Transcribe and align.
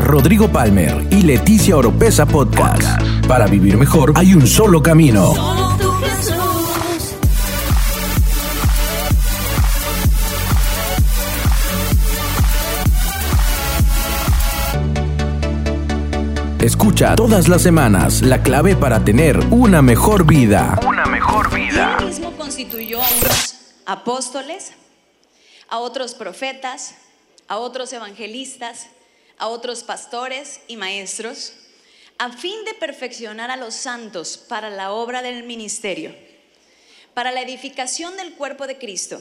Rodrigo 0.00 0.48
Palmer 0.48 1.06
y 1.10 1.22
Leticia 1.22 1.76
Oropesa 1.76 2.26
Podcast. 2.26 3.02
Para 3.26 3.46
vivir 3.46 3.76
mejor 3.76 4.12
hay 4.16 4.34
un 4.34 4.46
solo 4.46 4.82
camino. 4.82 5.32
Escucha 16.60 17.16
todas 17.16 17.48
las 17.48 17.60
semanas 17.60 18.22
la 18.22 18.42
clave 18.42 18.76
para 18.76 19.04
tener 19.04 19.38
una 19.50 19.82
mejor 19.82 20.24
vida. 20.24 20.78
Una 20.86 21.06
mejor 21.06 21.52
vida. 21.52 21.96
Él 21.98 22.06
mismo 22.06 22.32
constituyó 22.36 23.02
a 23.02 23.08
unos 23.08 23.74
apóstoles, 23.84 24.72
a 25.68 25.78
otros 25.78 26.14
profetas, 26.14 26.94
a 27.48 27.56
otros 27.58 27.92
evangelistas, 27.92 28.86
a 29.42 29.48
otros 29.48 29.82
pastores 29.82 30.60
y 30.68 30.76
maestros, 30.76 31.54
a 32.16 32.30
fin 32.30 32.64
de 32.64 32.74
perfeccionar 32.74 33.50
a 33.50 33.56
los 33.56 33.74
santos 33.74 34.36
para 34.36 34.70
la 34.70 34.92
obra 34.92 35.20
del 35.20 35.42
ministerio, 35.42 36.14
para 37.12 37.32
la 37.32 37.42
edificación 37.42 38.16
del 38.16 38.34
cuerpo 38.34 38.68
de 38.68 38.78
Cristo, 38.78 39.20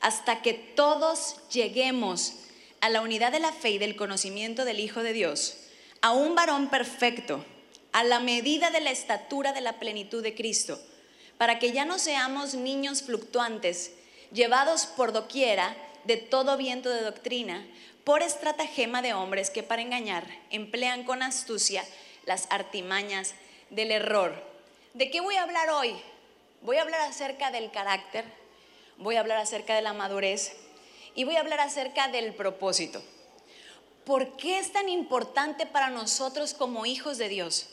hasta 0.00 0.40
que 0.40 0.54
todos 0.54 1.34
lleguemos 1.50 2.34
a 2.80 2.90
la 2.90 3.00
unidad 3.00 3.32
de 3.32 3.40
la 3.40 3.50
fe 3.50 3.70
y 3.70 3.78
del 3.78 3.96
conocimiento 3.96 4.64
del 4.64 4.78
Hijo 4.78 5.02
de 5.02 5.12
Dios, 5.12 5.56
a 6.00 6.12
un 6.12 6.36
varón 6.36 6.70
perfecto, 6.70 7.44
a 7.90 8.04
la 8.04 8.20
medida 8.20 8.70
de 8.70 8.80
la 8.80 8.92
estatura 8.92 9.52
de 9.52 9.62
la 9.62 9.80
plenitud 9.80 10.22
de 10.22 10.36
Cristo, 10.36 10.80
para 11.38 11.58
que 11.58 11.72
ya 11.72 11.84
no 11.84 11.98
seamos 11.98 12.54
niños 12.54 13.02
fluctuantes, 13.02 13.94
llevados 14.30 14.86
por 14.86 15.12
doquiera 15.12 15.76
de 16.04 16.16
todo 16.16 16.56
viento 16.56 16.88
de 16.88 17.02
doctrina, 17.02 17.66
por 18.06 18.22
estratagema 18.22 19.02
de 19.02 19.14
hombres 19.14 19.50
que 19.50 19.64
para 19.64 19.82
engañar 19.82 20.24
emplean 20.50 21.02
con 21.02 21.24
astucia 21.24 21.84
las 22.24 22.46
artimañas 22.50 23.34
del 23.70 23.90
error. 23.90 24.32
¿De 24.94 25.10
qué 25.10 25.20
voy 25.20 25.34
a 25.34 25.42
hablar 25.42 25.70
hoy? 25.70 25.92
Voy 26.62 26.76
a 26.76 26.82
hablar 26.82 27.00
acerca 27.00 27.50
del 27.50 27.72
carácter, 27.72 28.24
voy 28.96 29.16
a 29.16 29.20
hablar 29.20 29.38
acerca 29.38 29.74
de 29.74 29.82
la 29.82 29.92
madurez 29.92 30.56
y 31.16 31.24
voy 31.24 31.34
a 31.34 31.40
hablar 31.40 31.58
acerca 31.58 32.06
del 32.06 32.32
propósito. 32.32 33.02
¿Por 34.04 34.36
qué 34.36 34.60
es 34.60 34.72
tan 34.72 34.88
importante 34.88 35.66
para 35.66 35.90
nosotros 35.90 36.54
como 36.54 36.86
hijos 36.86 37.18
de 37.18 37.28
Dios? 37.28 37.70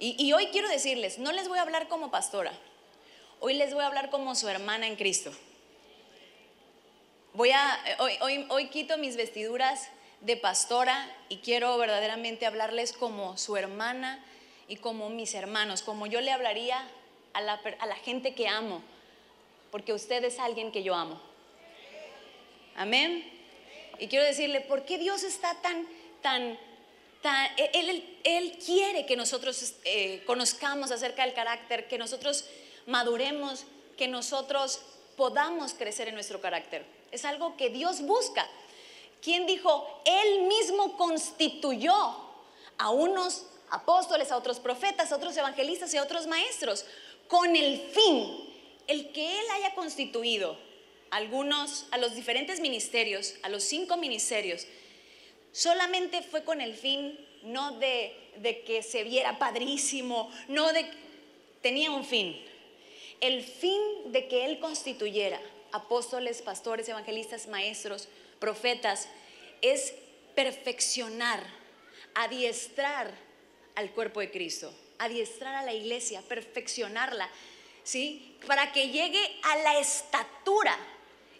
Y, 0.00 0.16
y 0.18 0.32
hoy 0.32 0.48
quiero 0.48 0.68
decirles, 0.68 1.20
no 1.20 1.30
les 1.30 1.46
voy 1.46 1.60
a 1.60 1.62
hablar 1.62 1.86
como 1.86 2.10
pastora, 2.10 2.52
hoy 3.38 3.54
les 3.54 3.72
voy 3.72 3.84
a 3.84 3.86
hablar 3.86 4.10
como 4.10 4.34
su 4.34 4.48
hermana 4.48 4.88
en 4.88 4.96
Cristo. 4.96 5.30
Voy 7.34 7.50
a, 7.50 7.80
hoy, 7.98 8.12
hoy, 8.20 8.46
hoy 8.48 8.68
quito 8.68 8.96
mis 8.96 9.16
vestiduras 9.16 9.88
de 10.20 10.36
pastora 10.36 11.10
y 11.28 11.38
quiero 11.38 11.76
verdaderamente 11.78 12.46
hablarles 12.46 12.92
como 12.92 13.36
su 13.36 13.56
hermana 13.56 14.24
y 14.68 14.76
como 14.76 15.10
mis 15.10 15.34
hermanos, 15.34 15.82
como 15.82 16.06
yo 16.06 16.20
le 16.20 16.30
hablaría 16.30 16.88
a 17.32 17.40
la, 17.40 17.60
a 17.80 17.86
la 17.86 17.96
gente 17.96 18.36
que 18.36 18.46
amo, 18.46 18.82
porque 19.72 19.92
usted 19.92 20.22
es 20.22 20.38
alguien 20.38 20.70
que 20.70 20.84
yo 20.84 20.94
amo. 20.94 21.20
Amén. 22.76 23.28
Y 23.98 24.06
quiero 24.06 24.24
decirle, 24.24 24.60
¿por 24.60 24.84
qué 24.84 24.96
Dios 24.98 25.24
está 25.24 25.60
tan, 25.60 25.88
tan, 26.22 26.56
tan, 27.20 27.50
Él, 27.56 27.88
él, 27.90 28.18
él 28.22 28.58
quiere 28.64 29.06
que 29.06 29.16
nosotros 29.16 29.74
eh, 29.82 30.22
conozcamos 30.24 30.92
acerca 30.92 31.24
del 31.24 31.34
carácter, 31.34 31.88
que 31.88 31.98
nosotros 31.98 32.44
maduremos, 32.86 33.64
que 33.96 34.06
nosotros 34.06 34.82
podamos 35.16 35.74
crecer 35.74 36.06
en 36.06 36.14
nuestro 36.14 36.40
carácter. 36.40 36.86
Es 37.14 37.24
algo 37.24 37.56
que 37.56 37.70
Dios 37.70 38.00
busca. 38.00 38.44
¿Quién 39.22 39.46
dijo? 39.46 40.02
Él 40.04 40.42
mismo 40.48 40.96
constituyó 40.96 41.94
a 42.76 42.90
unos 42.90 43.46
apóstoles, 43.70 44.32
a 44.32 44.36
otros 44.36 44.58
profetas, 44.58 45.12
a 45.12 45.16
otros 45.16 45.36
evangelistas 45.36 45.94
y 45.94 45.96
a 45.96 46.02
otros 46.02 46.26
maestros, 46.26 46.84
con 47.28 47.54
el 47.54 47.78
fin, 47.78 48.50
el 48.88 49.12
que 49.12 49.38
Él 49.38 49.46
haya 49.52 49.76
constituido 49.76 50.58
algunos, 51.10 51.86
a 51.92 51.98
los 51.98 52.16
diferentes 52.16 52.58
ministerios, 52.58 53.34
a 53.44 53.48
los 53.48 53.62
cinco 53.62 53.96
ministerios, 53.96 54.66
solamente 55.52 56.20
fue 56.22 56.42
con 56.42 56.60
el 56.60 56.74
fin 56.74 57.16
no 57.44 57.78
de, 57.78 58.12
de 58.38 58.62
que 58.62 58.82
se 58.82 59.04
viera 59.04 59.38
padrísimo, 59.38 60.32
no 60.48 60.72
de... 60.72 60.90
tenía 61.62 61.92
un 61.92 62.04
fin. 62.04 62.44
El 63.20 63.44
fin 63.44 63.80
de 64.06 64.26
que 64.26 64.46
Él 64.46 64.58
constituyera 64.58 65.40
apóstoles, 65.74 66.40
pastores, 66.40 66.88
evangelistas, 66.88 67.48
maestros, 67.48 68.08
profetas, 68.38 69.08
es 69.60 69.92
perfeccionar, 70.36 71.42
adiestrar 72.14 73.10
al 73.74 73.90
cuerpo 73.90 74.20
de 74.20 74.30
Cristo, 74.30 74.72
adiestrar 74.98 75.56
a 75.56 75.64
la 75.64 75.74
iglesia, 75.74 76.22
perfeccionarla, 76.22 77.28
¿sí? 77.82 78.36
Para 78.46 78.70
que 78.70 78.90
llegue 78.90 79.20
a 79.42 79.56
la 79.56 79.80
estatura. 79.80 80.78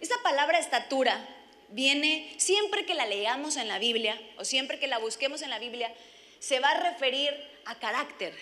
Esa 0.00 0.16
palabra 0.24 0.58
estatura 0.58 1.28
viene 1.68 2.34
siempre 2.38 2.84
que 2.84 2.94
la 2.94 3.06
leamos 3.06 3.56
en 3.56 3.68
la 3.68 3.78
Biblia 3.78 4.20
o 4.36 4.44
siempre 4.44 4.80
que 4.80 4.88
la 4.88 4.98
busquemos 4.98 5.42
en 5.42 5.50
la 5.50 5.60
Biblia, 5.60 5.94
se 6.40 6.58
va 6.58 6.70
a 6.70 6.90
referir 6.90 7.32
a 7.66 7.78
carácter. 7.78 8.34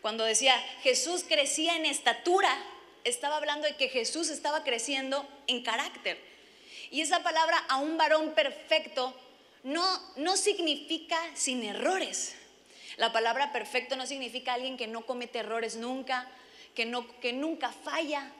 Cuando 0.00 0.24
decía 0.24 0.58
Jesús 0.82 1.24
crecía 1.28 1.76
en 1.76 1.84
estatura, 1.84 2.56
estaba 3.04 3.36
hablando 3.36 3.66
de 3.66 3.76
que 3.76 3.88
Jesús 3.88 4.30
estaba 4.30 4.64
creciendo 4.64 5.28
en 5.46 5.62
carácter. 5.62 6.18
Y 6.90 7.00
esa 7.00 7.22
palabra 7.22 7.58
a 7.68 7.78
un 7.78 7.96
varón 7.96 8.34
perfecto 8.34 9.14
no, 9.62 9.84
no 10.16 10.36
significa 10.36 11.18
sin 11.34 11.62
errores. 11.62 12.34
La 12.96 13.12
palabra 13.12 13.52
perfecto 13.52 13.96
no 13.96 14.06
significa 14.06 14.54
alguien 14.54 14.76
que 14.76 14.86
no 14.86 15.04
comete 15.04 15.40
errores 15.40 15.76
nunca, 15.76 16.28
que, 16.74 16.86
no, 16.86 17.08
que 17.20 17.32
nunca 17.32 17.72
falla, 17.72 18.30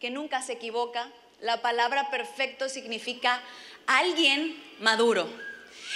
que 0.00 0.10
nunca 0.10 0.42
se 0.42 0.54
equivoca. 0.54 1.10
La 1.40 1.62
palabra 1.62 2.10
perfecto 2.10 2.68
significa 2.68 3.42
alguien 3.86 4.62
maduro. 4.80 5.28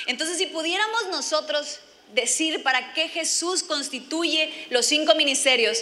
Entonces, 0.06 0.38
si 0.38 0.46
pudiéramos 0.46 1.08
nosotros 1.08 1.80
decir 2.14 2.62
para 2.62 2.94
qué 2.94 3.08
Jesús 3.08 3.62
constituye 3.62 4.66
los 4.70 4.86
cinco 4.86 5.14
ministerios, 5.14 5.78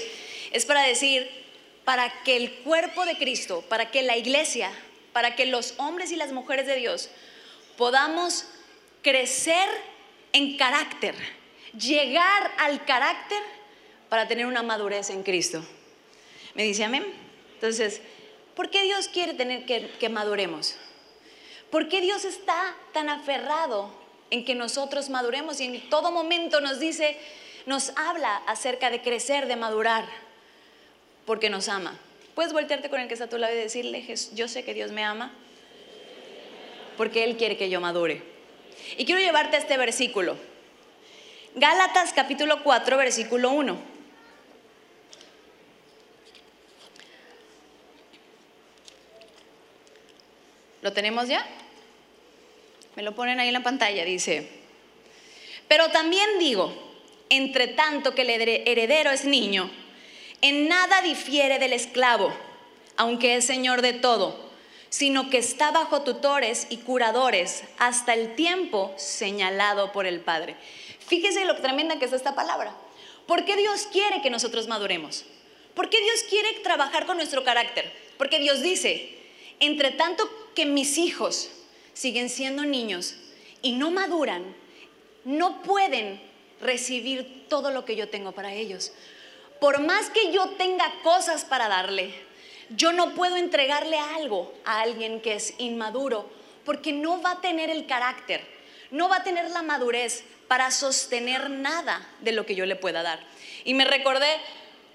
es 0.52 0.64
para 0.64 0.82
decir, 0.82 1.43
para 1.84 2.22
que 2.22 2.36
el 2.36 2.52
cuerpo 2.60 3.04
de 3.04 3.16
Cristo, 3.16 3.62
para 3.68 3.90
que 3.90 4.02
la 4.02 4.16
iglesia, 4.16 4.70
para 5.12 5.36
que 5.36 5.46
los 5.46 5.74
hombres 5.76 6.10
y 6.12 6.16
las 6.16 6.32
mujeres 6.32 6.66
de 6.66 6.76
Dios 6.76 7.10
podamos 7.76 8.46
crecer 9.02 9.68
en 10.32 10.56
carácter, 10.56 11.14
llegar 11.78 12.52
al 12.58 12.84
carácter 12.84 13.42
para 14.08 14.26
tener 14.26 14.46
una 14.46 14.62
madurez 14.62 15.10
en 15.10 15.22
Cristo. 15.22 15.64
¿Me 16.54 16.62
dice 16.64 16.84
amén? 16.84 17.04
Entonces, 17.54 18.00
¿por 18.54 18.70
qué 18.70 18.82
Dios 18.82 19.08
quiere 19.08 19.34
tener 19.34 19.66
que, 19.66 19.90
que 19.98 20.08
maduremos? 20.08 20.76
¿Por 21.70 21.88
qué 21.88 22.00
Dios 22.00 22.24
está 22.24 22.74
tan 22.92 23.08
aferrado 23.08 23.92
en 24.30 24.44
que 24.44 24.54
nosotros 24.54 25.10
maduremos 25.10 25.60
y 25.60 25.64
en 25.64 25.90
todo 25.90 26.10
momento 26.10 26.60
nos 26.60 26.78
dice, 26.78 27.18
nos 27.66 27.90
habla 27.96 28.36
acerca 28.46 28.90
de 28.90 29.02
crecer, 29.02 29.46
de 29.46 29.56
madurar? 29.56 30.04
Porque 31.24 31.50
nos 31.50 31.68
ama. 31.68 31.98
Puedes 32.34 32.52
voltearte 32.52 32.90
con 32.90 33.00
el 33.00 33.08
que 33.08 33.14
está 33.14 33.26
a 33.26 33.28
tu 33.28 33.38
lado 33.38 33.54
y 33.54 33.56
decirle, 33.56 34.04
yo 34.34 34.48
sé 34.48 34.64
que 34.64 34.74
Dios 34.74 34.90
me 34.92 35.04
ama 35.04 35.32
porque 36.96 37.24
Él 37.24 37.36
quiere 37.36 37.56
que 37.56 37.70
yo 37.70 37.80
madure. 37.80 38.22
Y 38.96 39.04
quiero 39.04 39.20
llevarte 39.20 39.56
a 39.56 39.60
este 39.60 39.76
versículo. 39.76 40.36
Gálatas 41.54 42.12
capítulo 42.12 42.62
4, 42.62 42.96
versículo 42.96 43.50
1. 43.50 43.94
¿Lo 50.82 50.92
tenemos 50.92 51.28
ya? 51.28 51.46
Me 52.96 53.02
lo 53.02 53.14
ponen 53.14 53.40
ahí 53.40 53.48
en 53.48 53.54
la 53.54 53.62
pantalla, 53.62 54.04
dice. 54.04 54.48
Pero 55.66 55.88
también 55.88 56.38
digo, 56.38 56.74
entre 57.30 57.68
tanto 57.68 58.14
que 58.14 58.22
el 58.22 58.30
heredero 58.30 59.10
es 59.10 59.24
niño, 59.24 59.70
en 60.44 60.68
nada 60.68 61.00
difiere 61.00 61.58
del 61.58 61.72
esclavo, 61.72 62.30
aunque 62.98 63.36
es 63.36 63.46
señor 63.46 63.80
de 63.80 63.94
todo, 63.94 64.38
sino 64.90 65.30
que 65.30 65.38
está 65.38 65.70
bajo 65.70 66.02
tutores 66.02 66.66
y 66.68 66.76
curadores 66.76 67.64
hasta 67.78 68.12
el 68.12 68.34
tiempo 68.34 68.92
señalado 68.98 69.90
por 69.90 70.04
el 70.04 70.20
Padre. 70.20 70.56
Fíjese 70.98 71.46
lo 71.46 71.56
tremenda 71.56 71.98
que 71.98 72.04
es 72.04 72.12
esta 72.12 72.34
palabra. 72.34 72.76
¿Por 73.26 73.46
qué 73.46 73.56
Dios 73.56 73.88
quiere 73.90 74.20
que 74.20 74.28
nosotros 74.28 74.68
maduremos? 74.68 75.24
¿Por 75.74 75.88
qué 75.88 75.98
Dios 76.02 76.22
quiere 76.28 76.52
trabajar 76.62 77.06
con 77.06 77.16
nuestro 77.16 77.42
carácter? 77.42 77.90
Porque 78.18 78.38
Dios 78.38 78.60
dice, 78.60 79.16
entre 79.60 79.92
tanto 79.92 80.28
que 80.54 80.66
mis 80.66 80.98
hijos 80.98 81.48
siguen 81.94 82.28
siendo 82.28 82.66
niños 82.66 83.14
y 83.62 83.72
no 83.72 83.90
maduran, 83.90 84.54
no 85.24 85.62
pueden 85.62 86.20
recibir 86.60 87.46
todo 87.48 87.70
lo 87.70 87.86
que 87.86 87.96
yo 87.96 88.10
tengo 88.10 88.32
para 88.32 88.52
ellos. 88.52 88.92
Por 89.64 89.80
más 89.80 90.10
que 90.10 90.30
yo 90.30 90.50
tenga 90.58 90.92
cosas 91.02 91.46
para 91.46 91.68
darle, 91.68 92.12
yo 92.68 92.92
no 92.92 93.14
puedo 93.14 93.36
entregarle 93.36 93.98
algo 93.98 94.52
a 94.66 94.82
alguien 94.82 95.22
que 95.22 95.32
es 95.32 95.54
inmaduro 95.56 96.28
porque 96.66 96.92
no 96.92 97.22
va 97.22 97.30
a 97.30 97.40
tener 97.40 97.70
el 97.70 97.86
carácter, 97.86 98.46
no 98.90 99.08
va 99.08 99.16
a 99.16 99.22
tener 99.24 99.50
la 99.52 99.62
madurez 99.62 100.22
para 100.48 100.70
sostener 100.70 101.48
nada 101.48 102.06
de 102.20 102.32
lo 102.32 102.44
que 102.44 102.54
yo 102.54 102.66
le 102.66 102.76
pueda 102.76 103.02
dar. 103.02 103.20
Y 103.64 103.72
me 103.72 103.86
recordé, 103.86 104.28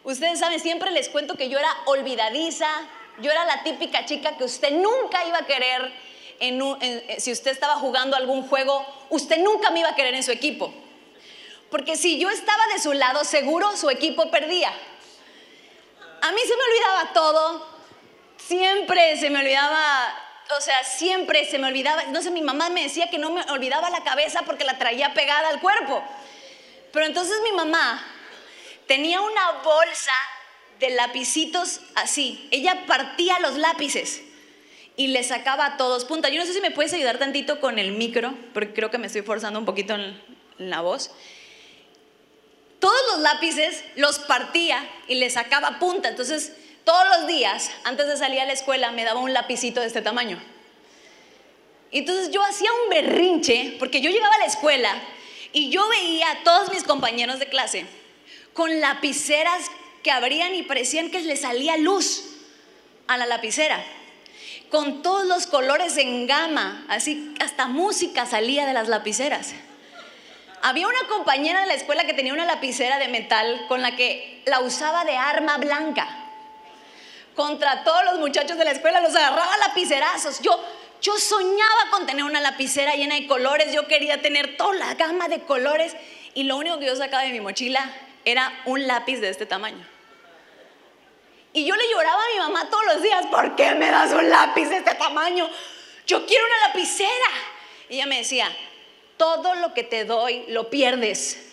ustedes 0.04 0.38
saben, 0.38 0.60
siempre 0.60 0.92
les 0.92 1.10
cuento 1.10 1.34
que 1.34 1.50
yo 1.50 1.58
era 1.58 1.76
olvidadiza, 1.88 2.70
yo 3.24 3.32
era 3.32 3.46
la 3.46 3.64
típica 3.64 4.06
chica 4.06 4.38
que 4.38 4.44
usted 4.44 4.70
nunca 4.70 5.26
iba 5.26 5.40
a 5.40 5.48
querer, 5.48 5.92
eh, 6.40 7.16
si 7.18 7.32
usted 7.32 7.50
estaba 7.50 7.78
jugando 7.78 8.16
algún 8.16 8.48
juego, 8.48 8.86
usted 9.10 9.40
nunca 9.40 9.72
me 9.72 9.80
iba 9.80 9.90
a 9.90 9.96
querer 9.96 10.14
en 10.14 10.22
su 10.22 10.32
equipo. 10.32 10.72
Porque 11.70 11.96
si 11.96 12.20
yo 12.20 12.30
estaba 12.30 12.68
de 12.74 12.80
su 12.80 12.94
lado, 12.94 13.24
seguro 13.24 13.76
su 13.78 13.90
equipo 13.90 14.32
perdía. 14.32 14.70
A 16.22 16.32
mí 16.32 16.42
se 16.42 16.56
me 16.56 16.64
olvidaba 16.64 17.14
todo, 17.14 17.68
siempre 18.38 19.18
se 19.18 19.30
me 19.30 19.40
olvidaba, 19.40 20.14
o 20.58 20.62
sea, 20.62 20.84
siempre 20.84 21.46
se 21.46 21.60
me 21.60 21.68
olvidaba, 21.68 22.04
no 22.06 22.22
sé, 22.22 22.32
mi 22.32 22.42
mamá 22.42 22.70
me 22.70 22.84
decía 22.84 23.10
que 23.10 23.18
no 23.18 23.32
me 23.32 23.42
olvidaba 23.52 23.90
la 23.90 24.04
cabeza 24.04 24.42
porque 24.46 24.66
la 24.66 24.78
traía 24.78 25.14
pegada 25.14 25.50
al 25.50 25.62
cuerpo. 25.62 26.04
Pero 26.92 27.06
entonces 27.06 27.38
mi 27.44 27.52
mamá 27.52 28.04
tenía 28.88 29.22
una 29.22 29.52
bolsa 29.64 30.12
de 30.80 30.90
lapicitos 30.92 31.82
así. 31.96 32.48
Ella 32.52 32.86
partía 32.88 33.40
los 33.40 33.56
lápices 33.58 34.24
y 34.96 35.08
le 35.08 35.24
sacaba 35.24 35.66
a 35.66 35.78
todos 35.78 36.06
punta. 36.06 36.30
Yo 36.30 36.40
no 36.40 36.46
sé 36.46 36.54
si 36.54 36.62
me 36.62 36.72
puedes 36.72 36.94
ayudar 36.94 37.20
tantito 37.20 37.60
con 37.60 37.80
el 37.80 37.92
micro, 37.92 38.34
porque 38.54 38.74
creo 38.74 38.90
que 38.92 38.98
me 38.98 39.08
estoy 39.08 39.22
forzando 39.22 39.60
un 39.60 39.66
poquito 39.66 39.94
en, 39.94 40.22
la 40.58 40.82
voz. 40.82 41.12
Todos 42.80 43.00
los 43.12 43.20
lápices 43.20 43.84
los 43.96 44.20
partía 44.20 44.90
y 45.08 45.16
le 45.16 45.30
sacaba 45.30 45.80
punta. 45.80 46.10
Entonces, 46.10 46.54
todos 46.84 47.06
los 47.18 47.28
días, 47.28 47.70
antes 47.84 48.08
de 48.08 48.18
salir 48.18 48.40
a 48.40 48.46
la 48.46 48.54
escuela, 48.54 48.92
me 48.92 49.04
daba 49.04 49.20
un 49.20 49.34
lapicito 49.34 49.82
de 49.82 49.88
este 49.88 50.02
tamaño. 50.02 50.42
Entonces 51.92 52.32
yo 52.32 52.44
hacía 52.44 52.70
un 52.84 52.90
berrinche, 52.90 53.76
porque 53.80 54.02
yo 54.02 54.10
llegaba 54.10 54.36
a 54.36 54.40
la 54.40 54.46
escuela 54.46 55.02
y 55.52 55.70
yo 55.70 55.88
veía 55.88 56.30
a 56.32 56.44
todos 56.44 56.72
mis 56.72 56.84
compañeros 56.84 57.40
de 57.40 57.48
clase 57.48 57.86
con 58.54 58.80
lapiceras 58.80 59.72
que 60.04 60.12
abrían 60.12 60.54
y 60.56 60.64
parecían 60.64 61.10
que 61.10 61.22
le 61.22 61.36
salía 61.36 61.78
luz 61.78 62.26
a 63.08 63.18
la 63.18 63.26
lapicera. 63.26 63.84
Con 64.70 65.02
todos 65.02 65.26
los 65.26 65.48
colores 65.48 65.98
en 65.98 66.28
gama, 66.28 66.86
así 66.90 67.34
hasta 67.40 67.68
música 67.68 68.26
salía 68.26 68.66
de 68.66 68.74
las 68.74 68.88
lapiceras. 68.88 69.54
Había 70.62 70.88
una 70.88 71.08
compañera 71.08 71.62
de 71.62 71.68
la 71.68 71.74
escuela 71.74 72.06
que 72.06 72.14
tenía 72.14 72.34
una 72.34 72.46
lapicera 72.46 73.00
de 73.00 73.08
metal 73.08 73.66
con 73.68 73.82
la 73.82 73.96
que 73.96 74.42
la 74.46 74.60
usaba 74.60 75.06
de 75.06 75.16
arma 75.16 75.58
blanca. 75.58 76.08
Contra 77.36 77.84
todos 77.84 78.04
los 78.04 78.20
muchachos 78.20 78.58
de 78.58 78.66
la 78.66 78.72
escuela 78.72 79.00
los 79.00 79.16
agarraba 79.16 79.58
lapicerazos. 79.58 80.42
Yo, 80.42 80.62
yo 81.02 81.18
soñaba 81.18 81.90
con 81.92 82.06
tener 82.06 82.26
una 82.26 82.42
lapicera 82.42 82.96
llena 82.96 83.16
de 83.16 83.28
colores, 83.28 83.74
yo 83.74 83.88
quería 83.88 84.22
tener 84.22 84.58
toda 84.58 84.76
la 84.76 84.94
gama 84.96 85.30
de 85.30 85.42
colores 85.42 85.96
y 86.34 86.44
lo 86.44 86.58
único 86.58 86.78
que 86.80 86.88
yo 86.88 86.96
sacaba 86.96 87.24
de 87.24 87.32
mi 87.32 87.40
mochila 87.40 87.94
era 88.26 88.52
un 88.66 88.86
lápiz 88.86 89.18
de 89.18 89.30
este 89.30 89.46
tamaño. 89.46 89.88
Y 91.54 91.66
yo 91.66 91.76
le 91.76 91.90
lloraba 91.90 92.22
a 92.22 92.34
mi 92.34 92.40
mamá 92.40 92.70
todos 92.70 92.86
los 92.86 93.02
días, 93.02 93.26
¿por 93.28 93.56
qué 93.56 93.74
me 93.76 93.90
das 93.90 94.12
un 94.12 94.30
lápiz 94.30 94.68
de 94.68 94.78
este 94.78 94.96
tamaño? 94.96 95.50
Yo 96.06 96.26
quiero 96.26 96.46
una 96.46 96.68
lapicera. 96.68 97.30
Y 97.90 97.96
ella 97.96 98.06
me 98.06 98.18
decía, 98.18 98.56
todo 99.20 99.54
lo 99.56 99.74
que 99.74 99.84
te 99.84 100.06
doy 100.06 100.46
lo 100.48 100.70
pierdes. 100.70 101.46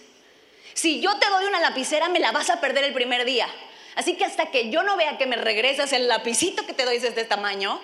Si 0.73 1.01
yo 1.01 1.19
te 1.19 1.29
doy 1.29 1.47
una 1.47 1.59
lapicera, 1.59 2.09
me 2.09 2.21
la 2.21 2.31
vas 2.31 2.49
a 2.49 2.61
perder 2.61 2.85
el 2.85 2.95
primer 2.95 3.25
día. 3.25 3.49
Así 3.97 4.17
que 4.17 4.25
hasta 4.25 4.53
que 4.53 4.71
yo 4.71 4.85
no 4.85 4.97
vea 4.97 5.19
que 5.19 5.27
me 5.27 5.37
regresas 5.37 5.93
el 5.93 6.07
lapicito 6.07 6.65
que 6.65 6.75
te 6.75 6.85
doy 6.85 7.01
de 7.01 7.09
este 7.09 7.25
tamaño, 7.25 7.81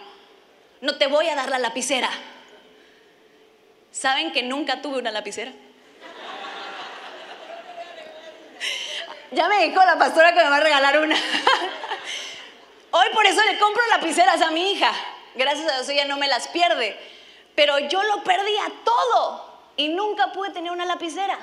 no 0.82 0.98
te 0.98 1.08
voy 1.08 1.28
a 1.28 1.34
dar 1.34 1.50
la 1.50 1.58
lapicera. 1.58 2.08
¿Saben 3.90 4.32
que 4.32 4.44
nunca 4.44 4.80
tuve 4.80 4.98
una 4.98 5.10
lapicera? 5.10 5.52
Ya 9.32 9.48
me 9.48 9.66
dijo 9.66 9.82
la 9.82 9.98
pastora 9.98 10.34
que 10.34 10.44
me 10.44 10.50
va 10.50 10.58
a 10.58 10.60
regalar 10.60 10.98
una. 11.00 11.16
Hoy 12.90 13.06
por 13.14 13.24
eso 13.24 13.42
le 13.50 13.58
compro 13.58 13.82
lapiceras 13.88 14.42
a 14.42 14.50
mi 14.50 14.72
hija. 14.72 14.92
Gracias 15.34 15.66
a 15.66 15.76
Dios 15.76 15.88
ella 15.88 16.04
no 16.04 16.18
me 16.18 16.28
las 16.28 16.48
pierde. 16.48 17.00
Pero 17.54 17.78
yo 17.78 18.02
lo 18.02 18.22
perdía 18.22 18.70
todo 18.84 19.51
y 19.76 19.88
nunca 19.88 20.32
pude 20.32 20.50
tener 20.50 20.72
una 20.72 20.84
lapicera. 20.84 21.38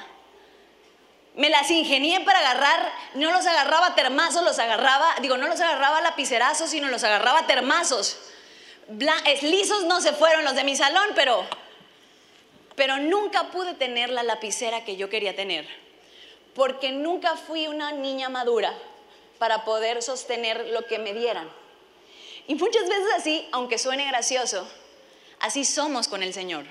Me 1.36 1.50
las 1.50 1.70
ingenié 1.72 2.22
para 2.22 2.40
agarrar, 2.40 2.92
no 3.14 3.32
los 3.32 3.46
agarraba 3.46 3.96
termazos, 3.96 4.44
los 4.44 4.60
agarraba, 4.60 5.16
digo, 5.22 5.38
no 5.38 5.48
los 5.48 5.62
agarraba 5.62 6.02
lapicerazos, 6.02 6.70
sino 6.70 6.88
los 6.90 7.04
agarraba 7.04 7.48
termazos. 7.48 8.20
lisos 9.42 9.86
no 9.86 10.02
se 10.02 10.14
fueron 10.14 10.44
los 10.44 10.56
de 10.56 10.64
mi 10.64 10.76
salón, 10.76 11.10
pero, 11.16 11.46
pero 12.76 12.98
nunca 12.98 13.52
pude 13.52 13.74
tener 13.76 14.10
la 14.10 14.24
lapicera 14.24 14.84
que 14.84 14.98
yo 14.98 15.10
quería 15.10 15.36
tener 15.36 15.68
porque 16.60 16.92
nunca 16.92 17.38
fui 17.38 17.68
una 17.68 17.94
niña 17.94 18.28
madura 18.28 18.74
para 19.38 19.64
poder 19.64 20.02
sostener 20.02 20.68
lo 20.74 20.86
que 20.86 21.00
me 21.00 21.14
dieran. 21.14 21.50
Y 22.48 22.56
muchas 22.56 22.84
veces 22.84 23.08
así, 23.16 23.48
aunque 23.54 23.78
suene 23.78 24.06
gracioso, 24.08 24.68
así 25.40 25.64
somos 25.64 26.10
con 26.10 26.22
el 26.22 26.34
Señor. 26.34 26.66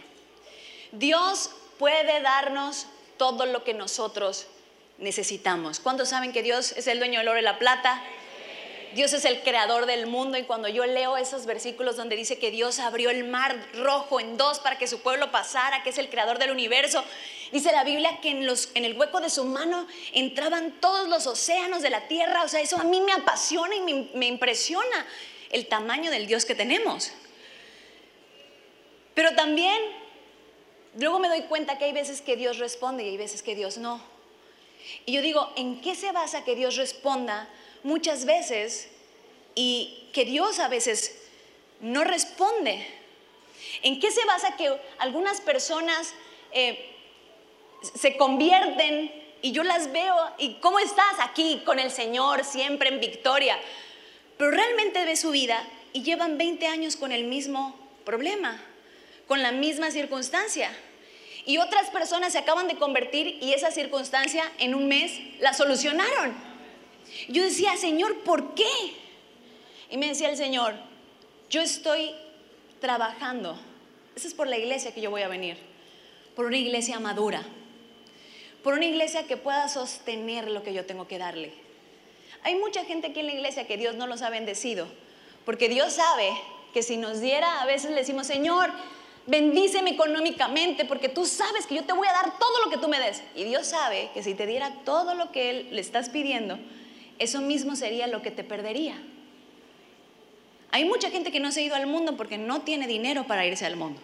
Dios 0.93 1.50
puede 1.79 2.20
darnos 2.20 2.87
todo 3.17 3.46
lo 3.46 3.64
que 3.64 3.75
nosotros 3.75 4.46
necesitamos. 4.99 5.81
¿Cuántos 5.81 6.08
saben 6.08 6.32
que 6.32 6.43
Dios 6.43 6.73
es 6.73 6.87
el 6.87 6.99
dueño 6.99 7.20
del 7.20 7.29
oro 7.29 7.38
y 7.38 7.43
la 7.43 7.58
plata? 7.58 8.02
Dios 8.94 9.12
es 9.12 9.25
el 9.26 9.43
creador 9.43 9.87
del 9.87 10.06
mundo 10.06 10.38
y 10.38 10.44
cuando 10.44 10.67
yo 10.67 10.87
leo 10.87 11.19
esos 11.19 11.44
versículos 11.44 11.96
donde 11.96 12.17
dice 12.17 12.38
que 12.38 12.50
Dios 12.50 12.79
abrió 12.79 13.11
el 13.11 13.25
mar 13.25 13.55
rojo 13.75 14.19
en 14.19 14.37
dos 14.38 14.61
para 14.61 14.79
que 14.79 14.87
su 14.87 15.00
pueblo 15.02 15.31
pasara, 15.31 15.82
que 15.82 15.90
es 15.90 15.99
el 15.99 16.08
creador 16.08 16.38
del 16.38 16.50
universo, 16.50 17.05
dice 17.52 17.70
la 17.73 17.85
Biblia 17.85 18.19
que 18.23 18.31
en, 18.31 18.46
los, 18.46 18.70
en 18.75 18.85
el 18.85 18.96
hueco 18.96 19.20
de 19.20 19.29
su 19.29 19.44
mano 19.44 19.87
entraban 20.14 20.81
todos 20.81 21.08
los 21.08 21.26
océanos 21.26 21.82
de 21.82 21.90
la 21.90 22.08
tierra. 22.08 22.43
O 22.44 22.49
sea, 22.49 22.61
eso 22.61 22.79
a 22.81 22.85
mí 22.85 23.00
me 23.00 23.12
apasiona 23.12 23.76
y 23.76 23.81
me, 23.81 24.08
me 24.14 24.26
impresiona 24.26 25.06
el 25.50 25.67
tamaño 25.67 26.11
del 26.11 26.26
Dios 26.26 26.46
que 26.46 26.55
tenemos. 26.55 27.12
Pero 29.14 29.35
también 29.35 29.79
luego 30.99 31.19
me 31.19 31.29
doy 31.29 31.43
cuenta 31.43 31.79
que 31.79 31.87
hay 31.87 31.93
veces 31.93 32.21
que 32.21 32.37
Dios 32.37 32.59
responde 32.59 33.05
y 33.05 33.09
hay 33.09 33.17
veces 33.17 33.43
que 33.43 33.55
Dios 33.55 33.79
no. 33.79 34.00
Y 35.06 35.12
yo 35.12 35.23
digo, 35.23 35.53
¿en 35.56 35.81
qué 35.81 35.95
se 35.95 36.12
basa 36.12 36.45
que 36.45 36.55
Dios 36.55 36.77
responda 36.77 37.49
muchas 37.83 38.25
veces 38.25 38.89
y 39.55 40.09
que 40.12 40.25
Dios 40.25 40.59
a 40.59 40.69
veces 40.69 41.17
no 41.81 42.05
responde. 42.05 42.87
¿En 43.83 44.00
qué 44.00 44.11
se 44.11 44.25
basa 44.25 44.56
que 44.56 44.73
algunas 44.99 45.41
personas 45.41 46.15
eh, 46.53 46.95
se 47.95 48.17
convierten 48.17 49.12
y 49.43 49.52
yo 49.52 49.62
las 49.62 49.93
veo 49.93 50.14
y 50.38 50.55
cómo 50.61 50.78
estás 50.78 51.14
aquí 51.21 51.62
con 51.64 51.78
el 51.78 51.90
Señor 51.90 52.45
siempre 52.45 52.88
en 52.88 53.00
victoria? 53.00 53.59
Pero 54.37 54.50
realmente 54.50 55.05
ve 55.05 55.17
su 55.17 55.31
vida 55.31 55.67
y 55.93 56.02
llevan 56.02 56.38
20 56.38 56.67
años 56.67 56.97
con 56.97 57.12
el 57.12 57.25
mismo 57.25 57.76
problema, 58.05 58.61
con 59.26 59.43
la 59.43 59.52
misma 59.52 59.90
circunstancia. 59.90 60.71
Y 61.49 61.57
otras 61.57 61.88
personas 61.88 62.33
se 62.33 62.38
acaban 62.38 62.69
de 62.69 62.76
convertir 62.76 63.38
y 63.40 63.55
esa 63.55 63.71
circunstancia 63.71 64.45
en 64.59 64.75
un 64.75 64.87
mes 64.87 65.19
la 65.40 65.55
solucionaron. 65.55 66.37
Yo 67.31 67.43
decía, 67.43 67.75
Señor, 67.78 68.19
¿por 68.19 68.55
qué? 68.55 68.69
Y 69.88 69.97
me 69.97 70.09
decía 70.09 70.28
el 70.28 70.37
Señor, 70.37 70.75
yo 71.49 71.62
estoy 71.62 72.14
trabajando. 72.83 73.59
Esa 74.14 74.28
es 74.28 74.35
por 74.35 74.47
la 74.47 74.59
iglesia 74.59 74.93
que 74.93 75.00
yo 75.00 75.11
voy 75.11 75.23
a 75.23 75.28
venir. 75.28 75.57
Por 76.37 76.45
una 76.45 76.59
iglesia 76.59 77.00
madura. 77.00 77.43
Por 78.62 78.75
una 78.75 78.85
iglesia 78.85 79.26
que 79.26 79.38
pueda 79.38 79.71
sostener 79.71 80.50
lo 80.50 80.62
que 80.62 80.75
yo 80.75 80.85
tengo 80.85 81.09
que 81.09 81.17
darle. 81.17 81.55
Hay 82.43 82.57
mucha 82.57 82.85
gente 82.85 83.07
aquí 83.07 83.21
en 83.21 83.26
la 83.26 83.33
iglesia 83.33 83.67
que 83.67 83.78
Dios 83.78 83.95
no 83.95 84.07
los 84.07 84.21
ha 84.21 84.28
bendecido. 84.28 84.87
Porque 85.47 85.71
Dios 85.71 85.95
sabe 85.95 86.28
que 86.75 86.83
si 86.83 86.99
nos 86.99 87.23
diera, 87.23 87.62
a 87.62 87.64
veces 87.64 87.93
le 87.93 87.97
decimos, 87.97 88.26
Señor, 88.26 88.71
bendíceme 89.28 89.90
económicamente 89.90 90.87
porque 90.87 91.11
tú 91.11 91.26
sabes 91.26 91.66
que 91.66 91.75
yo 91.75 91.85
te 91.85 91.92
voy 91.92 92.08
a 92.08 92.12
dar 92.12 92.38
todo 92.38 92.64
lo 92.64 92.70
que 92.70 92.78
tú 92.78 92.88
me 92.88 92.99
des. 92.99 93.23
Y 93.37 93.44
Dios 93.44 93.66
sabe 93.66 94.11
que 94.14 94.23
si 94.23 94.35
te 94.35 94.47
diera 94.47 94.73
todo 94.85 95.14
lo 95.14 95.30
que 95.30 95.50
Él 95.50 95.68
le 95.70 95.80
estás 95.82 96.08
pidiendo, 96.08 96.58
eso 97.18 97.42
mismo 97.42 97.76
sería 97.76 98.06
lo 98.06 98.23
que 98.23 98.30
te 98.30 98.42
perdería. 98.42 99.00
Hay 100.70 100.87
mucha 100.87 101.11
gente 101.11 101.30
que 101.30 101.40
no 101.40 101.52
se 101.52 101.61
ha 101.61 101.64
ido 101.64 101.76
al 101.76 101.87
mundo 101.87 102.16
porque 102.16 102.38
no 102.38 102.62
tiene 102.62 102.87
dinero 102.87 103.26
para 103.26 103.47
irse 103.47 103.66
al 103.66 103.76
mundo. 103.76 104.00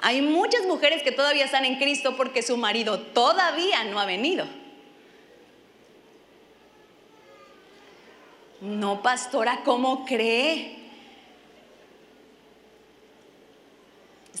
Hay 0.00 0.22
muchas 0.22 0.66
mujeres 0.66 1.02
que 1.02 1.12
todavía 1.12 1.44
están 1.44 1.64
en 1.64 1.76
Cristo 1.76 2.16
porque 2.16 2.42
su 2.42 2.56
marido 2.56 3.00
todavía 3.00 3.84
no 3.84 4.00
ha 4.00 4.06
venido. 4.06 4.46
No, 8.60 9.02
pastora, 9.02 9.60
¿cómo 9.64 10.06
cree? 10.06 10.83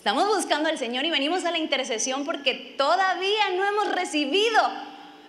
Estamos 0.04 0.28
buscando 0.36 0.68
al 0.68 0.76
Señor 0.76 1.06
y 1.06 1.10
venimos 1.10 1.46
a 1.46 1.50
la 1.50 1.56
intercesión 1.56 2.26
porque 2.26 2.52
todavía 2.76 3.48
no 3.56 3.64
hemos 3.64 3.90
recibido 3.90 4.60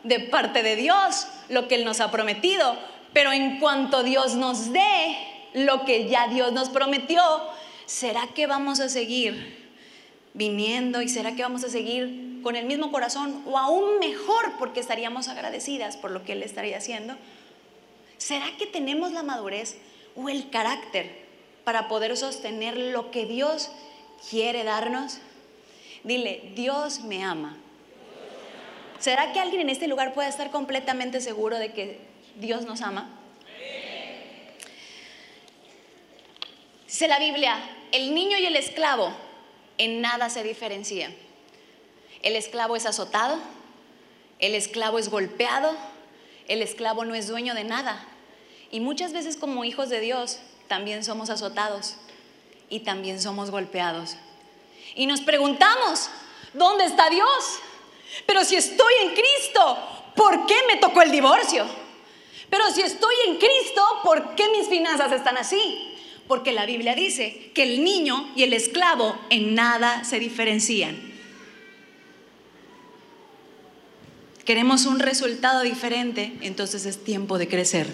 de 0.03 0.19
parte 0.19 0.63
de 0.63 0.75
Dios 0.75 1.27
lo 1.47 1.69
que 1.69 1.75
Él 1.75 1.85
nos 1.85 2.01
ha 2.01 2.11
prometido. 2.11 2.77
Pero 3.13 3.31
en 3.31 3.61
cuanto 3.61 4.03
Dios 4.03 4.35
nos 4.35 4.73
dé 4.73 5.17
lo 5.53 5.85
que 5.85 6.09
ya 6.09 6.27
Dios 6.27 6.51
nos 6.51 6.67
prometió, 6.67 7.21
¿será 7.85 8.27
que 8.35 8.47
vamos 8.47 8.81
a 8.81 8.89
seguir 8.89 9.71
viniendo 10.33 11.01
y 11.01 11.07
será 11.07 11.37
que 11.37 11.43
vamos 11.43 11.63
a 11.63 11.69
seguir 11.69 12.41
con 12.43 12.57
el 12.57 12.65
mismo 12.65 12.91
corazón 12.91 13.43
o 13.45 13.57
aún 13.57 13.99
mejor 13.99 14.57
porque 14.59 14.81
estaríamos 14.81 15.29
agradecidas 15.29 15.95
por 15.95 16.11
lo 16.11 16.25
que 16.25 16.33
Él 16.33 16.43
estaría 16.43 16.79
haciendo? 16.79 17.15
¿Será 18.17 18.47
que 18.57 18.65
tenemos 18.65 19.13
la 19.13 19.23
madurez 19.23 19.77
o 20.17 20.27
el 20.27 20.49
carácter 20.49 21.23
para 21.63 21.87
poder 21.87 22.17
sostener 22.17 22.77
lo 22.77 23.09
que 23.09 23.25
Dios 23.25 23.71
quiere 24.29 24.63
darnos? 24.63 25.19
Dile, 26.03 26.51
Dios 26.55 27.01
me 27.01 27.23
ama. 27.23 27.57
¿Será 28.99 29.33
que 29.33 29.39
alguien 29.39 29.61
en 29.61 29.69
este 29.69 29.87
lugar 29.87 30.13
puede 30.13 30.29
estar 30.29 30.51
completamente 30.51 31.21
seguro 31.21 31.57
de 31.57 31.73
que 31.73 31.99
Dios 32.37 32.65
nos 32.65 32.81
ama? 32.81 33.09
Dice 36.87 37.07
la 37.07 37.19
Biblia, 37.19 37.57
el 37.91 38.15
niño 38.15 38.37
y 38.37 38.45
el 38.45 38.55
esclavo 38.55 39.11
en 39.77 40.01
nada 40.01 40.29
se 40.29 40.43
diferencian. 40.43 41.13
El 42.21 42.35
esclavo 42.35 42.75
es 42.75 42.85
azotado, 42.85 43.37
el 44.39 44.55
esclavo 44.55 44.97
es 44.97 45.09
golpeado, 45.09 45.75
el 46.47 46.61
esclavo 46.61 47.03
no 47.03 47.15
es 47.15 47.27
dueño 47.27 47.53
de 47.53 47.63
nada. 47.63 48.07
Y 48.71 48.79
muchas 48.79 49.11
veces 49.11 49.37
como 49.37 49.65
hijos 49.65 49.89
de 49.89 49.99
Dios 49.99 50.39
también 50.67 51.03
somos 51.03 51.29
azotados 51.29 51.97
y 52.75 52.81
también 52.81 53.21
somos 53.21 53.51
golpeados. 53.51 54.17
Y 54.95 55.07
nos 55.07 55.21
preguntamos, 55.21 56.09
¿dónde 56.53 56.83
está 56.83 57.09
Dios? 57.09 57.59
Pero 58.25 58.43
si 58.43 58.57
estoy 58.57 58.93
en 59.03 59.11
Cristo, 59.11 59.77
¿por 60.15 60.45
qué 60.45 60.55
me 60.67 60.77
tocó 60.77 61.01
el 61.01 61.11
divorcio? 61.11 61.65
Pero 62.49 62.69
si 62.71 62.81
estoy 62.81 63.15
en 63.27 63.35
Cristo, 63.37 63.81
¿por 64.03 64.35
qué 64.35 64.49
mis 64.49 64.67
finanzas 64.67 65.13
están 65.13 65.37
así? 65.37 65.93
Porque 66.27 66.51
la 66.51 66.65
Biblia 66.65 66.95
dice 66.95 67.51
que 67.53 67.63
el 67.63 67.83
niño 67.83 68.31
y 68.35 68.43
el 68.43 68.51
esclavo 68.51 69.17
en 69.29 69.55
nada 69.55 70.03
se 70.03 70.19
diferencian. 70.19 71.13
Queremos 74.43 74.85
un 74.85 74.99
resultado 74.99 75.61
diferente, 75.61 76.33
entonces 76.41 76.85
es 76.85 77.03
tiempo 77.03 77.37
de 77.37 77.47
crecer. 77.47 77.87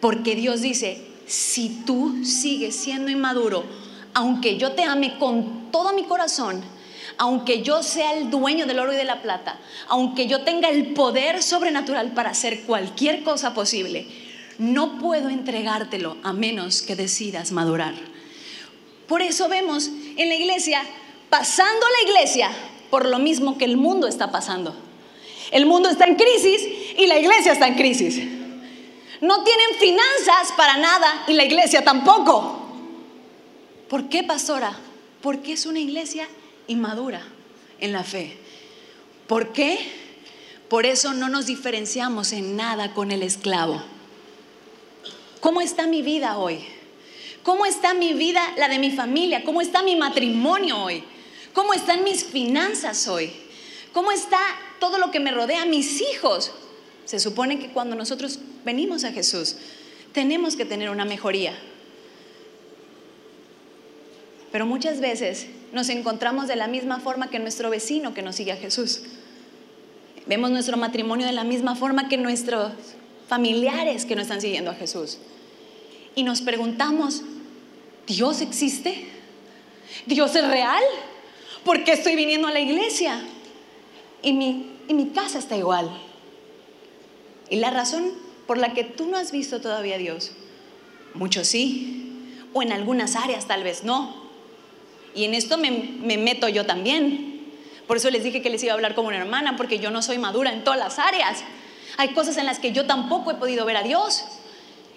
Porque 0.00 0.34
Dios 0.34 0.62
dice, 0.62 1.13
si 1.26 1.82
tú 1.86 2.24
sigues 2.24 2.76
siendo 2.76 3.10
inmaduro, 3.10 3.64
aunque 4.12 4.56
yo 4.56 4.72
te 4.72 4.84
ame 4.84 5.18
con 5.18 5.70
todo 5.70 5.92
mi 5.92 6.04
corazón, 6.04 6.62
aunque 7.18 7.62
yo 7.62 7.82
sea 7.82 8.14
el 8.14 8.30
dueño 8.30 8.66
del 8.66 8.78
oro 8.78 8.92
y 8.92 8.96
de 8.96 9.04
la 9.04 9.22
plata, 9.22 9.58
aunque 9.88 10.26
yo 10.26 10.42
tenga 10.42 10.68
el 10.68 10.94
poder 10.94 11.42
sobrenatural 11.42 12.12
para 12.12 12.30
hacer 12.30 12.62
cualquier 12.62 13.22
cosa 13.22 13.54
posible, 13.54 14.06
no 14.58 14.98
puedo 14.98 15.28
entregártelo 15.28 16.16
a 16.22 16.32
menos 16.32 16.82
que 16.82 16.96
decidas 16.96 17.52
madurar. 17.52 17.94
Por 19.08 19.22
eso 19.22 19.48
vemos 19.48 19.90
en 20.16 20.28
la 20.28 20.34
iglesia, 20.34 20.82
pasando 21.28 21.86
la 21.86 22.10
iglesia 22.10 22.50
por 22.90 23.06
lo 23.06 23.18
mismo 23.18 23.58
que 23.58 23.64
el 23.64 23.76
mundo 23.76 24.06
está 24.06 24.30
pasando. 24.30 24.74
El 25.50 25.66
mundo 25.66 25.88
está 25.88 26.06
en 26.06 26.14
crisis 26.14 26.66
y 26.96 27.06
la 27.06 27.18
iglesia 27.18 27.52
está 27.52 27.66
en 27.66 27.74
crisis. 27.74 28.22
No 29.20 29.44
tienen 29.44 29.74
finanzas 29.78 30.52
para 30.56 30.76
nada 30.76 31.24
y 31.28 31.34
la 31.34 31.44
iglesia 31.44 31.84
tampoco. 31.84 32.60
¿Por 33.88 34.08
qué, 34.08 34.22
pastora? 34.22 34.76
Porque 35.22 35.52
es 35.52 35.66
una 35.66 35.78
iglesia 35.78 36.28
inmadura 36.66 37.22
en 37.80 37.92
la 37.92 38.02
fe. 38.02 38.36
¿Por 39.26 39.52
qué? 39.52 39.78
Por 40.68 40.86
eso 40.86 41.12
no 41.12 41.28
nos 41.28 41.46
diferenciamos 41.46 42.32
en 42.32 42.56
nada 42.56 42.92
con 42.92 43.12
el 43.12 43.22
esclavo. 43.22 43.82
¿Cómo 45.40 45.60
está 45.60 45.86
mi 45.86 46.02
vida 46.02 46.38
hoy? 46.38 46.64
¿Cómo 47.42 47.66
está 47.66 47.92
mi 47.92 48.14
vida, 48.14 48.42
la 48.56 48.68
de 48.68 48.78
mi 48.78 48.90
familia? 48.90 49.44
¿Cómo 49.44 49.60
está 49.60 49.82
mi 49.82 49.96
matrimonio 49.96 50.82
hoy? 50.82 51.04
¿Cómo 51.52 51.74
están 51.74 52.02
mis 52.02 52.24
finanzas 52.24 53.06
hoy? 53.06 53.30
¿Cómo 53.92 54.10
está 54.10 54.40
todo 54.80 54.98
lo 54.98 55.10
que 55.10 55.20
me 55.20 55.30
rodea, 55.30 55.66
mis 55.66 56.00
hijos? 56.00 56.50
Se 57.04 57.18
supone 57.18 57.58
que 57.58 57.68
cuando 57.68 57.96
nosotros 57.96 58.38
venimos 58.64 59.04
a 59.04 59.12
Jesús, 59.12 59.56
tenemos 60.12 60.56
que 60.56 60.64
tener 60.64 60.90
una 60.90 61.04
mejoría. 61.04 61.52
Pero 64.52 64.66
muchas 64.66 65.00
veces 65.00 65.46
nos 65.72 65.88
encontramos 65.88 66.46
de 66.46 66.56
la 66.56 66.68
misma 66.68 67.00
forma 67.00 67.28
que 67.28 67.40
nuestro 67.40 67.70
vecino 67.70 68.14
que 68.14 68.22
nos 68.22 68.36
sigue 68.36 68.52
a 68.52 68.56
Jesús. 68.56 69.02
Vemos 70.26 70.50
nuestro 70.50 70.76
matrimonio 70.76 71.26
de 71.26 71.32
la 71.32 71.44
misma 71.44 71.74
forma 71.74 72.08
que 72.08 72.16
nuestros 72.16 72.72
familiares 73.28 74.06
que 74.06 74.14
no 74.14 74.22
están 74.22 74.40
siguiendo 74.40 74.70
a 74.70 74.74
Jesús. 74.74 75.18
Y 76.14 76.22
nos 76.22 76.40
preguntamos, 76.40 77.22
¿Dios 78.06 78.40
existe? 78.40 79.06
¿Dios 80.06 80.36
es 80.36 80.46
real? 80.46 80.82
¿Por 81.64 81.82
qué 81.84 81.92
estoy 81.92 82.14
viniendo 82.14 82.46
a 82.46 82.52
la 82.52 82.60
iglesia? 82.60 83.20
Y 84.22 84.32
mi, 84.32 84.76
y 84.86 84.94
mi 84.94 85.08
casa 85.08 85.38
está 85.38 85.56
igual. 85.56 85.90
Y 87.50 87.56
la 87.56 87.70
razón 87.70 88.12
por 88.46 88.58
la 88.58 88.74
que 88.74 88.84
tú 88.84 89.06
no 89.06 89.16
has 89.16 89.32
visto 89.32 89.60
todavía 89.60 89.96
a 89.96 89.98
Dios, 89.98 90.32
muchos 91.14 91.46
sí, 91.48 92.04
o 92.52 92.62
en 92.62 92.72
algunas 92.72 93.16
áreas 93.16 93.46
tal 93.46 93.62
vez 93.64 93.84
no. 93.84 94.14
Y 95.14 95.24
en 95.24 95.34
esto 95.34 95.58
me, 95.58 95.70
me 95.70 96.18
meto 96.18 96.48
yo 96.48 96.66
también. 96.66 97.44
Por 97.86 97.96
eso 97.98 98.10
les 98.10 98.24
dije 98.24 98.42
que 98.42 98.50
les 98.50 98.62
iba 98.62 98.72
a 98.72 98.74
hablar 98.74 98.94
como 98.94 99.08
una 99.08 99.18
hermana, 99.18 99.56
porque 99.56 99.78
yo 99.78 99.90
no 99.90 100.02
soy 100.02 100.18
madura 100.18 100.52
en 100.52 100.64
todas 100.64 100.78
las 100.78 100.98
áreas. 100.98 101.44
Hay 101.96 102.08
cosas 102.08 102.36
en 102.36 102.46
las 102.46 102.58
que 102.58 102.72
yo 102.72 102.86
tampoco 102.86 103.30
he 103.30 103.34
podido 103.34 103.64
ver 103.64 103.76
a 103.76 103.82
Dios. 103.82 104.24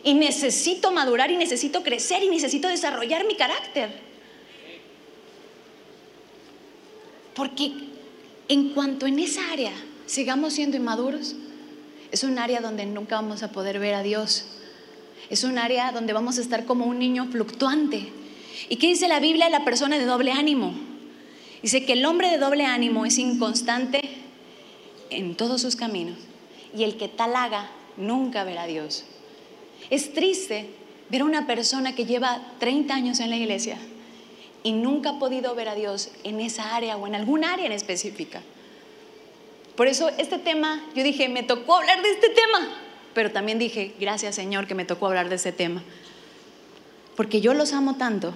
Y 0.04 0.14
necesito 0.14 0.92
madurar 0.92 1.32
y 1.32 1.38
necesito 1.38 1.84
crecer 1.84 2.24
y 2.24 2.30
necesito 2.30 2.68
desarrollar 2.68 3.26
mi 3.26 3.36
carácter. 3.36 3.90
Porque 7.34 7.72
en 8.48 8.70
cuanto 8.70 9.06
en 9.06 9.20
esa 9.20 9.52
área 9.52 9.74
sigamos 10.06 10.54
siendo 10.54 10.78
inmaduros, 10.78 11.36
es 12.12 12.24
un 12.24 12.40
área 12.40 12.62
donde 12.62 12.86
nunca 12.86 13.16
vamos 13.16 13.44
a 13.44 13.52
poder 13.52 13.80
ver 13.80 13.94
a 13.94 14.04
Dios. 14.04 14.46
Es 15.30 15.44
un 15.44 15.58
área 15.58 15.92
donde 15.92 16.14
vamos 16.14 16.38
a 16.38 16.42
estar 16.42 16.66
como 16.66 16.86
un 16.86 17.00
niño 17.00 17.28
fluctuante. 17.32 18.10
¿Y 18.70 18.78
qué 18.78 18.88
dice 18.88 19.08
la 19.08 19.20
Biblia 19.20 19.46
de 19.46 19.52
la 19.52 19.66
persona 19.66 19.98
de 19.98 20.06
doble 20.06 20.32
ánimo? 20.32 20.74
Dice 21.62 21.86
que 21.86 21.94
el 21.94 22.06
hombre 22.06 22.30
de 22.30 22.38
doble 22.38 22.66
ánimo 22.66 23.06
es 23.06 23.18
inconstante 23.18 24.02
en 25.10 25.36
todos 25.36 25.62
sus 25.62 25.76
caminos 25.76 26.18
y 26.76 26.84
el 26.84 26.98
que 26.98 27.08
tal 27.08 27.36
haga 27.36 27.70
nunca 27.98 28.44
verá 28.44 28.64
a 28.64 28.68
Dios. 28.68 29.06
Es 29.90 30.14
triste 30.14 30.70
ver 31.10 31.22
a 31.22 31.26
una 31.26 31.48
persona 31.48 31.96
que 31.96 32.06
lleva 32.06 32.42
30 32.60 32.94
años 32.94 33.20
en 33.20 33.30
la 33.30 33.38
iglesia 33.38 33.78
y 34.64 34.74
nunca 34.74 35.12
ha 35.12 35.20
podido 35.20 35.56
ver 35.56 35.70
a 35.70 35.76
Dios 35.76 36.12
en 36.24 36.42
esa 36.42 36.76
área 36.76 36.98
o 36.98 37.08
en 37.08 37.16
algún 37.16 37.44
área 37.44 37.66
en 37.66 37.72
específica. 37.72 38.42
Por 39.78 39.88
eso 39.88 40.10
este 40.18 40.40
tema, 40.40 40.84
yo 40.96 41.04
dije, 41.04 41.30
me 41.30 41.44
tocó 41.44 41.76
hablar 41.76 42.02
de 42.02 42.10
este 42.10 42.30
tema, 42.30 42.68
pero 43.14 43.32
también 43.32 43.60
dije, 43.60 43.94
gracias 44.00 44.34
Señor 44.34 44.66
que 44.66 44.74
me 44.74 44.86
tocó 44.86 45.06
hablar 45.06 45.30
de 45.30 45.36
este 45.36 45.52
tema. 45.52 45.84
Porque 47.16 47.42
yo 47.42 47.54
los 47.54 47.74
amo 47.74 47.96
tanto 47.96 48.34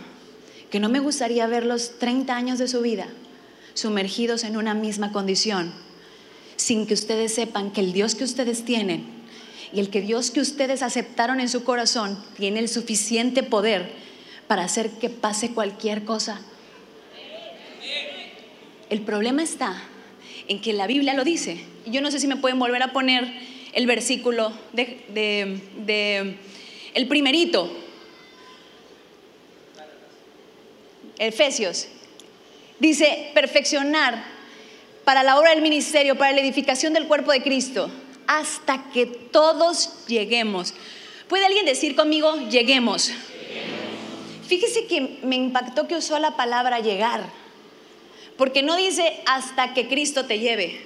que 0.69 0.79
no 0.79 0.88
me 0.88 1.00
gustaría 1.00 1.48
verlos 1.48 1.98
30 1.98 2.36
años 2.36 2.60
de 2.60 2.67
su 2.67 2.81
vida 2.81 3.07
sumergidos 3.74 4.43
en 4.43 4.55
una 4.55 4.75
misma 4.75 5.12
condición 5.12 5.74
sin 6.57 6.86
que 6.86 6.93
ustedes 6.93 7.33
sepan 7.33 7.71
que 7.71 7.81
el 7.81 7.91
Dios 7.91 8.13
que 8.13 8.24
ustedes 8.24 8.63
tienen 8.63 9.03
y 9.74 9.79
el 9.79 9.89
que 9.89 10.01
Dios 10.01 10.29
que 10.29 10.41
ustedes 10.41 10.83
aceptaron 10.83 11.39
en 11.39 11.50
su 11.50 11.63
corazón 11.63 12.24
tiene 12.38 12.60
el 12.60 12.69
suficiente 12.69 13.41
poder 13.41 13.93
para 14.48 14.63
hacer 14.63 14.91
que 14.91 15.10
pase 15.10 15.53
cualquier 15.53 16.05
cosa. 16.05 16.39
El 18.91 19.01
problema 19.01 19.41
está 19.41 19.81
en 20.51 20.60
que 20.60 20.74
la 20.74 20.86
Biblia 20.86 21.13
lo 21.13 21.24
dice. 21.24 21.63
Yo 21.86 22.01
no 22.01 22.12
sé 22.12 22.20
si 22.20 22.27
me 22.27 22.36
pueden 22.36 22.60
volver 22.60 22.84
a 22.84 22.91
poner 22.91 23.31
el 23.72 23.88
versículo 23.88 24.51
de, 24.74 25.05
de 25.08 26.36
el 26.93 27.08
primerito. 27.08 27.72
Efesios. 31.17 31.88
Dice, 32.79 33.31
perfeccionar 33.34 34.25
para 35.05 35.24
la 35.24 35.39
obra 35.39 35.51
del 35.51 35.62
ministerio, 35.62 36.17
para 36.17 36.34
la 36.34 36.41
edificación 36.41 36.91
del 36.91 37.08
cuerpo 37.08 37.31
de 37.31 37.41
Cristo, 37.41 37.89
hasta 38.27 38.91
que 38.91 39.05
todos 39.05 40.05
lleguemos. 40.08 40.74
¿Puede 41.29 41.46
alguien 41.46 41.65
decir 41.65 41.96
conmigo, 41.96 42.36
lleguemos? 42.50 43.12
Fíjese 44.50 44.86
que 44.86 45.20
me 45.24 45.38
impactó 45.38 45.88
que 45.88 45.96
usó 45.96 46.20
la 46.20 46.36
palabra 46.36 46.81
llegar, 46.81 47.24
porque 48.41 48.63
no 48.63 48.75
dice 48.75 49.21
hasta 49.27 49.75
que 49.75 49.88
Cristo 49.88 50.25
te 50.25 50.39
lleve, 50.39 50.83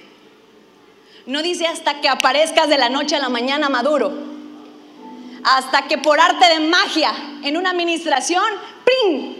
no 1.24 1.40
dice 1.40 1.66
hasta 1.66 2.02
que 2.02 2.08
aparezcas 2.10 2.68
de 2.68 2.76
la 2.76 2.90
noche 2.90 3.16
a 3.16 3.18
la 3.18 3.30
mañana 3.30 3.70
maduro, 3.70 4.12
hasta 5.42 5.88
que 5.88 5.96
por 5.96 6.20
arte 6.20 6.46
de 6.52 6.60
magia 6.68 7.14
en 7.44 7.56
una 7.56 7.70
administración, 7.70 8.44
¡prim! 8.84 9.36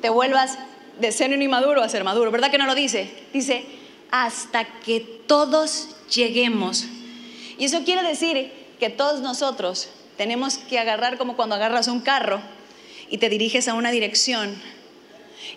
te 0.00 0.08
vuelvas 0.08 0.58
de 0.98 1.12
ser 1.12 1.30
un 1.34 1.42
inmaduro 1.42 1.82
a 1.82 1.90
ser 1.90 2.04
maduro. 2.04 2.30
¿Verdad 2.30 2.50
que 2.50 2.56
no 2.56 2.64
lo 2.64 2.74
dice? 2.74 3.12
Dice, 3.34 3.66
hasta 4.10 4.64
que 4.64 5.00
todos 5.00 5.90
lleguemos. 6.10 6.86
Y 7.58 7.66
eso 7.66 7.84
quiere 7.84 8.02
decir 8.02 8.50
que 8.80 8.88
todos 8.88 9.20
nosotros 9.20 9.90
tenemos 10.16 10.56
que 10.56 10.78
agarrar 10.78 11.18
como 11.18 11.36
cuando 11.36 11.56
agarras 11.56 11.88
un 11.88 12.00
carro 12.00 12.40
y 13.10 13.18
te 13.18 13.28
diriges 13.28 13.68
a 13.68 13.74
una 13.74 13.90
dirección. 13.90 14.58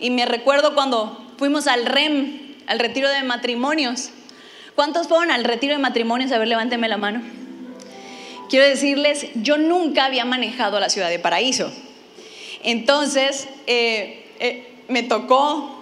Y 0.01 0.09
me 0.09 0.25
recuerdo 0.25 0.75
cuando 0.75 1.28
fuimos 1.39 1.67
al 1.67 1.85
REM, 1.85 2.37
al 2.67 2.79
retiro 2.79 3.09
de 3.09 3.23
matrimonios. 3.23 4.09
¿Cuántos 4.75 5.07
fueron 5.07 5.31
al 5.31 5.45
retiro 5.45 5.71
de 5.71 5.79
matrimonios? 5.79 6.33
A 6.33 6.37
ver, 6.37 6.49
levánteme 6.49 6.89
la 6.89 6.97
mano. 6.97 7.21
Quiero 8.49 8.67
decirles, 8.67 9.27
yo 9.35 9.57
nunca 9.57 10.03
había 10.03 10.25
manejado 10.25 10.81
la 10.81 10.89
ciudad 10.89 11.09
de 11.09 11.17
Paraíso. 11.17 11.71
Entonces, 12.61 13.47
eh, 13.67 14.29
eh, 14.41 14.83
me 14.89 15.01
tocó 15.01 15.81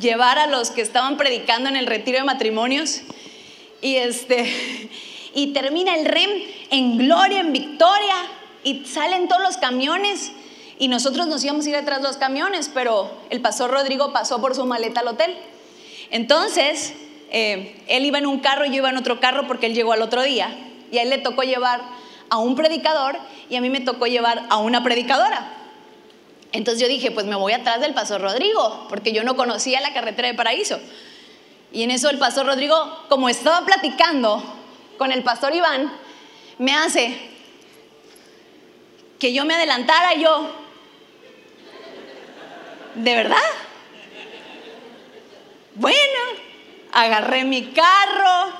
llevar 0.00 0.40
a 0.40 0.48
los 0.48 0.72
que 0.72 0.80
estaban 0.80 1.16
predicando 1.16 1.68
en 1.68 1.76
el 1.76 1.86
retiro 1.86 2.18
de 2.18 2.24
matrimonios 2.24 3.02
y 3.80 3.96
este 3.96 4.52
y 5.34 5.52
termina 5.52 5.94
el 5.94 6.06
REM 6.06 6.30
en 6.70 6.98
gloria, 6.98 7.38
en 7.38 7.52
victoria 7.52 8.16
y 8.64 8.84
salen 8.84 9.28
todos 9.28 9.42
los 9.42 9.58
camiones 9.58 10.32
y 10.80 10.88
nosotros 10.88 11.26
nos 11.26 11.44
íbamos 11.44 11.66
a 11.66 11.68
ir 11.68 11.76
detrás 11.76 12.00
de 12.00 12.08
los 12.08 12.16
camiones, 12.16 12.70
pero 12.72 13.10
el 13.28 13.42
pastor 13.42 13.70
Rodrigo 13.70 14.14
pasó 14.14 14.40
por 14.40 14.54
su 14.54 14.64
maleta 14.64 15.00
al 15.00 15.08
hotel. 15.08 15.36
Entonces, 16.10 16.94
eh, 17.30 17.84
él 17.86 18.06
iba 18.06 18.16
en 18.16 18.24
un 18.24 18.40
carro 18.40 18.64
y 18.64 18.70
yo 18.70 18.76
iba 18.76 18.88
en 18.88 18.96
otro 18.96 19.20
carro 19.20 19.46
porque 19.46 19.66
él 19.66 19.74
llegó 19.74 19.92
al 19.92 20.00
otro 20.00 20.22
día 20.22 20.48
y 20.90 20.96
a 20.96 21.02
él 21.02 21.10
le 21.10 21.18
tocó 21.18 21.42
llevar 21.42 21.82
a 22.30 22.38
un 22.38 22.56
predicador 22.56 23.18
y 23.50 23.56
a 23.56 23.60
mí 23.60 23.68
me 23.68 23.80
tocó 23.80 24.06
llevar 24.06 24.46
a 24.48 24.56
una 24.56 24.82
predicadora. 24.82 25.52
Entonces 26.52 26.80
yo 26.80 26.88
dije, 26.88 27.10
pues 27.10 27.26
me 27.26 27.36
voy 27.36 27.52
atrás 27.52 27.82
del 27.82 27.92
pastor 27.92 28.22
Rodrigo, 28.22 28.86
porque 28.88 29.12
yo 29.12 29.22
no 29.22 29.36
conocía 29.36 29.82
la 29.82 29.92
carretera 29.92 30.28
de 30.28 30.34
Paraíso. 30.34 30.80
Y 31.72 31.82
en 31.82 31.90
eso 31.90 32.08
el 32.08 32.16
pastor 32.16 32.46
Rodrigo, 32.46 33.04
como 33.10 33.28
estaba 33.28 33.66
platicando 33.66 34.42
con 34.96 35.12
el 35.12 35.22
pastor 35.24 35.54
Iván, 35.54 35.92
me 36.56 36.72
hace 36.72 37.28
que 39.18 39.34
yo 39.34 39.44
me 39.44 39.54
adelantara 39.54 40.14
yo, 40.14 40.59
¿De 43.00 43.14
verdad? 43.14 43.36
Bueno, 45.74 45.96
agarré 46.92 47.44
mi 47.44 47.68
carro, 47.68 48.52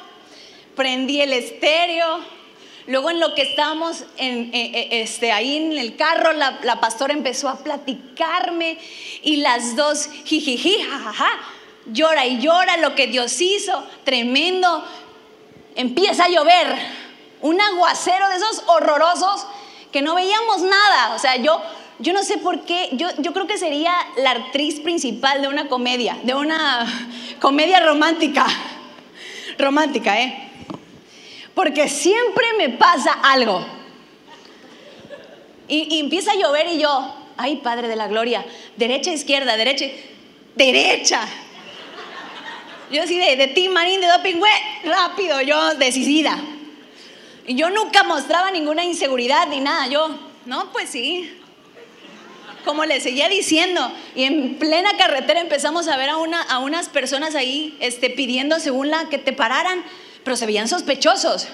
prendí 0.74 1.20
el 1.20 1.34
estéreo. 1.34 2.24
Luego 2.86 3.10
en 3.10 3.20
lo 3.20 3.34
que 3.34 3.42
estábamos 3.42 4.04
en, 4.16 4.54
eh, 4.54 4.72
eh, 4.74 4.88
este, 5.02 5.30
ahí 5.30 5.58
en 5.58 5.72
el 5.76 5.94
carro, 5.94 6.32
la, 6.32 6.58
la, 6.62 6.80
pastora 6.80 7.12
empezó 7.12 7.50
a 7.50 7.58
platicarme 7.58 8.78
y 9.22 9.36
las 9.36 9.76
dos, 9.76 10.08
jijiji, 10.24 10.78
jajaja, 10.84 11.28
llora 11.92 12.24
y 12.24 12.40
llora 12.40 12.78
lo 12.78 12.94
que 12.94 13.08
Dios 13.08 13.38
hizo, 13.42 13.86
tremendo. 14.04 14.82
Empieza 15.76 16.24
a 16.24 16.28
llover, 16.30 16.74
un 17.42 17.60
aguacero 17.60 18.26
de 18.30 18.36
esos 18.36 18.62
horrorosos 18.68 19.46
que 19.92 20.00
no 20.00 20.14
veíamos 20.14 20.62
nada. 20.62 21.14
O 21.14 21.18
sea, 21.18 21.36
yo 21.36 21.60
yo 22.00 22.14
no 22.14 22.22
sé 22.22 22.38
por 22.38 22.64
qué, 22.64 22.88
yo, 22.92 23.08
yo 23.18 23.32
creo 23.32 23.46
que 23.46 23.58
sería 23.58 23.92
la 24.16 24.30
actriz 24.30 24.80
principal 24.80 25.42
de 25.42 25.48
una 25.48 25.68
comedia, 25.68 26.18
de 26.22 26.34
una 26.34 26.86
comedia 27.40 27.80
romántica. 27.80 28.46
Romántica, 29.58 30.18
¿eh? 30.18 30.48
Porque 31.54 31.88
siempre 31.88 32.46
me 32.56 32.70
pasa 32.70 33.12
algo. 33.12 33.66
Y, 35.68 36.00
empieza 36.00 36.32
a 36.32 36.36
llover 36.36 36.68
y 36.68 36.78
yo, 36.78 37.14
ay 37.36 37.56
Padre 37.56 37.88
de 37.88 37.96
la 37.96 38.08
Gloria, 38.08 38.44
derecha, 38.76 39.12
izquierda, 39.12 39.56
derecha, 39.56 39.84
derecha. 40.56 41.28
Yo 42.90 43.02
así 43.02 43.18
de, 43.18 43.36
de 43.36 43.48
ti, 43.48 43.68
Marín, 43.68 44.00
de 44.00 44.08
Doping, 44.08 44.40
rápido, 44.84 45.40
yo 45.42 45.74
decidida. 45.74 46.38
Y 47.46 47.54
yo 47.54 47.70
nunca 47.70 48.02
mostraba 48.02 48.50
ninguna 48.50 48.82
inseguridad 48.84 49.46
ni 49.48 49.60
nada, 49.60 49.86
yo, 49.86 50.08
no, 50.46 50.72
pues 50.72 50.88
sí, 50.88 51.39
como 52.64 52.84
le 52.84 53.00
seguía 53.00 53.28
diciendo, 53.28 53.92
y 54.14 54.24
en 54.24 54.58
plena 54.58 54.96
carretera 54.96 55.40
empezamos 55.40 55.88
a 55.88 55.96
ver 55.96 56.10
a, 56.10 56.16
una, 56.16 56.42
a 56.42 56.58
unas 56.58 56.88
personas 56.88 57.34
ahí 57.34 57.76
este, 57.80 58.10
pidiendo 58.10 58.58
según 58.60 58.90
la 58.90 59.08
que 59.08 59.18
te 59.18 59.32
pararan, 59.32 59.82
pero 60.24 60.36
se 60.36 60.46
veían 60.46 60.68
sospechosos. 60.68 61.48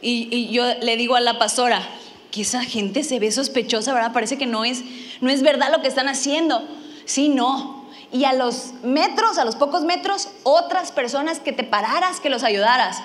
Y, 0.00 0.48
yo 0.50 0.64
le 0.80 0.96
digo 0.96 1.16
a 1.16 1.20
la 1.20 1.38
pastora, 1.38 1.86
que 2.30 2.42
esa 2.42 2.62
gente 2.62 3.04
se 3.04 3.18
ve 3.18 3.32
sospechosa, 3.32 3.92
¿verdad? 3.94 4.12
Parece 4.12 4.36
que 4.36 4.46
no 4.46 4.64
es, 4.64 4.82
no 5.20 5.30
es 5.30 5.42
verdad 5.42 5.70
lo 5.72 5.80
que 5.80 5.88
están 5.88 6.08
haciendo. 6.08 6.62
Sí, 7.04 7.28
no. 7.28 7.88
Y 8.12 8.24
a 8.24 8.32
los 8.32 8.74
metros, 8.82 9.38
a 9.38 9.44
los 9.44 9.56
pocos 9.56 9.84
metros, 9.84 10.28
otras 10.42 10.92
personas 10.92 11.40
que 11.40 11.52
te 11.52 11.64
pararas, 11.64 12.20
que 12.20 12.30
los 12.30 12.42
ayudaras. 12.42 12.98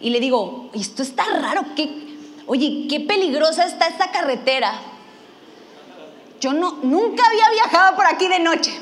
Y 0.00 0.10
le 0.10 0.20
digo, 0.20 0.70
esto 0.74 1.02
está 1.02 1.24
raro, 1.40 1.64
¿qué? 1.76 1.88
Oye, 2.46 2.86
qué 2.88 3.00
peligrosa 3.00 3.64
está 3.66 3.86
esta 3.86 4.10
carretera 4.10 4.80
yo 6.42 6.52
no, 6.52 6.80
nunca 6.82 7.24
había 7.24 7.48
viajado 7.50 7.94
por 7.94 8.04
aquí 8.04 8.26
de 8.26 8.40
noche. 8.40 8.72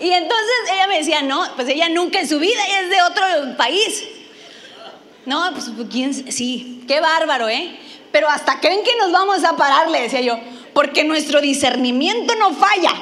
y 0.00 0.10
entonces 0.10 0.56
ella 0.72 0.86
me 0.86 0.96
decía, 0.96 1.20
no, 1.20 1.44
pues 1.54 1.68
ella 1.68 1.90
nunca 1.90 2.20
en 2.20 2.28
su 2.28 2.38
vida 2.38 2.62
es 2.80 2.88
de 2.88 3.02
otro 3.02 3.24
país. 3.58 4.02
No, 5.26 5.50
pues 5.52 5.70
quién, 5.90 6.32
sí, 6.32 6.84
qué 6.88 7.00
bárbaro, 7.00 7.50
¿eh? 7.50 7.78
Pero 8.12 8.30
hasta 8.30 8.60
creen 8.60 8.82
que 8.82 8.96
nos 8.96 9.12
vamos 9.12 9.44
a 9.44 9.56
parar, 9.56 9.90
le 9.90 10.00
decía 10.00 10.22
yo, 10.22 10.40
porque 10.72 11.04
nuestro 11.04 11.42
discernimiento 11.42 12.34
no 12.36 12.54
falla. 12.54 12.94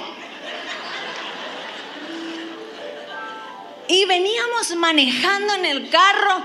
Y 3.86 4.06
veníamos 4.06 4.74
manejando 4.74 5.54
en 5.54 5.66
el 5.66 5.88
carro 5.88 6.42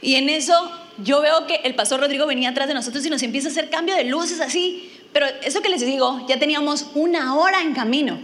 y 0.00 0.14
en 0.14 0.28
eso 0.28 0.77
yo 0.98 1.20
veo 1.20 1.46
que 1.46 1.56
el 1.64 1.74
pastor 1.74 2.00
Rodrigo 2.00 2.26
venía 2.26 2.50
atrás 2.50 2.68
de 2.68 2.74
nosotros 2.74 3.04
y 3.06 3.10
nos 3.10 3.22
empieza 3.22 3.48
a 3.48 3.50
hacer 3.50 3.70
cambio 3.70 3.94
de 3.94 4.04
luces 4.04 4.40
así. 4.40 4.92
Pero 5.12 5.26
eso 5.42 5.62
que 5.62 5.68
les 5.68 5.80
digo, 5.80 6.26
ya 6.28 6.38
teníamos 6.38 6.86
una 6.94 7.34
hora 7.36 7.62
en 7.62 7.74
camino. 7.74 8.18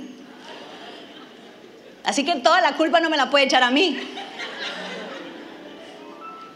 Así 2.05 2.25
que 2.25 2.35
toda 2.37 2.61
la 2.61 2.77
culpa 2.77 3.01
no 3.01 3.09
me 3.09 3.17
la 3.17 3.31
puede 3.31 3.45
echar 3.47 3.63
a 3.63 3.71
mí. 3.71 3.99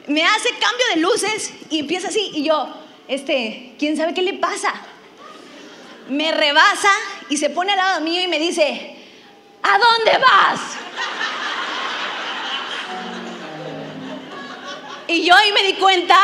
Me 0.06 0.24
hace 0.24 0.50
cambio 0.50 0.86
de 0.94 1.00
luces 1.00 1.52
y 1.70 1.80
empieza 1.80 2.08
así. 2.08 2.30
Y 2.34 2.44
yo, 2.44 2.68
este, 3.06 3.74
¿quién 3.78 3.96
sabe 3.96 4.12
qué 4.12 4.22
le 4.22 4.34
pasa? 4.34 4.74
Me 6.08 6.32
rebasa 6.32 6.90
y 7.30 7.36
se 7.36 7.50
pone 7.50 7.72
al 7.72 7.78
lado 7.78 8.00
mío 8.00 8.22
y 8.22 8.28
me 8.28 8.38
dice, 8.38 8.96
¿a 9.62 9.78
dónde 9.78 10.18
vas? 10.18 10.60
Y 15.08 15.24
yo 15.24 15.34
ahí 15.34 15.52
me 15.52 15.62
di 15.62 15.72
cuenta 15.74 16.16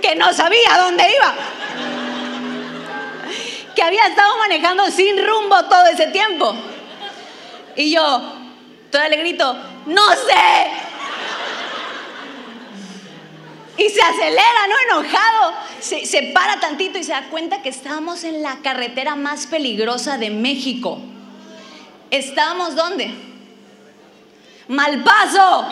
que 0.00 0.14
no 0.14 0.32
sabía 0.32 0.78
dónde 0.78 1.04
iba. 1.14 1.34
Que 3.74 3.82
había 3.82 4.06
estado 4.06 4.38
manejando 4.38 4.86
sin 4.90 5.24
rumbo 5.26 5.64
todo 5.64 5.86
ese 5.86 6.06
tiempo. 6.06 6.54
Y 7.74 7.92
yo, 7.92 8.22
toda 8.90 9.08
le 9.08 9.16
grito, 9.16 9.56
no 9.86 10.10
sé. 10.12 10.70
Y 13.76 13.88
se 13.88 14.02
acelera, 14.02 14.66
¿no? 14.68 15.00
Enojado. 15.00 15.52
Se, 15.80 16.06
se 16.06 16.22
para 16.34 16.60
tantito 16.60 16.98
y 16.98 17.04
se 17.04 17.12
da 17.12 17.28
cuenta 17.30 17.62
que 17.62 17.70
estábamos 17.70 18.24
en 18.24 18.42
la 18.42 18.58
carretera 18.58 19.16
más 19.16 19.46
peligrosa 19.46 20.18
de 20.18 20.30
México. 20.30 21.00
¿Estábamos 22.10 22.76
dónde? 22.76 23.10
Malpaso. 24.68 25.68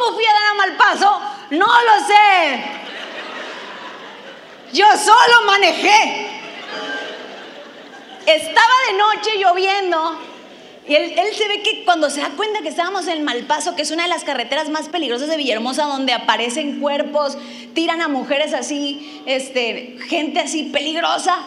¿Cómo 0.00 0.14
fui 0.14 0.24
a 0.24 0.32
dar 0.32 0.44
a 0.44 0.54
mal 0.54 0.76
paso? 0.76 1.20
No 1.50 1.66
lo 1.66 2.06
sé. 2.06 2.62
Yo 4.72 4.86
solo 4.96 5.46
manejé. 5.46 6.26
Estaba 8.24 8.72
de 8.88 8.96
noche 8.96 9.38
lloviendo 9.38 10.18
y 10.88 10.94
él, 10.94 11.14
se 11.36 11.48
ve 11.48 11.62
que 11.62 11.84
cuando 11.84 12.08
se 12.08 12.20
da 12.20 12.30
cuenta 12.30 12.62
que 12.62 12.68
estábamos 12.68 13.06
en 13.08 13.24
Malpaso, 13.24 13.76
que 13.76 13.82
es 13.82 13.90
una 13.90 14.04
de 14.04 14.08
las 14.08 14.24
carreteras 14.24 14.70
más 14.70 14.88
peligrosas 14.88 15.28
de 15.28 15.36
Villahermosa, 15.36 15.84
donde 15.84 16.12
aparecen 16.14 16.80
cuerpos, 16.80 17.36
tiran 17.74 18.00
a 18.00 18.08
mujeres 18.08 18.54
así, 18.54 19.22
este, 19.26 19.98
gente 20.08 20.40
así 20.40 20.64
peligrosa, 20.64 21.38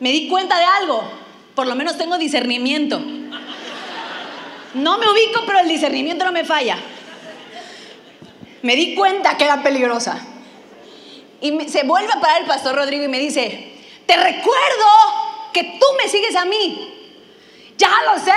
me 0.00 0.10
di 0.10 0.28
cuenta 0.28 0.58
de 0.58 0.64
algo. 0.64 1.02
Por 1.54 1.66
lo 1.66 1.74
menos 1.74 1.98
tengo 1.98 2.16
discernimiento. 2.16 2.98
No 4.74 4.98
me 4.98 5.08
ubico, 5.08 5.42
pero 5.46 5.60
el 5.60 5.68
discernimiento 5.68 6.24
no 6.24 6.32
me 6.32 6.44
falla 6.44 6.78
me 8.64 8.76
di 8.76 8.94
cuenta 8.94 9.36
que 9.36 9.44
era 9.44 9.62
peligrosa. 9.62 10.18
Y 11.42 11.68
se 11.68 11.82
vuelve 11.82 12.10
a 12.10 12.18
parar 12.18 12.40
el 12.40 12.46
pastor 12.46 12.74
Rodrigo 12.74 13.04
y 13.04 13.08
me 13.08 13.18
dice, 13.18 13.74
te 14.06 14.16
recuerdo 14.16 14.86
que 15.52 15.78
tú 15.78 15.86
me 16.02 16.08
sigues 16.08 16.34
a 16.34 16.46
mí. 16.46 17.12
Ya 17.76 17.90
lo 18.10 18.18
sé. 18.18 18.32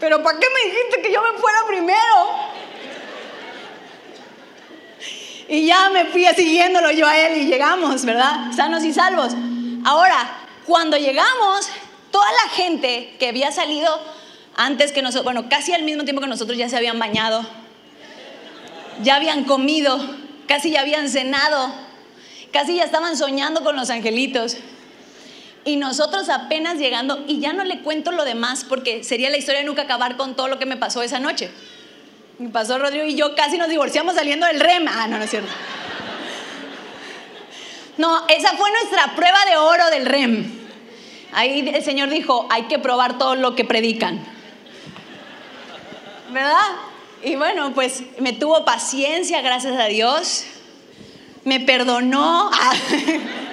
Pero 0.00 0.22
¿para 0.22 0.38
qué 0.38 0.46
me 0.48 0.70
dijiste 0.70 1.02
que 1.02 1.12
yo 1.12 1.20
me 1.20 1.38
fuera 1.38 1.58
primero? 1.66 2.50
Y 5.46 5.66
ya 5.66 5.90
me 5.90 6.06
fui 6.06 6.24
siguiéndolo 6.34 6.90
yo 6.90 7.06
a 7.06 7.18
él 7.18 7.42
y 7.42 7.46
llegamos, 7.48 8.06
¿verdad? 8.06 8.50
Sanos 8.56 8.82
y 8.82 8.94
salvos. 8.94 9.34
Ahora, 9.84 10.38
cuando 10.64 10.96
llegamos, 10.96 11.68
toda 12.10 12.32
la 12.32 12.48
gente 12.54 13.14
que 13.18 13.28
había 13.28 13.52
salido 13.52 14.19
antes 14.56 14.92
que 14.92 15.02
nosotros, 15.02 15.24
bueno, 15.24 15.48
casi 15.48 15.72
al 15.72 15.82
mismo 15.82 16.04
tiempo 16.04 16.20
que 16.20 16.28
nosotros 16.28 16.58
ya 16.58 16.68
se 16.68 16.76
habían 16.76 16.98
bañado. 16.98 17.46
ya 19.02 19.16
habían 19.16 19.44
comido, 19.44 19.98
casi 20.46 20.72
ya 20.72 20.82
habían 20.82 21.08
cenado, 21.08 21.72
casi 22.52 22.76
ya 22.76 22.84
estaban 22.84 23.16
soñando 23.16 23.62
con 23.62 23.76
los 23.76 23.88
angelitos. 23.90 24.56
Y 25.64 25.76
nosotros 25.76 26.28
apenas 26.28 26.78
llegando, 26.78 27.24
y 27.26 27.38
ya 27.40 27.52
no 27.52 27.64
le 27.64 27.80
cuento 27.80 28.12
lo 28.12 28.24
demás 28.24 28.64
porque 28.68 29.04
sería 29.04 29.30
la 29.30 29.36
historia 29.36 29.60
de 29.60 29.66
nunca 29.66 29.82
acabar 29.82 30.16
con 30.16 30.34
todo 30.34 30.48
lo 30.48 30.58
que 30.58 30.66
me 30.66 30.76
pasó 30.76 31.02
esa 31.02 31.20
noche. 31.20 31.50
Me 32.38 32.48
pasó 32.48 32.78
Rodrigo 32.78 33.04
y 33.04 33.14
yo 33.14 33.34
casi 33.34 33.58
nos 33.58 33.68
divorciamos 33.68 34.14
saliendo 34.14 34.46
del 34.46 34.60
REM. 34.60 34.86
Ah, 34.88 35.06
no, 35.06 35.18
no 35.18 35.24
es 35.24 35.30
cierto. 35.30 35.50
No, 37.98 38.26
esa 38.28 38.56
fue 38.56 38.70
nuestra 38.70 39.14
prueba 39.14 39.44
de 39.44 39.56
oro 39.58 39.90
del 39.90 40.06
REM. 40.06 40.50
Ahí 41.32 41.70
el 41.74 41.84
Señor 41.84 42.08
dijo, 42.08 42.46
hay 42.50 42.62
que 42.62 42.78
probar 42.78 43.18
todo 43.18 43.34
lo 43.36 43.54
que 43.54 43.64
predican. 43.66 44.24
¿Verdad? 46.32 46.60
Y 47.22 47.36
bueno, 47.36 47.72
pues 47.74 48.02
me 48.18 48.32
tuvo 48.32 48.64
paciencia, 48.64 49.42
gracias 49.42 49.78
a 49.78 49.86
Dios. 49.86 50.44
Me 51.44 51.60
perdonó. 51.60 52.50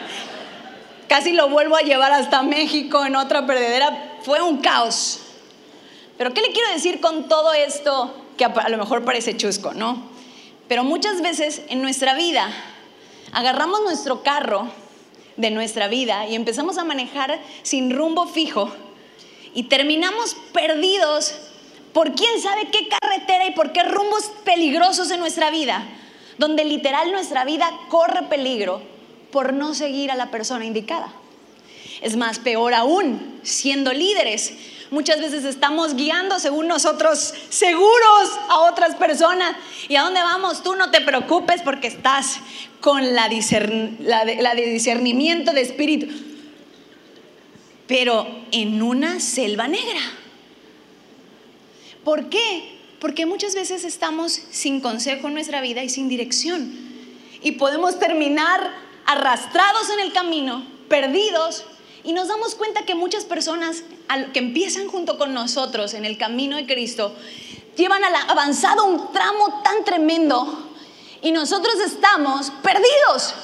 Casi 1.10 1.34
lo 1.34 1.50
vuelvo 1.50 1.76
a 1.76 1.82
llevar 1.82 2.12
hasta 2.12 2.44
México 2.44 3.04
en 3.06 3.16
otra 3.16 3.46
perdedera. 3.46 4.18
Fue 4.22 4.42
un 4.42 4.58
caos. 4.58 5.22
Pero 6.18 6.34
¿qué 6.34 6.42
le 6.42 6.52
quiero 6.52 6.72
decir 6.72 7.00
con 7.02 7.28
todo 7.28 7.54
esto 7.54 8.14
que 8.38 8.46
a 8.46 8.70
lo 8.70 8.78
mejor 8.78 9.04
parece 9.04 9.36
chusco, 9.36 9.74
no? 9.74 10.10
Pero 10.68 10.84
muchas 10.84 11.22
veces 11.22 11.62
en 11.70 11.82
nuestra 11.82 12.14
vida 12.14 12.50
agarramos 13.32 13.82
nuestro 13.82 14.22
carro 14.22 14.68
de 15.36 15.50
nuestra 15.52 15.88
vida 15.88 16.28
y 16.28 16.36
empezamos 16.36 16.78
a 16.78 16.84
manejar 16.84 17.40
sin 17.64 17.92
rumbo 17.92 18.28
fijo 18.28 18.72
y 19.54 19.64
terminamos 19.64 20.36
perdidos 20.54 21.36
por 21.98 22.14
quién 22.14 22.40
sabe 22.40 22.70
qué 22.70 22.88
carretera 22.88 23.48
y 23.48 23.56
por 23.56 23.72
qué 23.72 23.82
rumbos 23.82 24.26
peligrosos 24.46 25.10
en 25.10 25.20
nuestra 25.20 25.50
vida, 25.50 25.84
donde 26.38 26.64
literal 26.64 27.12
nuestra 27.12 27.44
vida 27.44 27.68
corre 27.90 28.22
peligro 28.30 28.84
por 29.32 29.52
no 29.52 29.74
seguir 29.74 30.12
a 30.12 30.16
la 30.16 30.30
persona 30.30 30.64
indicada. 30.64 31.12
Es 32.04 32.16
más, 32.16 32.38
peor 32.38 32.76
aún, 32.76 33.40
siendo 33.42 33.94
líderes, 33.94 34.54
muchas 34.92 35.20
veces 35.20 35.44
estamos 35.44 35.96
guiando 35.96 36.40
según 36.40 36.68
nosotros 36.68 37.34
seguros 37.50 38.30
a 38.48 38.60
otras 38.60 38.94
personas. 38.94 39.56
¿Y 39.90 39.96
a 39.96 40.04
dónde 40.04 40.22
vamos? 40.22 40.62
Tú 40.62 40.76
no 40.76 40.92
te 40.92 41.02
preocupes 41.02 41.64
porque 41.64 41.88
estás 41.88 42.42
con 42.80 43.16
la, 43.16 43.28
discernimiento 43.28 45.52
de 45.52 45.62
espíritu. 45.62 46.14
Pero 47.88 48.28
en 48.52 48.84
una 48.84 49.20
selva 49.20 49.68
negra. 49.68 50.27
¿Por 52.08 52.30
qué? 52.30 52.80
Porque 53.02 53.26
muchas 53.26 53.54
veces 53.54 53.84
estamos 53.84 54.32
sin 54.32 54.80
consejo 54.80 55.28
en 55.28 55.34
nuestra 55.34 55.60
vida 55.60 55.84
y 55.84 55.90
sin 55.90 56.08
dirección. 56.08 56.72
Y 57.42 57.52
podemos 57.52 58.00
terminar 58.00 58.74
arrastrados 59.06 59.90
en 59.90 60.00
el 60.00 60.14
camino, 60.14 60.66
perdidos, 60.88 61.66
y 62.06 62.14
nos 62.14 62.30
damos 62.30 62.56
cuenta 62.56 62.86
que 62.86 62.96
muchas 62.96 63.26
personas 63.26 63.84
que 64.32 64.40
empiezan 64.40 64.88
junto 64.88 65.18
con 65.18 65.34
nosotros 65.34 65.94
en 65.96 66.06
el 66.06 66.18
camino 66.18 66.56
de 66.56 66.66
Cristo 66.66 67.14
llevan 67.76 68.06
avanzado 68.06 68.86
un 68.86 69.12
tramo 69.12 69.62
tan 69.62 69.84
tremendo 69.84 70.72
y 71.22 71.34
nosotros 71.34 71.76
estamos 71.86 72.52
perdidos. 72.64 73.36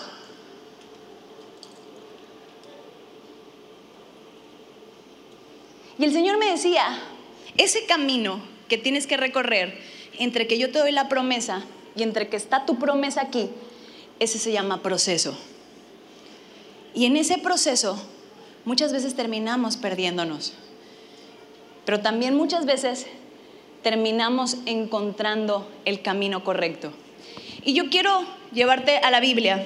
Y 5.99 6.05
el 6.05 6.13
Señor 6.13 6.37
me 6.37 6.51
decía, 6.51 6.97
ese 7.57 7.85
camino 7.85 8.52
que 8.73 8.79
tienes 8.79 9.05
que 9.05 9.17
recorrer 9.17 9.77
entre 10.17 10.47
que 10.47 10.57
yo 10.57 10.71
te 10.71 10.79
doy 10.79 10.91
la 10.91 11.07
promesa 11.07 11.63
y 11.95 12.01
entre 12.01 12.27
que 12.27 12.37
está 12.37 12.65
tu 12.65 12.79
promesa 12.79 13.21
aquí, 13.21 13.51
ese 14.19 14.39
se 14.39 14.51
llama 14.51 14.81
proceso. 14.81 15.37
Y 16.95 17.05
en 17.05 17.15
ese 17.15 17.37
proceso 17.37 18.03
muchas 18.65 18.91
veces 18.91 19.15
terminamos 19.15 19.77
perdiéndonos, 19.77 20.53
pero 21.85 21.99
también 21.99 22.35
muchas 22.35 22.65
veces 22.65 23.05
terminamos 23.83 24.57
encontrando 24.65 25.69
el 25.85 26.01
camino 26.01 26.43
correcto. 26.43 26.93
Y 27.63 27.73
yo 27.73 27.91
quiero 27.91 28.25
llevarte 28.53 28.97
a 28.97 29.11
la 29.11 29.19
Biblia, 29.19 29.63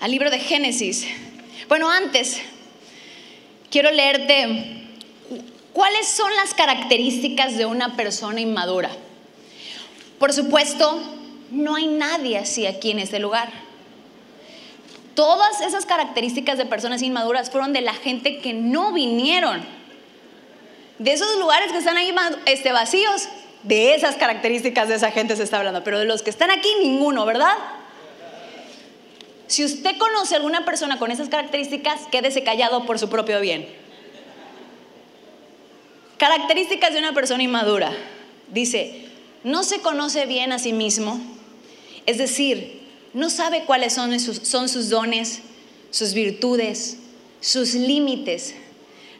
al 0.00 0.10
libro 0.10 0.32
de 0.32 0.40
Génesis. 0.40 1.06
Bueno, 1.68 1.88
antes, 1.88 2.40
quiero 3.70 3.92
leerte 3.92 4.83
¿Cuáles 5.74 6.06
son 6.06 6.34
las 6.36 6.54
características 6.54 7.58
de 7.58 7.66
una 7.66 7.96
persona 7.96 8.40
inmadura? 8.40 8.90
Por 10.20 10.32
supuesto, 10.32 11.00
no 11.50 11.74
hay 11.74 11.88
nadie 11.88 12.38
así 12.38 12.64
aquí 12.64 12.92
en 12.92 13.00
este 13.00 13.18
lugar. 13.18 13.50
Todas 15.16 15.60
esas 15.60 15.84
características 15.84 16.58
de 16.58 16.64
personas 16.64 17.02
inmaduras 17.02 17.50
fueron 17.50 17.72
de 17.72 17.80
la 17.80 17.92
gente 17.92 18.38
que 18.38 18.52
no 18.52 18.92
vinieron. 18.92 19.64
De 21.00 21.12
esos 21.12 21.38
lugares 21.38 21.72
que 21.72 21.78
están 21.78 21.96
ahí 21.96 22.14
este, 22.46 22.70
vacíos, 22.70 23.28
de 23.64 23.96
esas 23.96 24.14
características 24.14 24.86
de 24.86 24.94
esa 24.94 25.10
gente 25.10 25.34
se 25.34 25.42
está 25.42 25.58
hablando. 25.58 25.82
Pero 25.82 25.98
de 25.98 26.04
los 26.04 26.22
que 26.22 26.30
están 26.30 26.52
aquí, 26.52 26.68
ninguno, 26.82 27.26
¿verdad? 27.26 27.52
Si 29.48 29.64
usted 29.64 29.98
conoce 29.98 30.34
a 30.34 30.38
alguna 30.38 30.64
persona 30.64 31.00
con 31.00 31.10
esas 31.10 31.28
características, 31.28 32.02
quédese 32.12 32.44
callado 32.44 32.86
por 32.86 33.00
su 33.00 33.08
propio 33.08 33.40
bien. 33.40 33.82
Características 36.18 36.92
de 36.92 37.00
una 37.00 37.12
persona 37.12 37.42
inmadura. 37.42 37.92
Dice, 38.52 39.08
no 39.42 39.62
se 39.64 39.80
conoce 39.80 40.26
bien 40.26 40.52
a 40.52 40.58
sí 40.58 40.72
mismo, 40.72 41.20
es 42.06 42.18
decir, 42.18 42.82
no 43.14 43.30
sabe 43.30 43.64
cuáles 43.64 43.92
son 43.92 44.18
sus, 44.20 44.88
dones, 44.90 45.40
sus 45.90 46.14
virtudes, 46.14 46.98
sus 47.40 47.74
límites, 47.74 48.54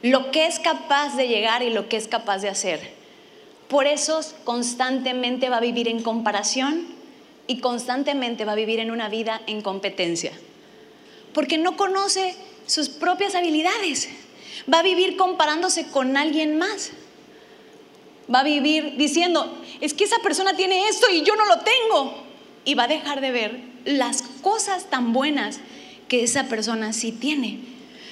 lo 0.01 0.31
que 0.31 0.47
es 0.47 0.59
capaz 0.59 1.15
de 1.15 1.27
llegar 1.27 1.63
y 1.63 1.69
lo 1.69 1.89
que 1.89 1.97
es 1.97 2.07
capaz 2.07 2.39
de 2.39 2.49
hacer. 2.49 2.93
Por 3.67 3.87
eso 3.87 4.21
constantemente 4.43 5.49
va 5.49 5.57
a 5.57 5.61
vivir 5.61 5.87
en 5.87 6.03
comparación 6.03 6.85
y 7.47 7.59
constantemente 7.59 8.45
va 8.45 8.51
a 8.51 8.55
vivir 8.55 8.79
en 8.79 8.91
una 8.91 9.09
vida 9.09 9.41
en 9.47 9.61
competencia. 9.61 10.31
Porque 11.33 11.57
no 11.57 11.75
conoce 11.75 12.35
sus 12.67 12.89
propias 12.89 13.35
habilidades 13.35 14.09
va 14.71 14.79
a 14.79 14.83
vivir 14.83 15.17
comparándose 15.17 15.87
con 15.87 16.17
alguien 16.17 16.57
más. 16.57 16.91
Va 18.33 18.39
a 18.39 18.43
vivir 18.43 18.95
diciendo, 18.97 19.57
es 19.81 19.93
que 19.93 20.03
esa 20.03 20.19
persona 20.19 20.55
tiene 20.55 20.87
esto 20.87 21.07
y 21.11 21.23
yo 21.23 21.35
no 21.35 21.45
lo 21.45 21.59
tengo. 21.59 22.23
Y 22.63 22.73
va 22.73 22.83
a 22.83 22.87
dejar 22.87 23.21
de 23.21 23.31
ver 23.31 23.59
las 23.85 24.23
cosas 24.41 24.89
tan 24.89 25.13
buenas 25.13 25.59
que 26.07 26.23
esa 26.23 26.45
persona 26.45 26.93
sí 26.93 27.11
tiene. 27.11 27.59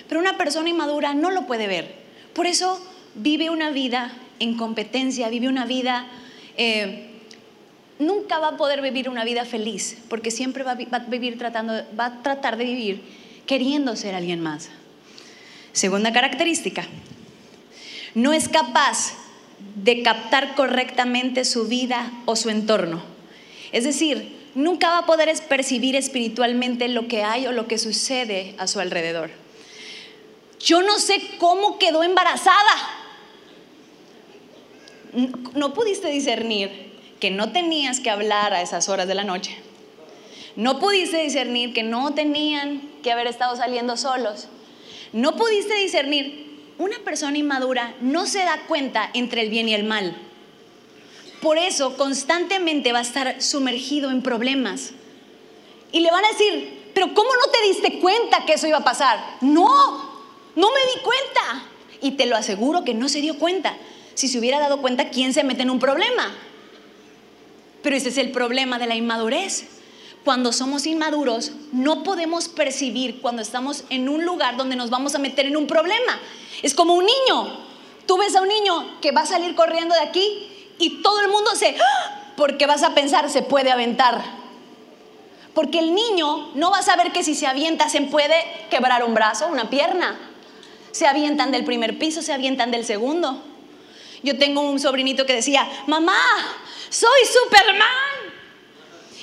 Pero 0.08 0.20
una 0.20 0.38
persona 0.38 0.70
inmadura 0.70 1.14
no 1.14 1.32
lo 1.32 1.48
puede 1.48 1.68
ver. 1.68 1.96
Por 2.34 2.46
eso 2.46 2.80
vive 3.16 3.50
una 3.50 3.72
vida 3.72 4.12
en 4.40 4.58
competencia, 4.58 5.30
vive 5.30 5.48
una 5.48 5.66
vida... 5.66 6.08
Eh, 6.58 7.10
nunca 8.00 8.40
va 8.40 8.50
a 8.50 8.58
poder 8.58 8.82
vivir 8.82 9.10
una 9.10 9.24
vida 9.24 9.46
feliz, 9.46 9.98
porque 10.10 10.32
siempre 10.32 10.64
va 10.64 10.72
a, 10.72 11.00
vivir 11.00 11.38
tratando, 11.38 11.74
va 11.98 12.06
a 12.06 12.24
tratar 12.24 12.58
de 12.58 12.66
vivir 12.66 13.02
queriendo 13.46 13.96
ser 13.96 14.16
alguien 14.16 14.42
más. 14.42 14.70
Segunda 15.74 16.14
característica, 16.14 16.86
no 18.14 18.32
es 18.32 18.48
capaz 18.48 19.16
de 19.76 20.04
captar 20.04 20.54
correctamente 20.54 21.46
su 21.46 21.68
vida 21.68 22.12
o 22.26 22.36
su 22.36 22.52
entorno. 22.52 23.04
Es 23.72 23.84
decir, 23.84 24.38
nunca 24.54 24.90
va 24.90 25.00
a 25.00 25.06
poder 25.08 25.34
percibir 25.50 25.96
espiritualmente 25.96 26.88
lo 26.90 27.08
que 27.08 27.24
hay 27.24 27.48
o 27.48 27.52
lo 27.52 27.68
que 27.68 27.80
sucede 27.80 28.54
a 28.60 28.68
su 28.68 28.80
alrededor. 28.80 29.32
Yo 30.60 30.84
no 30.84 31.00
sé 31.00 31.20
cómo 31.40 31.80
quedó 31.80 32.04
embarazada. 32.04 32.56
No 35.56 35.74
pudiste 35.74 36.10
discernir 36.10 36.94
que 37.20 37.32
no 37.32 37.52
tenías 37.52 38.00
que 38.00 38.12
hablar 38.12 38.54
a 38.54 38.62
esas 38.62 38.90
horas 38.90 39.08
de 39.08 39.16
la 39.16 39.24
noche. 39.24 39.58
No 40.56 40.80
pudiste 40.80 41.18
discernir 41.18 41.74
que 41.74 41.82
no 41.82 42.14
tenían 42.14 42.92
que 43.02 43.12
haber 43.12 43.26
estado 43.26 43.56
saliendo 43.56 43.98
solos 43.98 44.50
no 45.14 45.36
pudiste 45.36 45.76
discernir, 45.76 46.74
una 46.80 46.98
persona 47.00 47.38
inmadura 47.38 47.96
no 48.02 48.26
se 48.26 48.40
da 48.40 48.64
cuenta 48.68 49.10
entre 49.14 49.42
el 49.42 49.50
bien 49.50 49.70
y 49.70 49.76
el 49.76 49.84
mal. 49.84 50.18
Por 51.42 51.58
eso 51.58 51.96
constantemente 51.98 52.92
va 52.92 53.00
a 53.00 53.04
estar 53.04 53.42
sumergido 53.42 54.10
en 54.10 54.24
problemas. 54.24 54.92
Y 55.92 56.00
le 56.00 56.10
van 56.10 56.26
a 56.26 56.30
decir, 56.30 56.92
pero 56.94 57.14
¿cómo 57.14 57.30
no 57.30 57.52
te 57.52 57.68
diste 57.68 58.00
cuenta 58.00 58.46
que 58.46 58.54
eso 58.54 58.68
iba 58.68 58.80
a 58.80 58.84
pasar? 58.84 59.20
No, 59.42 59.68
no 60.56 60.68
me 60.72 60.80
di 60.94 61.02
cuenta. 61.04 61.70
Y 62.02 62.12
te 62.12 62.26
lo 62.26 62.36
aseguro 62.36 62.84
que 62.84 62.94
no 62.94 63.08
se 63.08 63.22
dio 63.22 63.38
cuenta. 63.38 63.78
Si 64.16 64.28
se 64.28 64.40
hubiera 64.40 64.60
dado 64.60 64.82
cuenta, 64.82 65.10
¿quién 65.10 65.34
se 65.34 65.44
mete 65.44 65.62
en 65.62 65.70
un 65.70 65.80
problema? 65.80 66.34
Pero 67.84 67.96
ese 67.96 68.10
es 68.10 68.18
el 68.18 68.32
problema 68.32 68.80
de 68.80 68.88
la 68.88 68.96
inmadurez 68.96 69.68
cuando 70.24 70.54
somos 70.54 70.86
inmaduros, 70.86 71.52
no 71.72 72.04
podemos 72.04 72.48
percibir 72.48 73.22
cuando 73.22 73.42
estamos 73.42 73.84
en 73.90 74.10
un 74.10 74.26
lugar 74.26 74.58
donde 74.58 74.76
nos 74.76 74.90
vamos 74.90 75.16
a 75.16 75.20
meter 75.20 75.46
en 75.46 75.58
un 75.58 75.68
problema. 75.68 76.20
Es 76.62 76.74
como 76.74 76.94
un 76.94 77.06
niño. 77.06 77.60
Tú 78.06 78.18
ves 78.18 78.36
a 78.36 78.42
un 78.42 78.48
niño 78.48 79.00
que 79.02 79.12
va 79.12 79.22
a 79.22 79.26
salir 79.26 79.56
corriendo 79.56 79.96
de 79.96 80.02
aquí 80.02 80.48
y 80.80 81.02
todo 81.02 81.20
el 81.20 81.28
mundo 81.28 81.52
se... 81.56 81.76
¡Ah! 81.78 82.20
porque 82.36 82.66
vas 82.66 82.84
a 82.84 82.94
pensar, 82.94 83.30
se 83.30 83.42
puede 83.42 83.72
aventar. 83.72 84.22
Porque 85.54 85.80
el 85.80 85.94
niño 85.94 86.52
no 86.56 86.72
va 86.72 86.80
a 86.80 86.84
saber 86.84 87.12
que 87.12 87.24
si 87.24 87.36
se 87.36 87.48
avienta 87.48 87.90
se 87.90 88.02
puede 88.02 88.36
quebrar 88.70 89.04
un 89.04 89.14
brazo, 89.14 89.48
una 89.48 89.70
pierna. 89.70 90.18
Se 90.92 91.08
avientan 91.08 91.52
del 91.52 91.64
primer 91.64 92.00
piso, 92.00 92.22
se 92.22 92.34
avientan 92.34 92.72
del 92.72 92.86
segundo. 92.86 93.42
Yo 94.24 94.38
tengo 94.38 94.62
un 94.62 94.80
sobrinito 94.80 95.26
que 95.26 95.34
decía, 95.34 95.68
mamá, 95.88 96.18
soy 96.90 97.10
Superman. 97.26 98.13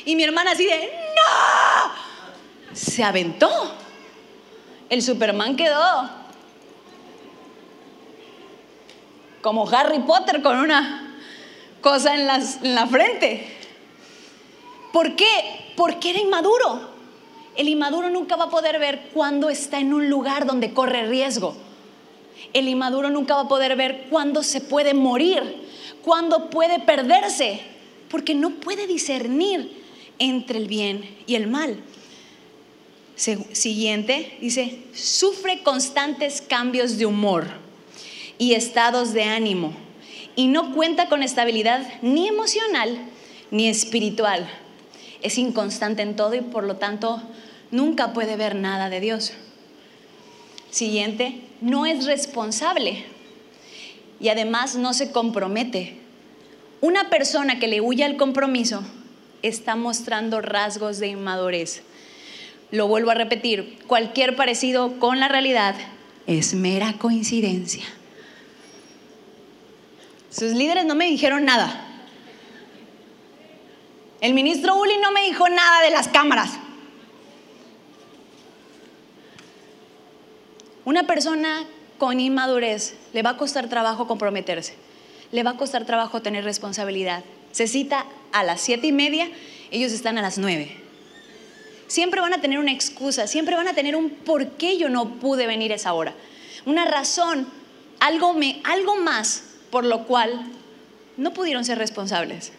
Y 0.04 0.16
mi 0.16 0.24
hermana 0.24 0.52
así 0.52 0.66
de, 0.66 0.90
no. 1.16 2.74
Se 2.74 3.02
aventó. 3.02 3.50
El 4.88 5.02
Superman 5.02 5.56
quedó 5.56 6.10
como 9.40 9.68
Harry 9.68 10.00
Potter 10.00 10.42
con 10.42 10.58
una 10.58 11.16
cosa 11.80 12.14
en, 12.14 12.28
en 12.66 12.74
la 12.74 12.86
frente. 12.86 13.56
¿Por 14.92 15.16
qué? 15.16 15.72
Porque 15.76 16.10
era 16.10 16.18
inmaduro. 16.18 16.90
El 17.56 17.68
inmaduro 17.68 18.10
nunca 18.10 18.36
va 18.36 18.44
a 18.44 18.50
poder 18.50 18.78
ver 18.78 19.10
cuando 19.12 19.50
está 19.50 19.78
en 19.78 19.92
un 19.92 20.08
lugar 20.08 20.46
donde 20.46 20.72
corre 20.72 21.06
riesgo. 21.06 21.56
El 22.52 22.68
inmaduro 22.68 23.10
nunca 23.10 23.34
va 23.34 23.42
a 23.42 23.48
poder 23.48 23.76
ver 23.76 24.06
cuándo 24.10 24.42
se 24.42 24.60
puede 24.60 24.94
morir, 24.94 25.68
cuándo 26.02 26.50
puede 26.50 26.80
perderse, 26.80 27.60
porque 28.10 28.34
no 28.34 28.50
puede 28.50 28.86
discernir 28.86 29.79
entre 30.20 30.58
el 30.58 30.68
bien 30.68 31.16
y 31.26 31.34
el 31.34 31.48
mal. 31.48 31.82
Siguiente, 33.16 34.38
dice, 34.40 34.78
sufre 34.94 35.62
constantes 35.62 36.40
cambios 36.40 36.96
de 36.96 37.06
humor 37.06 37.48
y 38.38 38.54
estados 38.54 39.12
de 39.12 39.24
ánimo 39.24 39.74
y 40.36 40.46
no 40.46 40.72
cuenta 40.74 41.08
con 41.08 41.22
estabilidad 41.22 41.86
ni 42.00 42.28
emocional 42.28 42.98
ni 43.50 43.68
espiritual. 43.68 44.48
Es 45.20 45.36
inconstante 45.36 46.00
en 46.00 46.16
todo 46.16 46.34
y 46.34 46.40
por 46.40 46.64
lo 46.64 46.76
tanto 46.76 47.20
nunca 47.70 48.14
puede 48.14 48.36
ver 48.36 48.54
nada 48.54 48.88
de 48.88 49.00
Dios. 49.00 49.32
Siguiente, 50.70 51.42
no 51.60 51.84
es 51.84 52.06
responsable 52.06 53.04
y 54.18 54.28
además 54.28 54.76
no 54.76 54.94
se 54.94 55.12
compromete. 55.12 55.98
Una 56.80 57.10
persona 57.10 57.58
que 57.58 57.68
le 57.68 57.82
huye 57.82 58.04
al 58.04 58.16
compromiso 58.16 58.82
está 59.42 59.76
mostrando 59.76 60.40
rasgos 60.40 60.98
de 60.98 61.08
inmadurez. 61.08 61.82
Lo 62.70 62.86
vuelvo 62.86 63.10
a 63.10 63.14
repetir, 63.14 63.78
cualquier 63.86 64.36
parecido 64.36 64.98
con 64.98 65.18
la 65.18 65.28
realidad 65.28 65.74
es 66.26 66.54
mera 66.54 66.94
coincidencia. 66.98 67.84
Sus 70.30 70.52
líderes 70.52 70.84
no 70.84 70.94
me 70.94 71.06
dijeron 71.06 71.44
nada. 71.44 71.86
El 74.20 74.34
ministro 74.34 74.76
Uli 74.76 74.98
no 74.98 75.10
me 75.10 75.22
dijo 75.22 75.48
nada 75.48 75.82
de 75.82 75.90
las 75.90 76.06
cámaras. 76.08 76.52
Una 80.84 81.04
persona 81.04 81.64
con 81.98 82.20
inmadurez 82.20 82.96
le 83.12 83.22
va 83.22 83.30
a 83.30 83.36
costar 83.36 83.68
trabajo 83.68 84.06
comprometerse, 84.06 84.74
le 85.32 85.42
va 85.42 85.50
a 85.50 85.56
costar 85.56 85.84
trabajo 85.84 86.22
tener 86.22 86.44
responsabilidad. 86.44 87.24
Se 87.52 87.66
cita 87.66 88.06
a 88.32 88.42
las 88.44 88.60
siete 88.60 88.86
y 88.86 88.92
media, 88.92 89.28
ellos 89.70 89.92
están 89.92 90.18
a 90.18 90.22
las 90.22 90.38
nueve. 90.38 90.76
Siempre 91.86 92.20
van 92.20 92.32
a 92.32 92.40
tener 92.40 92.58
una 92.58 92.72
excusa, 92.72 93.26
siempre 93.26 93.56
van 93.56 93.66
a 93.66 93.74
tener 93.74 93.96
un 93.96 94.10
por 94.10 94.52
qué 94.52 94.78
yo 94.78 94.88
no 94.88 95.16
pude 95.16 95.46
venir 95.46 95.72
a 95.72 95.76
esa 95.76 95.92
hora. 95.92 96.14
Una 96.64 96.84
razón, 96.84 97.48
algo, 97.98 98.32
me, 98.34 98.60
algo 98.64 98.96
más 98.96 99.44
por 99.70 99.84
lo 99.84 100.06
cual 100.06 100.46
no 101.16 101.32
pudieron 101.32 101.64
ser 101.64 101.78
responsables. 101.78 102.52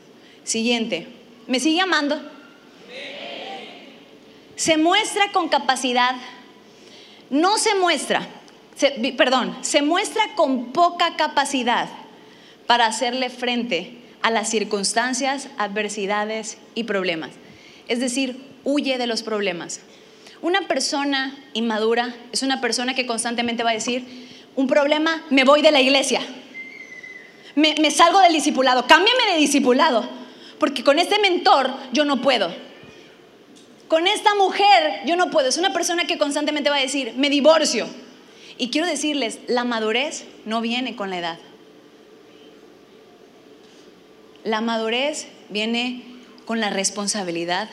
Siguiente, 0.43 1.07
¿me 1.47 1.59
sigue 1.59 1.81
amando? 1.81 2.21
Se 4.55 4.77
muestra 4.77 5.31
con 5.31 5.49
capacidad, 5.49 6.15
no 7.29 7.57
se 7.57 7.73
muestra, 7.75 8.27
perdón, 9.17 9.57
se 9.61 9.81
muestra 9.81 10.35
con 10.35 10.71
poca 10.71 11.15
capacidad 11.15 11.89
para 12.67 12.85
hacerle 12.85 13.29
frente 13.29 14.00
a 14.21 14.31
las 14.31 14.49
circunstancias, 14.49 15.47
adversidades 15.57 16.57
y 16.75 16.83
problemas. 16.83 17.31
Es 17.87 17.99
decir, 17.99 18.41
huye 18.63 18.97
de 18.97 19.07
los 19.07 19.23
problemas. 19.23 19.81
Una 20.41 20.67
persona 20.67 21.35
inmadura 21.53 22.15
es 22.31 22.43
una 22.43 22.61
persona 22.61 22.93
que 22.95 23.05
constantemente 23.05 23.63
va 23.63 23.71
a 23.71 23.73
decir, 23.73 24.05
un 24.55 24.67
problema, 24.67 25.23
me 25.29 25.43
voy 25.43 25.61
de 25.61 25.71
la 25.71 25.81
iglesia 25.81 26.21
me, 27.55 27.91
salgo 27.91 28.19
del 28.19 28.33
discipulado, 28.33 28.87
cámbiame 28.87 29.33
de 29.33 29.37
discipulado, 29.37 30.07
porque 30.59 30.83
con 30.83 30.99
este 30.99 31.19
mentor 31.19 31.71
yo 31.91 32.05
no 32.05 32.21
puedo. 32.21 32.53
Con 33.87 34.07
esta 34.07 34.35
mujer 34.35 35.01
yo 35.05 35.15
no 35.15 35.29
puedo. 35.31 35.49
Es 35.49 35.57
una 35.57 35.73
persona 35.73 36.05
que 36.05 36.17
constantemente 36.17 36.69
va 36.69 36.77
a 36.77 36.81
decir, 36.81 37.13
me 37.17 37.29
divorcio. 37.29 37.87
Y 38.57 38.69
quiero 38.69 38.87
decirles, 38.87 39.39
la 39.47 39.63
madurez 39.63 40.25
no 40.45 40.61
viene 40.61 40.95
con 40.95 41.09
la 41.09 41.17
edad. 41.17 41.39
La 44.43 44.61
madurez 44.61 45.27
viene 45.49 46.03
con 46.45 46.59
la 46.59 46.69
responsabilidad, 46.69 47.69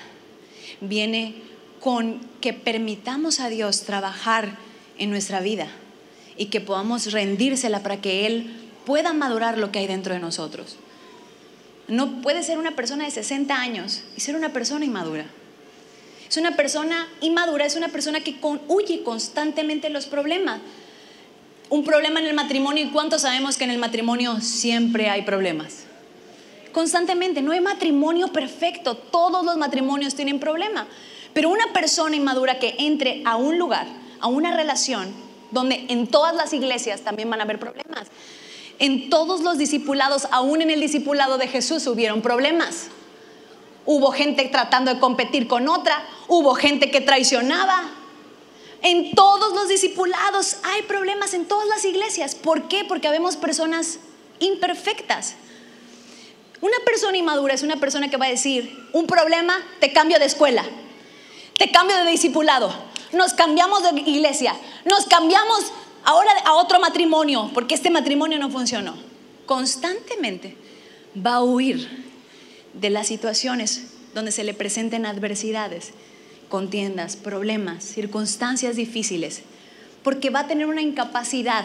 viene 0.81 1.35
con 1.81 2.20
que 2.40 2.52
permitamos 2.52 3.40
a 3.40 3.48
Dios 3.48 3.83
trabajar 3.83 4.59
en 4.98 5.11
nuestra 5.11 5.40
vida 5.40 5.68
y 6.37 6.46
que 6.46 6.61
podamos 6.61 7.12
rendírsela 7.12 7.83
para 7.83 8.00
que 8.00 8.26
Él 8.26 8.54
pueda 8.85 9.12
madurar 9.12 9.59
lo 9.59 9.72
que 9.72 9.78
hay 9.78 9.87
dentro 9.87 10.14
de 10.14 10.20
nosotros. 10.20 10.76
No 11.88 12.20
puede 12.20 12.42
ser 12.42 12.59
una 12.59 12.76
persona 12.76 13.07
de 13.07 13.11
60 13.11 13.54
años 13.59 14.02
y 14.16 14.20
ser 14.20 14.37
una 14.37 14.52
persona 14.52 14.85
inmadura. 14.85 15.24
Es 16.28 16.37
una 16.37 16.54
persona 16.57 17.09
inmadura, 17.22 17.64
es 17.64 17.76
una 17.76 17.88
persona 17.88 18.20
que 18.20 18.37
huye 18.68 19.02
constantemente 19.02 19.88
los 19.88 20.04
problemas. 20.04 20.61
Un 21.70 21.85
problema 21.85 22.20
en 22.20 22.26
el 22.26 22.35
matrimonio, 22.35 22.85
¿y 22.85 22.90
cuántos 22.90 23.22
sabemos 23.22 23.57
que 23.57 23.64
en 23.64 23.70
el 23.70 23.78
matrimonio 23.78 24.40
siempre 24.42 25.09
hay 25.09 25.22
problemas? 25.22 25.88
Constantemente, 26.78 27.42
no 27.42 27.50
hay 27.50 27.60
matrimonio 27.60 28.28
perfecto, 28.28 28.96
todos 28.96 29.44
los 29.44 29.56
matrimonios 29.56 30.14
tienen 30.14 30.38
problemas. 30.38 30.86
Pero 31.34 31.48
una 31.48 31.72
persona 31.72 32.14
inmadura 32.14 32.60
que 32.60 32.76
entre 32.78 33.20
a 33.24 33.34
un 33.34 33.58
lugar, 33.58 33.88
a 34.20 34.28
una 34.28 34.56
relación, 34.56 35.12
donde 35.50 35.86
en 35.88 36.06
todas 36.06 36.36
las 36.36 36.52
iglesias 36.52 37.00
también 37.00 37.28
van 37.28 37.40
a 37.40 37.42
haber 37.42 37.58
problemas, 37.58 38.06
en 38.78 39.10
todos 39.10 39.40
los 39.40 39.58
discipulados, 39.58 40.28
aún 40.30 40.62
en 40.62 40.70
el 40.70 40.80
discipulado 40.80 41.36
de 41.36 41.48
Jesús, 41.48 41.84
hubieron 41.88 42.22
problemas. 42.22 42.86
Hubo 43.84 44.12
gente 44.12 44.44
tratando 44.44 44.94
de 44.94 45.00
competir 45.00 45.48
con 45.48 45.66
otra, 45.66 46.06
hubo 46.28 46.54
gente 46.54 46.92
que 46.92 47.00
traicionaba. 47.00 47.90
En 48.82 49.16
todos 49.16 49.52
los 49.52 49.66
discipulados 49.66 50.58
hay 50.62 50.82
problemas 50.82 51.34
en 51.34 51.44
todas 51.44 51.66
las 51.66 51.84
iglesias. 51.84 52.36
¿Por 52.36 52.68
qué? 52.68 52.84
Porque 52.84 53.08
habemos 53.08 53.36
personas 53.36 53.98
imperfectas. 54.38 55.34
Una 56.60 56.76
persona 56.84 57.16
inmadura 57.16 57.54
es 57.54 57.62
una 57.62 57.76
persona 57.76 58.10
que 58.10 58.16
va 58.16 58.26
a 58.26 58.30
decir, 58.30 58.76
un 58.92 59.06
problema, 59.06 59.56
te 59.80 59.92
cambio 59.92 60.18
de 60.18 60.24
escuela, 60.24 60.64
te 61.56 61.70
cambio 61.70 61.96
de 61.96 62.10
discipulado, 62.10 62.72
nos 63.12 63.34
cambiamos 63.34 63.82
de 63.82 64.00
iglesia, 64.00 64.54
nos 64.84 65.06
cambiamos 65.06 65.72
ahora 66.04 66.30
a 66.44 66.54
otro 66.54 66.80
matrimonio, 66.80 67.50
porque 67.54 67.74
este 67.74 67.90
matrimonio 67.90 68.38
no 68.38 68.50
funcionó. 68.50 68.96
Constantemente 69.46 70.56
va 71.14 71.34
a 71.34 71.42
huir 71.42 72.06
de 72.74 72.90
las 72.90 73.06
situaciones 73.06 73.88
donde 74.14 74.32
se 74.32 74.44
le 74.44 74.54
presenten 74.54 75.06
adversidades, 75.06 75.92
contiendas, 76.48 77.16
problemas, 77.16 77.84
circunstancias 77.84 78.76
difíciles, 78.76 79.42
porque 80.02 80.30
va 80.30 80.40
a 80.40 80.46
tener 80.48 80.66
una 80.66 80.82
incapacidad 80.82 81.64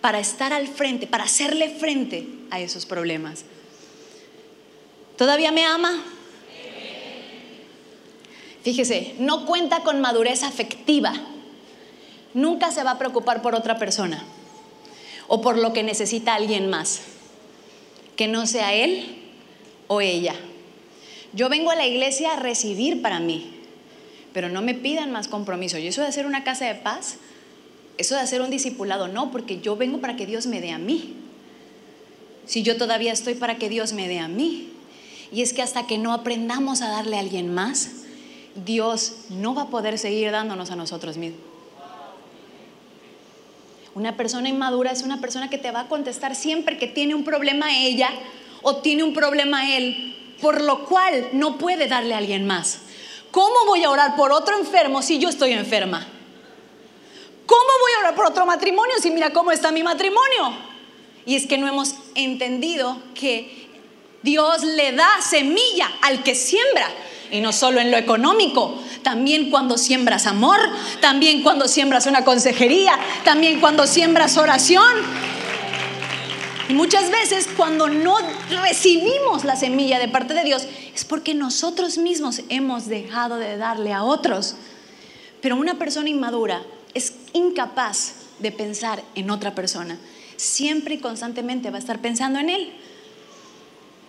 para 0.00 0.20
estar 0.20 0.52
al 0.52 0.68
frente, 0.68 1.06
para 1.06 1.24
hacerle 1.24 1.68
frente 1.68 2.28
a 2.50 2.60
esos 2.60 2.86
problemas. 2.86 3.44
¿Todavía 5.16 5.52
me 5.52 5.64
ama? 5.64 6.02
Fíjese, 8.62 9.14
no 9.18 9.46
cuenta 9.46 9.80
con 9.80 10.00
madurez 10.00 10.42
afectiva 10.42 11.14
nunca 12.36 12.70
se 12.70 12.82
va 12.84 12.92
a 12.92 12.98
preocupar 12.98 13.40
por 13.40 13.54
otra 13.54 13.78
persona 13.78 14.22
o 15.26 15.40
por 15.40 15.56
lo 15.56 15.72
que 15.72 15.82
necesita 15.82 16.34
alguien 16.34 16.68
más, 16.68 17.00
que 18.14 18.28
no 18.28 18.46
sea 18.46 18.74
él 18.74 19.16
o 19.88 20.02
ella. 20.02 20.34
Yo 21.32 21.48
vengo 21.48 21.70
a 21.70 21.74
la 21.74 21.86
iglesia 21.86 22.34
a 22.34 22.36
recibir 22.36 23.00
para 23.02 23.18
mí, 23.20 23.54
pero 24.34 24.50
no 24.50 24.60
me 24.60 24.74
pidan 24.74 25.10
más 25.12 25.28
compromiso. 25.28 25.78
Y 25.78 25.86
eso 25.86 26.02
de 26.02 26.08
hacer 26.08 26.26
una 26.26 26.44
casa 26.44 26.66
de 26.66 26.74
paz, 26.74 27.16
eso 27.96 28.14
de 28.14 28.20
hacer 28.20 28.42
un 28.42 28.50
discipulado, 28.50 29.08
no, 29.08 29.32
porque 29.32 29.60
yo 29.60 29.76
vengo 29.76 30.00
para 30.00 30.14
que 30.14 30.26
Dios 30.26 30.46
me 30.46 30.60
dé 30.60 30.70
a 30.70 30.78
mí. 30.78 31.14
Si 32.44 32.62
yo 32.62 32.76
todavía 32.76 33.12
estoy 33.12 33.34
para 33.34 33.56
que 33.56 33.70
Dios 33.70 33.94
me 33.94 34.08
dé 34.08 34.18
a 34.18 34.28
mí. 34.28 34.72
Y 35.32 35.42
es 35.42 35.52
que 35.52 35.62
hasta 35.62 35.86
que 35.86 35.98
no 35.98 36.12
aprendamos 36.12 36.82
a 36.82 36.88
darle 36.88 37.16
a 37.16 37.20
alguien 37.20 37.52
más, 37.52 37.90
Dios 38.54 39.26
no 39.30 39.54
va 39.54 39.62
a 39.62 39.68
poder 39.68 39.98
seguir 39.98 40.30
dándonos 40.30 40.70
a 40.70 40.76
nosotros 40.76 41.16
mismos. 41.16 41.40
Una 43.94 44.16
persona 44.16 44.48
inmadura 44.48 44.92
es 44.92 45.02
una 45.02 45.20
persona 45.20 45.48
que 45.48 45.56
te 45.56 45.70
va 45.70 45.80
a 45.80 45.88
contestar 45.88 46.34
siempre 46.34 46.76
que 46.76 46.86
tiene 46.86 47.14
un 47.14 47.24
problema 47.24 47.78
ella 47.78 48.10
o 48.62 48.76
tiene 48.76 49.02
un 49.02 49.14
problema 49.14 49.74
él 49.74 50.14
por 50.40 50.60
lo 50.60 50.84
cual 50.84 51.30
no 51.32 51.56
puede 51.56 51.88
darle 51.88 52.14
a 52.14 52.18
alguien 52.18 52.46
más. 52.46 52.80
¿Cómo 53.30 53.54
voy 53.66 53.84
a 53.84 53.90
orar 53.90 54.16
por 54.16 54.32
otro 54.32 54.58
enfermo 54.58 55.02
si 55.02 55.18
yo 55.18 55.28
estoy 55.28 55.52
enferma? 55.52 56.06
¿Cómo 57.46 57.70
voy 57.80 57.92
a 57.96 58.00
orar 58.00 58.14
por 58.14 58.26
otro 58.26 58.44
matrimonio 58.44 58.96
si 59.00 59.10
mira 59.10 59.30
cómo 59.32 59.52
está 59.52 59.72
mi 59.72 59.82
matrimonio? 59.82 60.52
Y 61.24 61.36
es 61.36 61.46
que 61.46 61.58
no 61.58 61.66
hemos 61.66 61.94
entendido 62.14 62.98
que 63.14 63.55
Dios 64.26 64.64
le 64.64 64.90
da 64.90 65.08
semilla 65.22 65.88
al 66.02 66.24
que 66.24 66.34
siembra. 66.34 66.88
Y 67.30 67.40
no 67.40 67.52
solo 67.52 67.80
en 67.80 67.92
lo 67.92 67.96
económico, 67.96 68.76
también 69.02 69.50
cuando 69.50 69.78
siembras 69.78 70.26
amor, 70.26 70.58
también 71.00 71.44
cuando 71.44 71.68
siembras 71.68 72.06
una 72.06 72.24
consejería, 72.24 72.98
también 73.24 73.60
cuando 73.60 73.86
siembras 73.86 74.36
oración. 74.36 74.82
Y 76.68 76.74
muchas 76.74 77.12
veces 77.12 77.48
cuando 77.56 77.88
no 77.88 78.16
recibimos 78.50 79.44
la 79.44 79.54
semilla 79.54 80.00
de 80.00 80.08
parte 80.08 80.34
de 80.34 80.42
Dios 80.42 80.66
es 80.92 81.04
porque 81.04 81.32
nosotros 81.32 81.96
mismos 81.96 82.40
hemos 82.48 82.88
dejado 82.88 83.36
de 83.36 83.56
darle 83.56 83.92
a 83.92 84.02
otros. 84.02 84.56
Pero 85.40 85.54
una 85.54 85.78
persona 85.78 86.10
inmadura 86.10 86.62
es 86.94 87.14
incapaz 87.32 88.14
de 88.40 88.50
pensar 88.50 89.04
en 89.14 89.30
otra 89.30 89.54
persona. 89.54 89.98
Siempre 90.36 90.96
y 90.96 90.98
constantemente 90.98 91.70
va 91.70 91.76
a 91.76 91.80
estar 91.80 92.00
pensando 92.00 92.40
en 92.40 92.50
él. 92.50 92.72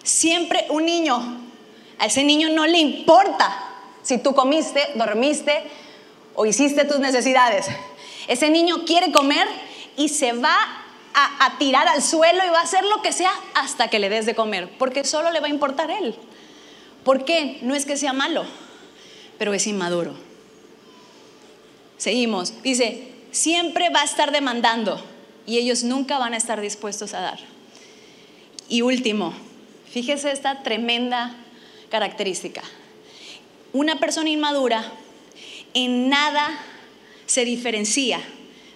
Siempre 0.04 0.66
un 0.70 0.86
niño, 0.86 1.42
a 2.00 2.06
ese 2.06 2.24
niño 2.24 2.50
no 2.50 2.66
le 2.66 2.80
importa 2.80 3.68
si 4.08 4.18
tú 4.18 4.34
comiste, 4.34 4.82
dormiste 4.96 5.64
o 6.34 6.46
hiciste 6.46 6.86
tus 6.86 7.00
necesidades. 7.00 7.68
Ese 8.30 8.50
niño 8.50 8.86
quiere 8.86 9.12
comer 9.12 9.46
y 9.98 10.08
se 10.08 10.32
va 10.32 10.56
a, 11.14 11.58
tirar 11.58 11.88
al 11.88 12.02
suelo 12.02 12.46
y 12.46 12.50
va 12.50 12.60
a 12.60 12.64
hacer 12.64 12.86
lo 12.86 13.02
que 13.02 13.12
sea 13.12 13.32
hasta 13.56 13.90
que 13.90 14.00
le 14.00 14.08
des 14.08 14.26
de 14.26 14.36
comer, 14.36 14.70
porque 14.78 15.04
solo 15.04 15.32
le 15.32 15.40
va 15.40 15.48
a 15.48 15.50
importar 15.50 15.90
él. 15.90 16.16
¿Por 17.04 17.26
qué? 17.26 17.58
No 17.64 17.74
es 17.76 17.86
que 17.86 17.98
sea 17.98 18.14
malo, 18.14 18.46
pero 19.38 19.54
es 19.54 19.66
inmaduro. 19.68 20.14
Seguimos. 21.98 22.62
Dice, 22.62 23.12
siempre 23.32 23.90
va 23.90 24.02
a 24.02 24.06
estar 24.06 24.32
demandando 24.32 25.04
y 25.46 25.58
ellos 25.58 25.84
nunca 25.84 26.18
van 26.20 26.34
a 26.34 26.38
estar 26.38 26.62
dispuestos 26.62 27.14
a 27.14 27.22
dar. 27.22 27.40
Y 28.70 28.84
último, 28.84 29.34
fíjese 29.92 30.32
esta 30.32 30.64
tremenda 30.64 31.36
característica. 31.90 32.64
Una 33.74 34.00
persona 34.00 34.30
inmadura 34.30 34.92
en 35.74 36.10
nada 36.10 36.60
se 37.26 37.46
diferencia 37.46 38.20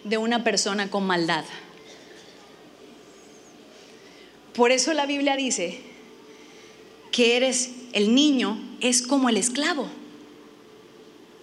de 0.04 0.18
una 0.18 0.44
persona 0.44 0.90
con 0.90 1.06
maldad. 1.06 1.46
Por 4.54 4.72
eso 4.72 4.94
la 4.94 5.06
Biblia 5.06 5.36
dice 5.36 5.82
que 7.12 7.38
eres 7.38 7.72
el 7.94 8.14
niño 8.14 8.60
es 8.82 9.02
como 9.02 9.30
el 9.30 9.38
esclavo. 9.38 9.88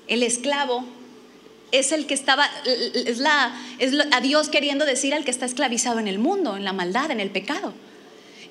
El 0.07 0.23
esclavo 0.23 0.85
es 1.73 1.93
el 1.93 2.07
que 2.07 2.15
estaba, 2.15 2.49
es, 2.65 3.19
la, 3.19 3.55
es 3.79 3.93
a 4.13 4.21
Dios 4.21 4.49
queriendo 4.49 4.85
decir 4.85 5.15
al 5.15 5.25
que 5.25 5.31
está 5.31 5.47
esclavizado 5.47 5.99
en 5.99 6.09
el 6.09 6.19
mundo, 6.19 6.57
en 6.57 6.65
la 6.65 6.73
maldad, 6.73 7.11
en 7.11 7.21
el 7.21 7.31
pecado. 7.31 7.75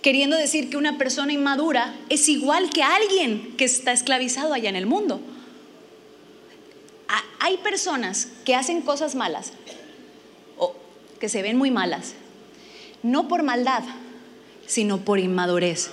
Queriendo 0.02 0.38
decir 0.38 0.70
que 0.70 0.78
una 0.78 0.98
persona 0.98 1.34
inmadura 1.34 1.96
es 2.10 2.30
igual 2.30 2.70
que 2.70 2.84
alguien 2.84 3.56
que 3.58 3.66
está 3.66 3.92
esclavizado 3.92 4.54
allá 4.54 4.70
en 4.70 4.76
el 4.76 4.86
mundo. 4.86 5.20
Hay 7.40 7.58
personas 7.58 8.28
que 8.46 8.56
hacen 8.56 8.82
cosas 8.82 9.16
malas 9.16 9.54
o 10.58 10.76
que 11.20 11.30
se 11.30 11.42
ven 11.42 11.58
muy 11.58 11.72
malas, 11.72 12.14
no 13.04 13.28
por 13.28 13.44
maldad, 13.44 13.84
sino 14.66 15.00
por 15.00 15.20
inmadurez. 15.20 15.92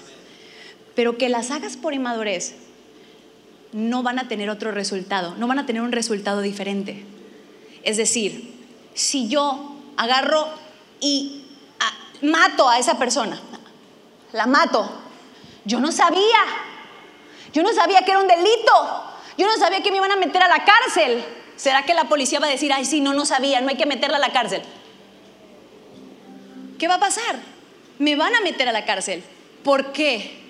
Pero 0.96 1.16
que 1.16 1.28
las 1.28 1.50
hagas 1.50 1.76
por 1.76 1.94
inmadurez 1.94 2.56
no 3.72 4.02
van 4.02 4.18
a 4.18 4.26
tener 4.26 4.50
otro 4.50 4.72
resultado, 4.72 5.34
no 5.36 5.46
van 5.46 5.58
a 5.58 5.66
tener 5.66 5.82
un 5.82 5.92
resultado 5.92 6.40
diferente. 6.40 7.04
Es 7.82 7.96
decir, 7.96 8.52
si 8.94 9.28
yo 9.28 9.76
agarro 9.96 10.48
y 11.00 11.44
mato 12.22 12.68
a 12.68 12.78
esa 12.78 12.98
persona, 12.98 13.40
la 14.34 14.46
mato, 14.46 14.90
yo 15.64 15.78
no 15.80 15.92
sabía, 15.92 16.40
yo 17.52 17.62
no 17.62 17.72
sabía 17.72 18.04
que 18.04 18.10
era 18.10 18.20
un 18.20 18.26
delito, 18.26 18.72
yo 19.38 19.46
no 19.46 19.56
sabía 19.56 19.80
que 19.80 19.92
me 19.92 19.98
iban 19.98 20.10
a 20.10 20.16
meter 20.16 20.42
a 20.42 20.48
la 20.48 20.64
cárcel. 20.64 21.24
¿Será 21.56 21.84
que 21.84 21.94
la 21.94 22.08
policía 22.08 22.40
va 22.40 22.48
a 22.48 22.50
decir, 22.50 22.72
ay, 22.72 22.84
sí, 22.84 23.00
no, 23.00 23.14
no 23.14 23.24
sabía, 23.26 23.60
no 23.60 23.68
hay 23.68 23.76
que 23.76 23.86
meterla 23.86 24.16
a 24.16 24.20
la 24.20 24.32
cárcel? 24.32 24.62
¿Qué 26.78 26.88
va 26.88 26.94
a 26.94 27.00
pasar? 27.00 27.36
Me 28.00 28.16
van 28.16 28.34
a 28.34 28.40
meter 28.40 28.68
a 28.68 28.72
la 28.72 28.84
cárcel. 28.84 29.22
¿Por 29.62 29.92
qué? 29.92 30.42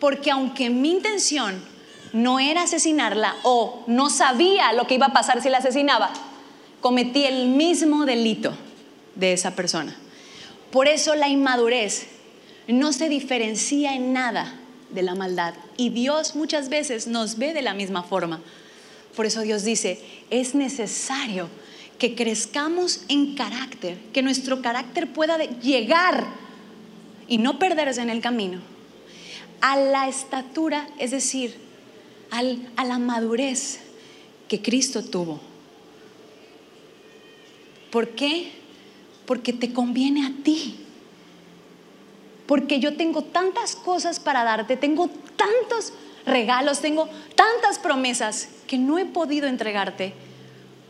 Porque 0.00 0.30
aunque 0.30 0.70
mi 0.70 0.90
intención 0.90 1.62
no 2.14 2.40
era 2.40 2.62
asesinarla 2.62 3.36
o 3.42 3.84
no 3.86 4.08
sabía 4.08 4.72
lo 4.72 4.86
que 4.86 4.94
iba 4.94 5.06
a 5.06 5.12
pasar 5.12 5.42
si 5.42 5.50
la 5.50 5.58
asesinaba, 5.58 6.10
cometí 6.80 7.26
el 7.26 7.48
mismo 7.48 8.06
delito 8.06 8.54
de 9.14 9.34
esa 9.34 9.54
persona. 9.54 9.94
Por 10.70 10.88
eso 10.88 11.14
la 11.14 11.28
inmadurez 11.28 12.15
no 12.68 12.92
se 12.92 13.08
diferencia 13.08 13.94
en 13.94 14.12
nada 14.12 14.58
de 14.90 15.02
la 15.02 15.14
maldad. 15.14 15.54
Y 15.76 15.90
Dios 15.90 16.34
muchas 16.34 16.68
veces 16.68 17.06
nos 17.06 17.38
ve 17.38 17.52
de 17.52 17.62
la 17.62 17.74
misma 17.74 18.02
forma. 18.02 18.40
Por 19.14 19.26
eso 19.26 19.42
Dios 19.42 19.64
dice, 19.64 20.00
es 20.30 20.54
necesario 20.54 21.48
que 21.98 22.14
crezcamos 22.14 23.02
en 23.08 23.34
carácter, 23.34 23.98
que 24.12 24.22
nuestro 24.22 24.60
carácter 24.60 25.12
pueda 25.12 25.38
llegar 25.38 26.26
y 27.28 27.38
no 27.38 27.58
perderse 27.58 28.02
en 28.02 28.10
el 28.10 28.20
camino 28.20 28.60
a 29.60 29.76
la 29.76 30.08
estatura, 30.08 30.88
es 30.98 31.10
decir, 31.10 31.56
a 32.30 32.84
la 32.84 32.98
madurez 32.98 33.80
que 34.48 34.60
Cristo 34.60 35.02
tuvo. 35.02 35.40
¿Por 37.90 38.10
qué? 38.10 38.52
Porque 39.24 39.52
te 39.52 39.72
conviene 39.72 40.26
a 40.26 40.32
ti. 40.42 40.76
Porque 42.46 42.80
yo 42.80 42.96
tengo 42.96 43.22
tantas 43.22 43.76
cosas 43.76 44.20
para 44.20 44.44
darte, 44.44 44.76
tengo 44.76 45.10
tantos 45.36 45.92
regalos, 46.24 46.80
tengo 46.80 47.08
tantas 47.34 47.78
promesas 47.78 48.48
que 48.66 48.78
no 48.78 48.98
he 48.98 49.04
podido 49.04 49.46
entregarte 49.46 50.14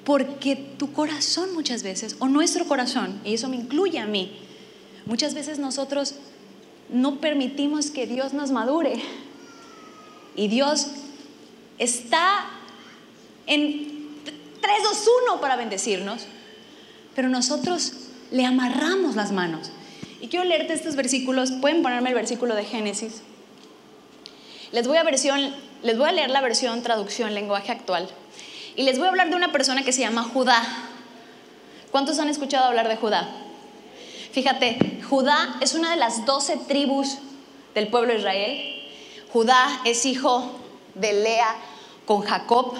porque 0.05 0.55
tu 0.55 0.93
corazón 0.93 1.53
muchas 1.53 1.83
veces, 1.83 2.15
o 2.21 2.29
nuestro 2.29 2.65
corazón, 2.67 3.21
y 3.25 3.35
eso 3.35 3.49
me 3.49 3.57
incluye 3.57 3.99
a 3.99 4.07
mí, 4.07 4.39
muchas 5.05 5.35
veces 5.35 5.59
nosotros 5.59 6.15
no 6.89 7.17
permitimos 7.21 7.91
que 7.91 8.07
Dios 8.07 8.33
nos 8.33 8.53
madure. 8.53 9.03
Y 10.37 10.49
Dios 10.49 10.89
está 11.79 12.45
en 13.47 14.07
3, 14.61 14.77
2, 14.83 15.09
1 15.33 15.41
para 15.41 15.57
bendecirnos, 15.57 16.27
pero 17.15 17.29
nosotros 17.29 17.93
le 18.31 18.45
amarramos 18.45 19.17
las 19.17 19.33
manos. 19.33 19.71
Y 20.21 20.29
quiero 20.29 20.45
leerte 20.45 20.73
estos 20.73 20.97
versículos, 20.97 21.53
pueden 21.53 21.83
ponerme 21.83 22.09
el 22.09 22.15
versículo 22.15 22.55
de 22.55 22.65
Génesis. 22.65 23.23
Les 24.73 24.87
voy 24.87 24.97
a, 24.99 26.13
leer 26.13 26.31
la 26.31 26.41
versión 26.41 26.83
traducción 26.83 27.35
lenguaje 27.35 27.73
actual. 27.73 28.09
Y 28.75 28.83
les 28.83 28.99
voy 28.99 29.07
a 29.07 29.11
hablar 29.11 29.31
de 29.31 29.37
una 29.37 29.53
persona 29.53 29.85
que 29.85 29.93
se 29.93 30.01
llama 30.01 30.23
Judá. 30.23 30.63
¿Cuántos 31.91 32.19
han 32.19 32.29
escuchado 32.29 32.67
hablar 32.67 32.89
de 32.89 32.97
Judá? 32.97 33.29
Fíjate, 34.33 35.01
Judá 35.09 35.57
es 35.61 35.75
una 35.75 35.91
de 35.91 35.97
las 35.97 36.27
doce 36.27 36.59
tribus 36.69 37.19
del 37.75 37.89
pueblo 37.89 38.13
de 38.13 38.19
Israel. 38.19 38.83
Judá 39.33 39.81
es 39.85 40.05
hijo 40.05 40.51
de 40.95 41.13
Lea 41.13 41.55
con 42.05 42.23
Jacob. 42.23 42.75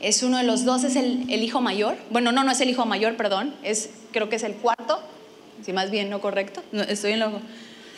Es 0.00 0.22
uno 0.22 0.36
de 0.36 0.44
los 0.44 0.64
dos, 0.64 0.84
es 0.84 0.96
el, 0.96 1.30
hijo 1.30 1.60
mayor. 1.60 1.96
Bueno, 2.10 2.30
no, 2.32 2.44
no 2.44 2.52
es 2.52 2.60
el 2.60 2.68
hijo 2.68 2.84
mayor, 2.84 3.16
perdón. 3.16 3.54
Es, 3.62 3.90
creo 4.12 4.28
que 4.28 4.36
es 4.36 4.42
el 4.42 4.54
cuarto. 4.54 5.00
Si 5.64 5.72
más 5.72 5.90
bien 5.90 6.10
no 6.10 6.20
correcto. 6.20 6.62
estoy 6.88 7.12
en 7.12 7.20
lo, 7.20 7.40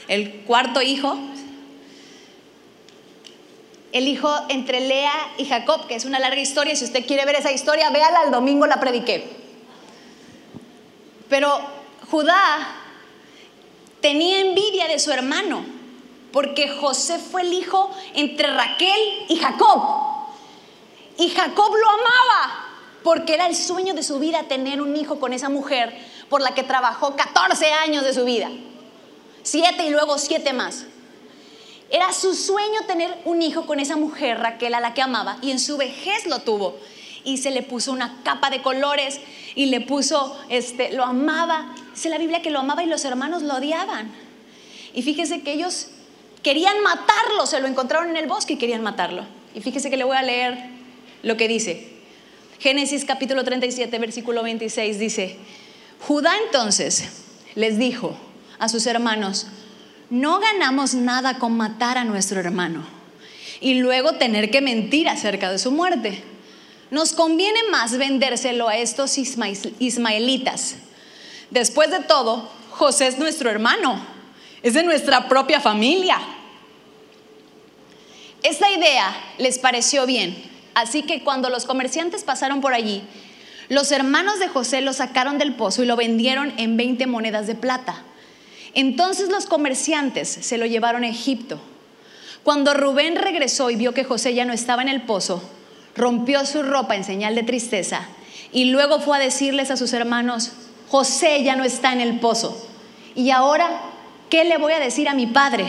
el 0.06 0.44
cuarto 0.44 0.82
hijo. 0.82 1.18
El 3.90 4.06
hijo 4.06 4.30
entre 4.48 4.80
Lea 4.80 5.12
y 5.38 5.46
Jacob, 5.46 5.88
que 5.88 5.96
es 5.96 6.04
una 6.04 6.20
larga 6.20 6.40
historia. 6.40 6.76
Si 6.76 6.84
usted 6.84 7.04
quiere 7.06 7.24
ver 7.24 7.34
esa 7.34 7.50
historia, 7.50 7.90
véala, 7.90 8.24
el 8.24 8.30
domingo 8.30 8.66
la 8.66 8.78
prediqué. 8.78 9.28
Pero 11.28 11.58
Judá 12.08 12.36
tenía 14.00 14.40
envidia 14.40 14.86
de 14.86 15.00
su 15.00 15.10
hermano, 15.10 15.64
porque 16.30 16.68
José 16.68 17.18
fue 17.18 17.42
el 17.42 17.52
hijo 17.52 17.90
entre 18.14 18.52
Raquel 18.52 19.00
y 19.28 19.36
Jacob. 19.36 19.82
Y 21.18 21.30
Jacob 21.30 21.74
lo 21.74 21.90
amaba, 21.90 22.66
porque 23.02 23.34
era 23.34 23.46
el 23.46 23.56
sueño 23.56 23.94
de 23.94 24.04
su 24.04 24.20
vida 24.20 24.44
tener 24.44 24.80
un 24.80 24.94
hijo 24.94 25.18
con 25.18 25.32
esa 25.32 25.48
mujer 25.48 25.96
por 26.28 26.40
la 26.42 26.54
que 26.54 26.62
trabajó 26.62 27.16
14 27.16 27.72
años 27.72 28.04
de 28.04 28.14
su 28.14 28.24
vida. 28.24 28.50
Siete 29.42 29.86
y 29.86 29.90
luego 29.90 30.18
siete 30.18 30.52
más. 30.52 30.84
Era 31.90 32.12
su 32.12 32.34
sueño 32.34 32.80
tener 32.86 33.16
un 33.24 33.42
hijo 33.42 33.66
con 33.66 33.78
esa 33.78 33.96
mujer, 33.96 34.38
Raquel, 34.38 34.74
a 34.74 34.80
la 34.80 34.92
que 34.92 35.02
amaba, 35.02 35.38
y 35.40 35.52
en 35.52 35.60
su 35.60 35.76
vejez 35.76 36.26
lo 36.26 36.40
tuvo. 36.40 36.76
Y 37.22 37.38
se 37.38 37.50
le 37.50 37.62
puso 37.62 37.92
una 37.92 38.22
capa 38.22 38.50
de 38.50 38.62
colores 38.62 39.20
y 39.54 39.66
le 39.66 39.80
puso, 39.80 40.36
este, 40.48 40.92
lo 40.92 41.04
amaba 41.04 41.74
Dice 41.96 42.10
la 42.10 42.18
Biblia 42.18 42.42
que 42.42 42.50
lo 42.50 42.58
amaba 42.58 42.84
y 42.84 42.86
los 42.86 43.06
hermanos 43.06 43.42
lo 43.42 43.54
odiaban. 43.54 44.12
Y 44.92 45.00
fíjese 45.00 45.40
que 45.40 45.54
ellos 45.54 45.88
querían 46.42 46.82
matarlo, 46.82 47.46
se 47.46 47.58
lo 47.58 47.68
encontraron 47.68 48.10
en 48.10 48.18
el 48.18 48.26
bosque 48.26 48.52
y 48.52 48.56
querían 48.58 48.82
matarlo. 48.82 49.24
Y 49.54 49.62
fíjese 49.62 49.88
que 49.88 49.96
le 49.96 50.04
voy 50.04 50.18
a 50.18 50.22
leer 50.22 50.58
lo 51.22 51.38
que 51.38 51.48
dice. 51.48 51.88
Génesis 52.58 53.06
capítulo 53.06 53.44
37, 53.44 53.98
versículo 53.98 54.42
26 54.42 54.98
dice, 54.98 55.38
Judá 56.00 56.32
entonces 56.44 57.04
les 57.54 57.78
dijo 57.78 58.16
a 58.58 58.68
sus 58.68 58.86
hermanos, 58.86 59.46
no 60.10 60.38
ganamos 60.38 60.94
nada 60.94 61.38
con 61.38 61.56
matar 61.56 61.98
a 61.98 62.04
nuestro 62.04 62.38
hermano 62.40 62.84
y 63.60 63.74
luego 63.74 64.12
tener 64.12 64.50
que 64.50 64.60
mentir 64.60 65.08
acerca 65.08 65.50
de 65.50 65.58
su 65.58 65.72
muerte. 65.72 66.22
Nos 66.90 67.12
conviene 67.12 67.60
más 67.70 67.98
vendérselo 67.98 68.68
a 68.68 68.76
estos 68.76 69.18
ismaelitas. 69.18 70.76
Después 71.50 71.90
de 71.90 72.00
todo, 72.00 72.48
José 72.70 73.08
es 73.08 73.18
nuestro 73.18 73.50
hermano, 73.50 74.00
es 74.62 74.74
de 74.74 74.84
nuestra 74.84 75.28
propia 75.28 75.60
familia. 75.60 76.18
Esta 78.42 78.70
idea 78.70 79.16
les 79.38 79.58
pareció 79.58 80.06
bien, 80.06 80.40
así 80.74 81.02
que 81.02 81.24
cuando 81.24 81.50
los 81.50 81.64
comerciantes 81.64 82.22
pasaron 82.22 82.60
por 82.60 82.74
allí, 82.74 83.02
los 83.68 83.90
hermanos 83.90 84.38
de 84.38 84.48
José 84.48 84.80
lo 84.80 84.92
sacaron 84.92 85.38
del 85.38 85.54
pozo 85.54 85.82
y 85.82 85.86
lo 85.86 85.96
vendieron 85.96 86.52
en 86.56 86.76
20 86.76 87.06
monedas 87.06 87.46
de 87.46 87.54
plata. 87.54 88.02
Entonces 88.74 89.30
los 89.30 89.46
comerciantes 89.46 90.28
se 90.28 90.58
lo 90.58 90.66
llevaron 90.66 91.02
a 91.02 91.08
Egipto. 91.08 91.58
Cuando 92.42 92.74
Rubén 92.74 93.16
regresó 93.16 93.70
y 93.70 93.76
vio 93.76 93.92
que 93.92 94.04
José 94.04 94.34
ya 94.34 94.44
no 94.44 94.52
estaba 94.52 94.82
en 94.82 94.88
el 94.88 95.02
pozo, 95.02 95.42
rompió 95.96 96.46
su 96.46 96.62
ropa 96.62 96.94
en 96.94 97.02
señal 97.02 97.34
de 97.34 97.42
tristeza 97.42 98.06
y 98.52 98.66
luego 98.66 99.00
fue 99.00 99.16
a 99.16 99.20
decirles 99.20 99.70
a 99.70 99.76
sus 99.76 99.92
hermanos, 99.92 100.52
José 100.88 101.42
ya 101.42 101.56
no 101.56 101.64
está 101.64 101.92
en 101.92 102.00
el 102.00 102.20
pozo. 102.20 102.68
Y 103.14 103.30
ahora, 103.30 103.80
¿qué 104.30 104.44
le 104.44 104.58
voy 104.58 104.74
a 104.74 104.78
decir 104.78 105.08
a 105.08 105.14
mi 105.14 105.26
padre? 105.26 105.66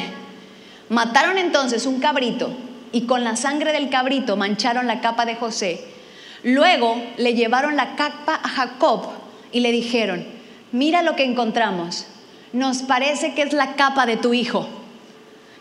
Mataron 0.90 1.38
entonces 1.38 1.86
un 1.86 2.00
cabrito 2.00 2.56
y 2.92 3.08
con 3.08 3.24
la 3.24 3.36
sangre 3.36 3.74
del 3.74 3.90
cabrito 3.90 4.38
mancharon 4.38 4.86
la 4.86 5.02
capa 5.02 5.26
de 5.26 5.36
José. 5.36 5.84
Luego 6.44 7.02
le 7.18 7.34
llevaron 7.34 7.76
la 7.76 7.96
capa 7.96 8.36
a 8.36 8.48
Jacob 8.48 9.08
y 9.52 9.62
le 9.62 9.72
dijeron, 9.72 10.26
mira 10.72 11.02
lo 11.02 11.16
que 11.16 11.24
encontramos, 11.24 12.06
nos 12.54 12.84
parece 12.84 13.34
que 13.34 13.42
es 13.42 13.54
la 13.54 13.76
capa 13.76 14.06
de 14.06 14.18
tu 14.18 14.34
hijo. 14.34 14.68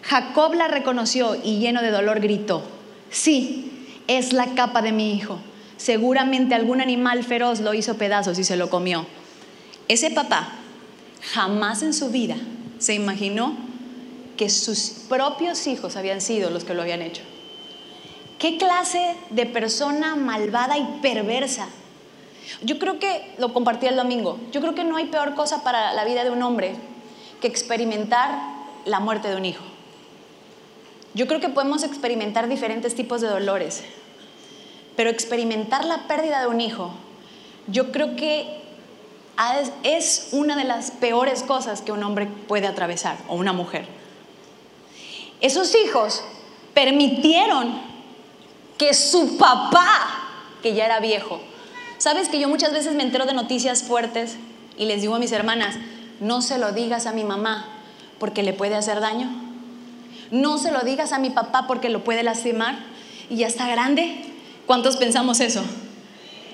Jacob 0.02 0.54
la 0.54 0.68
reconoció 0.68 1.34
y 1.42 1.58
lleno 1.58 1.82
de 1.82 1.90
dolor 1.90 2.20
gritó, 2.20 2.62
sí, 3.10 3.86
es 4.06 4.32
la 4.32 4.54
capa 4.54 4.82
de 4.82 4.92
mi 4.92 5.14
hijo. 5.14 5.38
Seguramente 5.76 6.54
algún 6.54 6.80
animal 6.80 7.24
feroz 7.24 7.60
lo 7.60 7.74
hizo 7.74 7.96
pedazos 7.96 8.38
y 8.38 8.44
se 8.44 8.56
lo 8.56 8.70
comió. 8.70 9.06
Ese 9.88 10.10
papá 10.10 10.48
jamás 11.32 11.82
en 11.82 11.92
su 11.92 12.10
vida 12.10 12.36
se 12.78 12.94
imaginó 12.94 13.56
que 14.36 14.48
sus 14.48 14.90
propios 15.08 15.66
hijos 15.66 15.96
habían 15.96 16.20
sido 16.20 16.50
los 16.50 16.64
que 16.64 16.74
lo 16.74 16.82
habían 16.82 17.02
hecho. 17.02 17.22
¿Qué 18.38 18.58
clase 18.58 19.16
de 19.30 19.46
persona 19.46 20.14
malvada 20.14 20.76
y 20.76 20.84
perversa? 21.00 21.68
Yo 22.62 22.78
creo 22.78 22.98
que, 22.98 23.34
lo 23.38 23.52
compartí 23.52 23.86
el 23.86 23.96
domingo, 23.96 24.38
yo 24.52 24.60
creo 24.60 24.74
que 24.74 24.84
no 24.84 24.96
hay 24.96 25.06
peor 25.06 25.34
cosa 25.34 25.62
para 25.62 25.92
la 25.94 26.04
vida 26.04 26.22
de 26.22 26.30
un 26.30 26.42
hombre 26.42 26.74
que 27.40 27.48
experimentar 27.48 28.38
la 28.84 29.00
muerte 29.00 29.28
de 29.28 29.36
un 29.36 29.44
hijo. 29.44 29.64
Yo 31.14 31.26
creo 31.26 31.40
que 31.40 31.48
podemos 31.48 31.82
experimentar 31.82 32.46
diferentes 32.46 32.94
tipos 32.94 33.20
de 33.20 33.28
dolores, 33.28 33.82
pero 34.96 35.10
experimentar 35.10 35.84
la 35.84 36.06
pérdida 36.06 36.40
de 36.40 36.46
un 36.46 36.60
hijo, 36.60 36.92
yo 37.68 37.90
creo 37.90 38.16
que 38.16 38.60
es 39.82 40.28
una 40.32 40.56
de 40.56 40.64
las 40.64 40.90
peores 40.90 41.42
cosas 41.42 41.82
que 41.82 41.92
un 41.92 42.02
hombre 42.02 42.26
puede 42.26 42.66
atravesar 42.66 43.16
o 43.28 43.34
una 43.34 43.52
mujer. 43.52 43.86
Esos 45.40 45.74
hijos 45.74 46.22
permitieron 46.74 47.95
que 48.78 48.94
su 48.94 49.36
papá, 49.36 49.88
que 50.62 50.74
ya 50.74 50.86
era 50.86 51.00
viejo, 51.00 51.40
sabes 51.98 52.28
que 52.28 52.38
yo 52.38 52.48
muchas 52.48 52.72
veces 52.72 52.94
me 52.94 53.02
entero 53.02 53.26
de 53.26 53.34
noticias 53.34 53.82
fuertes 53.82 54.36
y 54.78 54.84
les 54.84 55.00
digo 55.00 55.14
a 55.14 55.18
mis 55.18 55.32
hermanas, 55.32 55.76
no 56.20 56.42
se 56.42 56.58
lo 56.58 56.72
digas 56.72 57.06
a 57.06 57.12
mi 57.12 57.24
mamá 57.24 57.66
porque 58.18 58.42
le 58.42 58.52
puede 58.52 58.74
hacer 58.74 59.00
daño. 59.00 59.28
No 60.30 60.58
se 60.58 60.72
lo 60.72 60.80
digas 60.80 61.12
a 61.12 61.18
mi 61.18 61.30
papá 61.30 61.66
porque 61.66 61.88
lo 61.88 62.02
puede 62.02 62.22
lastimar 62.22 62.78
y 63.30 63.36
ya 63.36 63.46
está 63.46 63.68
grande. 63.68 64.24
¿Cuántos 64.66 64.96
pensamos 64.96 65.40
eso? 65.40 65.62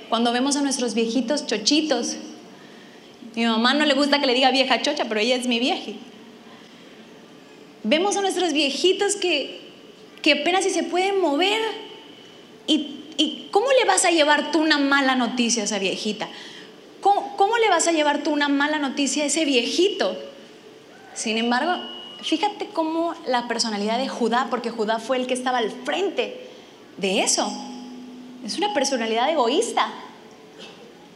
Cuando 0.08 0.32
vemos 0.32 0.56
a 0.56 0.62
nuestros 0.62 0.94
viejitos 0.94 1.46
chochitos, 1.46 2.16
mi 3.34 3.46
mamá 3.46 3.72
no 3.72 3.86
le 3.86 3.94
gusta 3.94 4.20
que 4.20 4.26
le 4.26 4.34
diga 4.34 4.50
vieja 4.50 4.82
chocha, 4.82 5.06
pero 5.06 5.20
ella 5.20 5.36
es 5.36 5.46
mi 5.46 5.58
vieja. 5.58 5.92
Vemos 7.82 8.16
a 8.16 8.20
nuestros 8.20 8.52
viejitos 8.52 9.16
que, 9.16 9.60
que 10.20 10.32
apenas 10.32 10.64
si 10.64 10.70
se 10.70 10.82
pueden 10.82 11.20
mover. 11.20 11.60
¿Y, 12.66 13.04
¿Y, 13.16 13.48
cómo 13.50 13.66
le 13.78 13.84
vas 13.84 14.04
a 14.04 14.10
llevar 14.10 14.52
tú 14.52 14.60
una 14.60 14.78
mala 14.78 15.14
noticia 15.14 15.62
a 15.62 15.64
esa 15.66 15.78
viejita? 15.78 16.28
¿Cómo, 17.00 17.36
¿Cómo 17.36 17.58
le 17.58 17.68
vas 17.68 17.86
a 17.88 17.92
llevar 17.92 18.22
tú 18.22 18.30
una 18.30 18.48
mala 18.48 18.78
noticia 18.78 19.24
a 19.24 19.26
ese 19.26 19.44
viejito? 19.44 20.16
Sin 21.14 21.36
embargo, 21.36 21.72
fíjate 22.22 22.68
cómo 22.68 23.14
la 23.26 23.48
personalidad 23.48 23.98
de 23.98 24.08
Judá, 24.08 24.46
porque 24.50 24.70
Judá 24.70 24.98
fue 24.98 25.16
el 25.16 25.26
que 25.26 25.34
estaba 25.34 25.58
al 25.58 25.70
frente 25.70 26.48
de 26.96 27.22
eso, 27.22 27.50
es 28.44 28.56
una 28.58 28.72
personalidad 28.74 29.30
egoísta. 29.30 29.88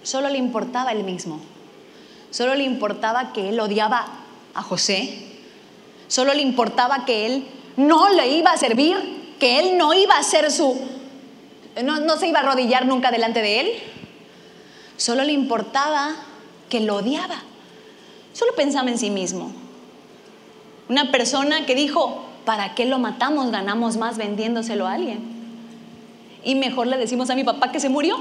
Solo 0.03 0.29
le 0.29 0.39
importaba 0.39 0.93
él 0.93 1.03
mismo. 1.03 1.41
Solo 2.31 2.55
le 2.55 2.65
importaba 2.65 3.33
que 3.33 3.49
él 3.49 3.59
odiaba 3.59 4.07
a 4.55 4.63
José. 4.63 5.23
Solo 6.09 6.35
le 6.35 6.43
importaba 6.43 7.05
que 7.05 7.27
él 7.27 7.47
no 7.77 8.09
le 8.11 8.29
iba 8.29 8.53
a 8.53 8.57
servir, 8.57 8.97
que 9.41 9.59
él 9.59 9.77
no 9.77 9.93
iba 9.95 10.17
a 10.17 10.23
ser 10.23 10.51
su... 10.53 10.79
No, 11.83 12.16
se 12.16 12.29
iba 12.29 12.41
a 12.41 12.43
arrodillar 12.43 12.87
nunca 12.87 13.11
delante 13.11 13.43
de 13.43 13.61
él. 13.61 13.72
Solo 14.97 15.24
le 15.24 15.33
importaba 15.33 16.16
que 16.70 16.81
lo 16.81 16.97
odiaba. 16.97 17.43
Solo 18.33 18.55
pensaba 18.55 18.91
en 18.91 18.99
sí 18.99 19.11
mismo. 19.11 19.53
Una 20.89 21.11
persona 21.11 21.66
que 21.66 21.74
dijo, 21.74 22.24
¿para 22.45 22.74
qué 22.74 22.87
lo 22.87 22.99
matamos? 22.99 23.51
Ganamos 23.51 23.99
más 23.99 24.16
vendiéndoselo 24.16 24.87
a 24.87 24.95
alguien. 24.95 25.20
Y 26.45 26.55
mejor 26.55 26.87
le 26.87 26.97
decimos 26.97 27.29
a 27.29 27.35
mi 27.35 27.45
papá 27.45 27.72
que 27.72 27.81
se 27.81 27.89
murió. 27.89 28.16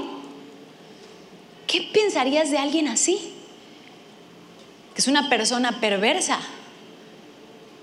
¿Qué 1.66 1.88
pensarías 1.92 2.50
de 2.50 2.58
alguien 2.58 2.88
así? 2.88 3.32
Que 4.94 5.00
es 5.00 5.08
una 5.08 5.28
persona 5.28 5.80
perversa, 5.80 6.38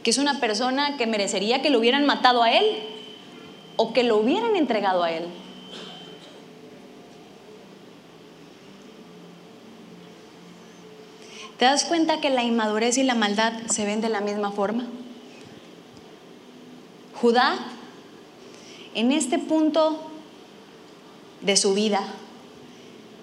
que 0.03 0.11
es 0.11 0.17
una 0.17 0.39
persona 0.39 0.97
que 0.97 1.07
merecería 1.07 1.61
que 1.61 1.69
lo 1.69 1.79
hubieran 1.79 2.05
matado 2.05 2.43
a 2.43 2.51
él 2.51 2.65
o 3.75 3.93
que 3.93 4.03
lo 4.03 4.17
hubieran 4.17 4.55
entregado 4.55 5.03
a 5.03 5.11
él. 5.11 5.25
¿Te 11.57 11.65
das 11.65 11.85
cuenta 11.85 12.19
que 12.19 12.29
la 12.29 12.43
inmadurez 12.43 12.97
y 12.97 13.03
la 13.03 13.15
maldad 13.15 13.53
se 13.69 13.85
ven 13.85 14.01
de 14.01 14.09
la 14.09 14.21
misma 14.21 14.51
forma? 14.51 14.85
Judá, 17.13 17.55
en 18.95 19.11
este 19.11 19.37
punto 19.37 20.09
de 21.41 21.55
su 21.55 21.73
vida, 21.73 22.01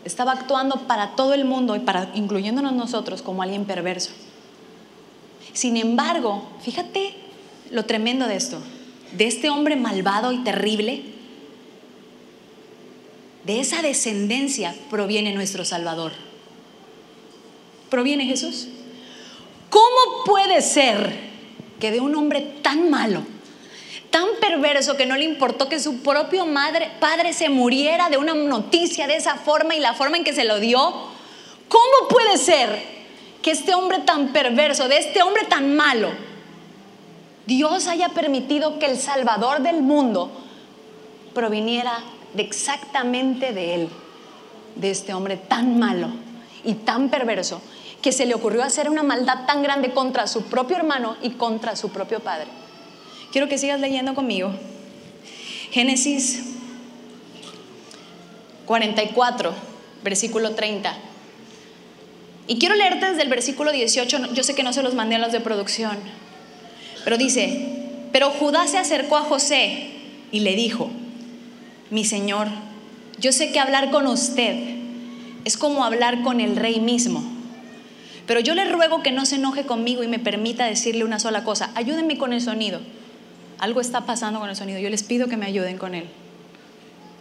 estaba 0.05 0.33
actuando 0.33 0.77
para 0.87 1.17
todo 1.17 1.35
el 1.35 1.45
mundo 1.45 1.77
y 1.77 1.81
para 1.81 2.11
incluyéndonos 2.15 2.73
nosotros 2.73 3.21
como 3.21 3.43
alguien 3.43 3.65
perverso. 3.65 4.11
Sin 5.53 5.77
embargo, 5.77 6.45
fíjate 6.63 7.15
lo 7.71 7.85
tremendo 7.85 8.27
de 8.27 8.37
esto, 8.37 8.61
de 9.13 9.27
este 9.27 9.51
hombre 9.51 9.77
malvado 9.77 10.33
y 10.33 10.39
terrible, 10.39 11.03
de 13.45 13.61
esa 13.61 13.83
descendencia 13.83 14.75
proviene 14.89 15.33
nuestro 15.35 15.65
Salvador 15.65 16.30
proviene 17.91 18.25
Jesús. 18.27 18.69
¿Cómo 19.69 20.25
puede 20.25 20.63
ser 20.63 21.31
que 21.79 21.91
de 21.91 22.01
un 22.01 22.15
hombre 22.15 22.41
tan 22.63 22.91
malo, 22.91 23.23
tan 24.11 24.27
perverso 24.41 24.97
que 24.97 25.07
no 25.07 25.17
le 25.17 25.25
importó 25.25 25.69
que 25.69 25.79
su 25.79 26.03
propio 26.03 26.47
madre, 26.47 26.91
padre 27.01 27.33
se 27.33 27.49
muriera 27.49 28.09
de 28.09 28.17
una 28.17 28.35
noticia 28.35 29.07
de 29.07 29.17
esa 29.17 29.37
forma 29.37 29.75
y 29.75 29.81
la 29.81 29.95
forma 29.95 30.17
en 30.17 30.25
que 30.25 30.33
se 30.33 30.45
lo 30.45 30.59
dio? 30.59 30.79
¿Cómo 31.69 32.09
puede 32.09 32.37
ser 32.37 32.83
que 33.43 33.53
este 33.53 33.75
hombre 33.75 34.01
tan 34.01 34.29
perverso, 34.33 34.89
de 34.89 34.99
este 34.99 35.23
hombre 35.23 35.45
tan 35.45 35.77
malo, 35.77 36.11
Dios 37.47 37.87
haya 37.87 38.11
permitido 38.11 38.79
que 38.79 38.87
el 38.87 38.99
Salvador 38.99 39.63
del 39.63 39.83
mundo 39.83 40.31
proviniera 41.33 42.03
de 42.35 42.43
exactamente 42.43 43.53
de 43.53 43.75
él, 43.75 43.89
de 44.77 44.91
este 44.91 45.15
hombre 45.15 45.37
tan 45.37 45.79
malo 45.79 46.09
y 46.65 46.75
tan 46.75 47.09
perverso 47.09 47.63
que 48.03 48.13
se 48.13 48.27
le 48.27 48.35
ocurrió 48.35 48.63
hacer 48.63 48.89
una 48.89 49.03
maldad 49.03 49.47
tan 49.47 49.63
grande 49.63 49.93
contra 49.93 50.27
su 50.27 50.45
propio 50.45 50.77
hermano 50.77 51.17
y 51.23 51.31
contra 51.31 51.77
su 51.77 51.91
propio 51.91 52.21
padre. 52.21 52.49
Quiero 53.33 53.49
que 53.49 53.59
sigas 53.59 53.81
leyendo 53.81 54.15
conmigo. 54.15 54.53
Génesis 55.71 56.43
44, 58.67 59.53
versículo 60.03 60.55
30. 60.55 60.97
Y 62.47 62.59
quiero 62.59 62.75
leerte 62.75 63.07
desde 63.07 63.23
el 63.23 63.29
versículo 63.29 63.71
18, 63.71 64.33
yo 64.33 64.43
sé 64.43 64.55
que 64.55 64.63
no 64.63 64.73
se 64.73 64.83
los 64.83 64.95
mandé 64.95 65.17
a 65.17 65.19
los 65.19 65.31
de 65.31 65.41
producción, 65.41 65.97
pero 67.05 67.17
dice, 67.17 68.09
Pero 68.13 68.31
Judá 68.31 68.67
se 68.67 68.79
acercó 68.79 69.17
a 69.17 69.23
José 69.23 69.91
y 70.33 70.41
le 70.41 70.57
dijo, 70.57 70.91
mi 71.91 72.05
señor, 72.05 72.49
yo 73.19 73.33
sé 73.33 73.53
que 73.53 73.61
hablar 73.61 73.91
con 73.91 74.07
usted 74.07 74.57
es 75.45 75.57
como 75.57 75.85
hablar 75.85 76.23
con 76.23 76.41
el 76.41 76.57
rey 76.57 76.81
mismo. 76.81 77.40
Pero 78.31 78.39
yo 78.39 78.55
le 78.55 78.65
ruego 78.65 79.03
que 79.03 79.11
no 79.11 79.27
se 79.27 79.35
enoje 79.35 79.67
conmigo 79.67 80.05
y 80.05 80.07
me 80.07 80.21
permita 80.21 80.65
decirle 80.65 81.03
una 81.03 81.19
sola 81.19 81.43
cosa. 81.43 81.73
Ayúdenme 81.75 82.17
con 82.17 82.33
el 82.33 82.41
sonido. 82.41 82.81
Algo 83.59 83.81
está 83.81 84.07
pasando 84.07 84.39
con 84.39 84.49
el 84.49 84.55
sonido. 84.55 84.79
Yo 84.79 84.89
les 84.89 85.03
pido 85.03 85.27
que 85.27 85.37
me 85.37 85.47
ayuden 85.47 85.79
con 85.79 85.97
él. 85.97 86.05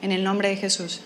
En 0.03 0.12
el 0.12 0.24
nombre 0.24 0.49
de 0.49 0.57
Jesús. 0.57 1.01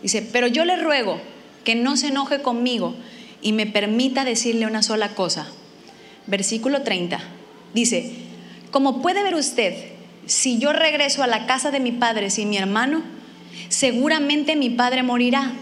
Dice, 0.00 0.26
pero 0.32 0.46
yo 0.46 0.64
le 0.64 0.78
ruego 0.78 1.20
que 1.62 1.74
no 1.74 1.98
se 1.98 2.08
enoje 2.08 2.40
conmigo 2.40 2.94
y 3.42 3.52
me 3.52 3.66
permita 3.66 4.24
decirle 4.24 4.64
una 4.64 4.82
sola 4.82 5.10
cosa. 5.10 5.46
Versículo 6.26 6.80
30. 6.80 7.20
Dice, 7.74 8.14
como 8.70 9.02
puede 9.02 9.22
ver 9.22 9.34
usted, 9.34 9.74
si 10.24 10.58
yo 10.58 10.72
regreso 10.72 11.22
a 11.22 11.26
la 11.26 11.44
casa 11.44 11.70
de 11.70 11.80
mi 11.80 11.92
padre 11.92 12.30
sin 12.30 12.48
mi 12.48 12.56
hermano, 12.56 13.02
seguramente 13.68 14.56
mi 14.56 14.70
padre 14.70 15.02
morirá. 15.02 15.52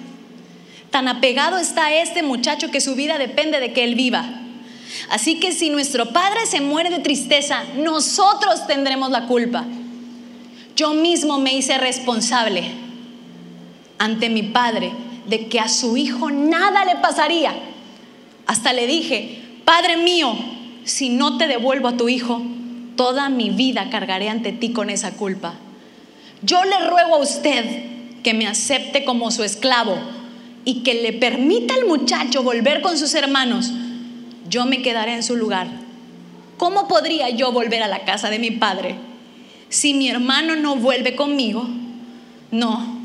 Tan 0.91 1.09
apegado 1.09 1.59
está 1.59 1.93
este 1.95 2.22
muchacho 2.22 2.70
que 2.70 2.80
su 2.80 2.95
vida 2.95 3.18
depende 3.18 3.61
de 3.61 3.72
que 3.72 3.84
él 3.84 3.95
viva. 3.95 4.24
Así 5.11 5.39
que 5.39 5.53
si 5.53 5.70
nuestro 5.70 6.12
padre 6.12 6.47
se 6.47 6.61
muere 6.61 6.91
de 6.91 6.99
tristeza, 6.99 7.64
nosotros 7.76 8.66
tendremos 8.66 9.11
la 9.11 9.26
culpa. 9.26 9.64
Yo 10.76 10.95
mismo 10.95 11.39
me 11.39 11.55
hice 11.55 11.76
responsable 11.78 12.64
ante 13.99 14.30
mi 14.30 14.45
padre 14.45 14.93
de 15.26 15.49
que 15.49 15.61
a 15.61 15.68
su 15.68 15.97
hijo 15.97 16.30
nada 16.30 16.84
le 16.84 16.97
pasaría. 16.97 17.55
Hasta 18.47 18.72
le 18.72 18.86
dije, 18.86 19.39
Padre 19.68 19.99
mío, 19.99 20.34
si 20.84 21.11
no 21.11 21.36
te 21.36 21.47
devuelvo 21.47 21.89
a 21.89 21.97
tu 21.99 22.09
hijo, 22.09 22.41
toda 22.97 23.28
mi 23.28 23.51
vida 23.51 23.91
cargaré 23.91 24.30
ante 24.30 24.51
ti 24.51 24.72
con 24.72 24.89
esa 24.89 25.11
culpa. 25.11 25.53
Yo 26.41 26.64
le 26.64 26.89
ruego 26.89 27.16
a 27.16 27.18
usted 27.18 28.22
que 28.22 28.32
me 28.32 28.47
acepte 28.47 29.05
como 29.05 29.30
su 29.30 29.45
esclavo 29.45 29.99
y 30.69 30.83
que 30.83 30.93
le 31.01 31.14
permita 31.14 31.73
al 31.73 31.87
muchacho 31.87 32.43
volver 32.43 32.83
con 32.83 32.99
sus 32.99 33.14
hermanos. 33.14 33.73
Yo 34.51 34.66
me 34.66 34.83
quedaré 34.83 35.14
en 35.14 35.23
su 35.23 35.35
lugar. 35.35 35.66
¿Cómo 36.59 36.89
podría 36.89 37.31
yo 37.31 37.53
volver 37.53 37.83
a 37.83 37.89
la 37.89 38.05
casa 38.05 38.29
de 38.29 38.39
mi 38.39 38.51
padre 38.51 38.97
si 39.71 39.95
mi 39.95 40.11
hermano 40.11 40.57
no 40.57 40.77
vuelve 40.77 41.16
conmigo? 41.16 41.66
No, 42.51 43.01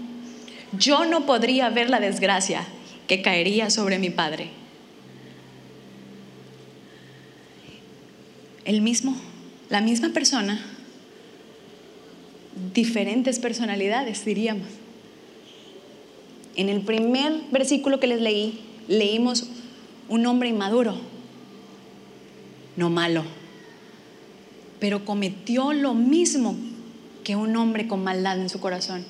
yo 0.77 1.05
no 1.05 1.25
podría 1.25 1.69
ver 1.69 1.89
la 1.89 2.01
desgracia 2.01 2.65
que 3.07 3.21
caería 3.21 3.69
sobre 3.69 3.97
mi 3.97 4.09
padre. 4.09 4.49
El 8.65 8.81
mismo 8.81 9.15
la 9.69 9.79
misma 9.79 10.09
persona, 10.09 10.59
diferentes 12.73 13.39
personalidades, 13.39 14.25
diríamos. 14.25 14.82
En 16.55 16.69
el 16.69 16.81
primer 16.81 17.33
versículo 17.51 17.99
que 17.99 18.07
les 18.07 18.21
leí, 18.21 18.59
leímos 18.87 19.45
un 20.09 20.25
hombre 20.25 20.49
inmaduro, 20.49 20.95
no 22.75 22.89
malo, 22.89 23.23
pero 24.79 25.05
cometió 25.05 25.73
lo 25.73 25.93
mismo 25.93 26.55
que 27.23 27.35
un 27.35 27.55
hombre 27.55 27.87
con 27.87 28.03
maldad 28.03 28.39
en 28.39 28.49
su 28.49 28.59
corazón. 28.59 29.05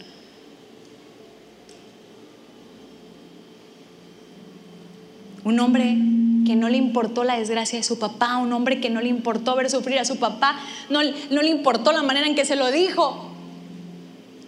Un 5.44 5.60
hombre 5.60 5.98
que 6.46 6.56
no 6.56 6.70
le 6.70 6.78
importó 6.78 7.26
la 7.26 7.38
desgracia 7.38 7.78
de 7.78 7.84
su 7.84 8.00
papá, 8.00 8.38
un 8.38 8.54
hombre 8.54 8.80
que 8.80 8.89
no 8.89 9.02
le 9.02 9.10
importó 9.10 9.56
ver 9.56 9.70
sufrir 9.70 10.00
a 10.00 10.06
su 10.06 10.18
papá, 10.18 10.58
no, 10.89 11.00
no 11.32 11.41
le 11.41 11.50
importó 11.50 11.91
la 11.91 12.04
manera 12.04 12.28
en 12.28 12.36
que 12.36 12.46
se 12.46 12.56
lo 12.56 12.72
dijo. 12.72 13.33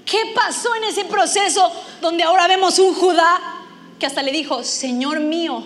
¿Qué 0.05 0.19
pasó 0.35 0.73
en 0.75 0.85
ese 0.85 1.05
proceso 1.05 1.71
donde 2.01 2.23
ahora 2.23 2.47
vemos 2.47 2.79
un 2.79 2.93
Judá 2.93 3.39
que 3.99 4.05
hasta 4.05 4.21
le 4.21 4.31
dijo, 4.31 4.63
Señor 4.63 5.19
mío, 5.19 5.63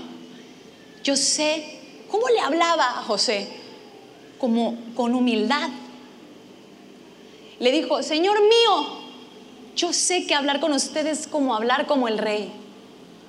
yo 1.04 1.16
sé, 1.16 1.80
¿cómo 2.10 2.28
le 2.30 2.40
hablaba 2.40 3.00
a 3.00 3.04
José? 3.04 3.50
Como 4.38 4.78
con 4.96 5.14
humildad. 5.14 5.70
Le 7.60 7.72
dijo, 7.72 8.02
Señor 8.02 8.40
mío, 8.42 9.00
yo 9.76 9.92
sé 9.92 10.26
que 10.26 10.36
hablar 10.36 10.60
con 10.60 10.72
ustedes 10.72 11.20
es 11.20 11.28
como 11.28 11.56
hablar 11.56 11.86
como 11.86 12.08
el 12.08 12.18
rey 12.18 12.54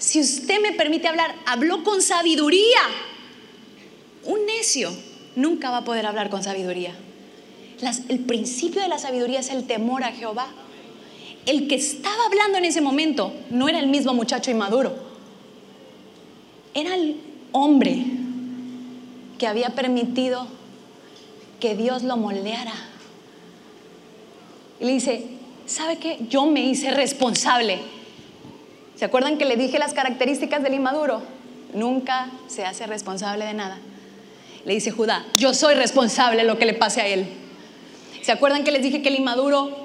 si 0.01 0.19
usted 0.19 0.63
me 0.63 0.73
permite 0.73 1.09
hablar, 1.09 1.35
habló 1.45 1.85
con 1.85 2.01
sabiduría. 2.01 2.81
Un 4.25 4.47
necio 4.47 4.91
nunca 5.37 5.71
va 5.71 5.79
a 5.79 5.85
poder 5.85 6.07
hablar 6.07 6.31
con 6.31 6.43
sabiduría. 6.43 6.95
el 8.09 8.21
principio 8.21 8.81
de 8.81 8.89
la 8.89 8.99
sabiduría 8.99 9.41
es 9.41 9.51
el 9.51 9.67
temor 9.67 10.03
a 10.03 10.13
Jehová. 10.13 10.49
El 11.47 11.69
que 11.69 11.77
estaba 11.77 12.27
hablando 12.27 12.59
en 12.59 12.65
ese 12.65 12.81
momento 12.81 13.33
no 13.51 13.69
era 13.69 13.79
el 13.79 13.87
mismo 13.87 14.15
muchacho 14.15 14.51
inmaduro. 14.51 14.95
Era 16.75 16.95
el 16.95 17.21
hombre 17.53 18.05
que 19.39 19.47
había 19.47 19.71
permitido 19.71 20.47
que 21.59 21.75
Dios 21.75 22.03
lo 22.03 22.17
moldeara. 22.17 22.75
Y 24.81 24.85
le 24.85 24.93
dice, 24.93 25.27
¿sabe 25.67 25.99
qué? 25.99 26.19
Yo 26.29 26.47
me 26.47 26.61
hice 26.61 26.91
responsable 26.91 27.81
¿Se 29.01 29.07
acuerdan 29.07 29.39
que 29.39 29.47
le 29.47 29.57
dije 29.57 29.79
las 29.79 29.95
características 29.95 30.63
del 30.63 30.75
inmaduro? 30.75 31.23
Nunca 31.73 32.29
se 32.49 32.67
hace 32.67 32.87
responsable 32.87 33.47
de 33.47 33.55
nada. 33.55 33.79
Le 34.67 34.75
dice 34.75 34.91
Judá, 34.91 35.25
yo 35.39 35.55
soy 35.55 35.75
responsable 35.75 36.43
de 36.43 36.47
lo 36.47 36.59
que 36.59 36.67
le 36.67 36.75
pase 36.75 37.01
a 37.01 37.07
él. 37.07 37.27
¿Se 38.21 38.31
acuerdan 38.31 38.63
que 38.63 38.71
les 38.71 38.83
dije 38.83 39.01
que 39.01 39.09
el 39.09 39.15
inmaduro 39.15 39.80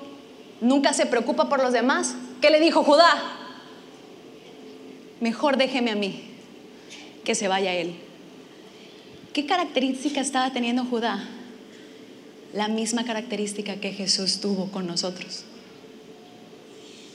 nunca 0.65 0.93
se 0.93 1.05
preocupa 1.05 1.47
por 1.47 1.61
los 1.61 1.71
demás? 1.71 2.15
¿Qué 2.41 2.49
le 2.49 2.59
dijo 2.59 2.83
Judá? 2.83 3.07
Mejor 5.21 5.57
déjeme 5.57 5.91
a 5.91 5.95
mí, 5.95 6.23
que 7.23 7.35
se 7.35 7.47
vaya 7.47 7.73
él. 7.73 7.95
¿Qué 9.31 9.45
característica 9.45 10.19
estaba 10.19 10.51
teniendo 10.51 10.83
Judá? 10.83 11.23
La 12.53 12.67
misma 12.67 13.05
característica 13.05 13.75
que 13.75 13.91
Jesús 13.91 14.39
tuvo 14.41 14.71
con 14.71 14.87
nosotros. 14.87 15.43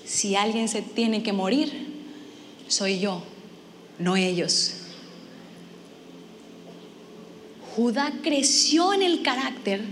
Si 0.04 0.36
alguien 0.36 0.68
se 0.68 0.82
tiene 0.82 1.22
que 1.22 1.32
morir, 1.32 1.88
soy 2.68 3.00
yo, 3.00 3.22
no 3.98 4.16
ellos. 4.16 4.74
Judá 7.74 8.12
creció 8.22 8.92
en 8.92 9.02
el 9.02 9.22
carácter 9.22 9.82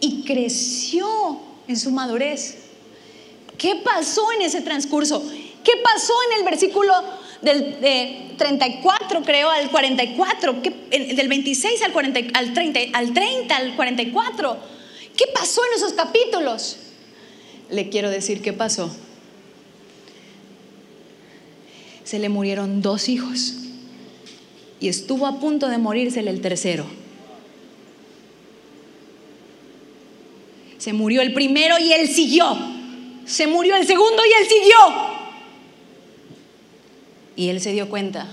y 0.00 0.22
creció 0.22 1.40
en 1.68 1.76
su 1.78 1.90
madurez. 1.90 2.58
¿Qué 3.58 3.76
pasó 3.76 4.32
en 4.32 4.42
ese 4.42 4.60
transcurso? 4.60 5.22
¿Qué 5.62 5.72
pasó 5.82 6.12
en 6.30 6.38
el 6.38 6.44
versículo 6.44 6.92
del 7.40 8.36
34, 8.36 9.22
creo, 9.22 9.50
al 9.50 9.70
44? 9.70 10.56
del 10.90 11.28
26 11.28 11.82
al, 11.82 11.92
40, 11.92 12.38
al, 12.38 12.52
30, 12.52 12.80
al 12.92 13.12
30, 13.14 13.56
al 13.56 13.76
44. 13.76 14.56
¿Qué 15.16 15.24
pasó 15.32 15.62
en 15.66 15.76
esos 15.76 15.92
capítulos? 15.92 16.76
Le 17.70 17.88
quiero 17.88 18.10
decir 18.10 18.42
qué 18.42 18.52
pasó 18.52 18.90
se 22.04 22.18
le 22.18 22.28
murieron 22.28 22.82
dos 22.82 23.08
hijos 23.08 23.54
y 24.78 24.88
estuvo 24.88 25.26
a 25.26 25.40
punto 25.40 25.68
de 25.68 25.78
morírsele 25.78 26.30
el 26.30 26.40
tercero. 26.42 26.84
Se 30.84 30.92
murió 30.92 31.22
el 31.22 31.32
primero 31.32 31.78
y 31.78 31.94
él 31.94 32.06
siguió. 32.08 32.44
Se 33.24 33.46
murió 33.46 33.74
el 33.74 33.86
segundo 33.86 34.22
y 34.22 34.42
él 34.42 34.46
siguió. 34.46 34.76
Y 37.36 37.48
él 37.48 37.62
se 37.62 37.72
dio 37.72 37.88
cuenta, 37.88 38.28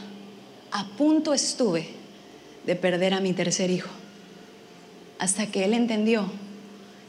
a 0.69 0.85
punto 0.97 1.33
estuve 1.33 1.87
de 2.65 2.75
perder 2.75 3.13
a 3.13 3.21
mi 3.21 3.31
tercer 3.31 3.71
hijo, 3.71 3.89
hasta 5.17 5.47
que 5.47 5.63
él 5.63 5.73
entendió 5.73 6.29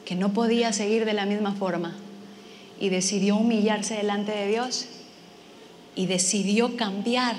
que 0.04 0.14
no 0.14 0.32
podía 0.32 0.72
seguir 0.72 1.04
de 1.06 1.12
la 1.12 1.26
misma 1.26 1.56
forma 1.56 1.96
y 2.78 2.90
decidió 2.90 3.34
humillarse 3.34 3.94
delante 3.94 4.30
de 4.30 4.46
Dios 4.46 4.86
y 5.96 6.06
decidió 6.06 6.76
cambiar 6.76 7.34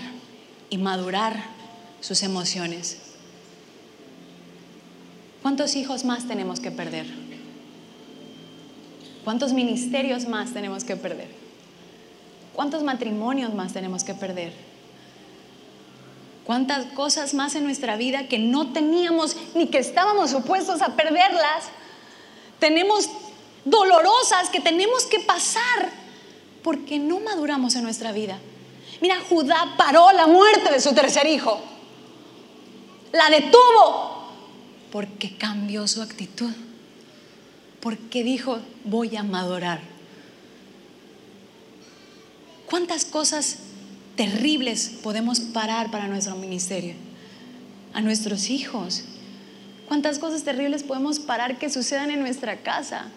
y 0.70 0.78
madurar 0.78 1.42
sus 2.02 2.22
emociones. 2.22 2.98
¿Cuántos 5.42 5.78
hijos 5.78 6.04
más 6.04 6.28
tenemos 6.28 6.60
que 6.60 6.70
perder? 6.70 7.23
¿Cuántos 9.24 9.54
ministerios 9.54 10.28
más 10.28 10.54
tenemos 10.54 10.84
que 10.84 10.96
perder? 10.96 11.30
¿Cuántos 12.54 12.84
matrimonios 12.84 13.54
más 13.54 13.74
tenemos 13.74 14.04
que 14.04 14.14
perder? 14.14 14.54
¿Cuántas 16.46 16.86
cosas 16.88 17.34
más 17.34 17.56
en 17.56 17.64
nuestra 17.64 17.96
vida 17.96 18.28
que 18.28 18.38
no 18.38 18.74
teníamos 18.74 19.38
ni 19.56 19.68
que 19.68 19.78
estábamos 19.78 20.32
supuestos 20.32 20.82
a 20.82 20.96
perderlas? 20.96 21.66
Tenemos 22.60 23.10
dolorosas 23.64 24.50
que 24.50 24.60
tenemos 24.60 25.06
que 25.06 25.20
pasar 25.20 25.90
porque 26.62 27.00
no 27.00 27.20
maduramos 27.22 27.76
en 27.76 27.84
nuestra 27.84 28.12
vida. 28.12 28.38
Mira, 29.02 29.18
Judá 29.30 29.74
paró 29.78 30.12
la 30.12 30.28
muerte 30.28 30.72
de 30.72 30.82
su 30.82 30.94
tercer 30.94 31.28
hijo. 31.28 31.60
La 33.14 33.30
detuvo. 33.30 34.30
Porque 34.92 35.38
cambió 35.38 35.88
su 35.88 36.02
actitud. 36.02 36.52
Porque 37.84 38.24
dijo, 38.24 38.60
voy 38.86 39.18
a 39.18 39.24
madurar. 39.24 39.82
¿Cuántas 42.66 43.04
cosas 43.04 43.58
terribles 44.16 44.90
podemos 45.04 45.42
parar 45.42 45.92
para 45.92 46.08
nuestro 46.08 46.38
ministerio? 46.38 46.96
A 47.94 48.00
nuestros 48.00 48.50
hijos. 48.50 49.04
¿Cuántas 49.90 50.18
cosas 50.18 50.44
terribles 50.44 50.82
podemos 50.82 51.20
parar 51.20 51.60
que 51.60 51.70
sucedan 51.70 52.10
en 52.10 52.22
nuestra 52.22 52.64
casa? 52.64 53.08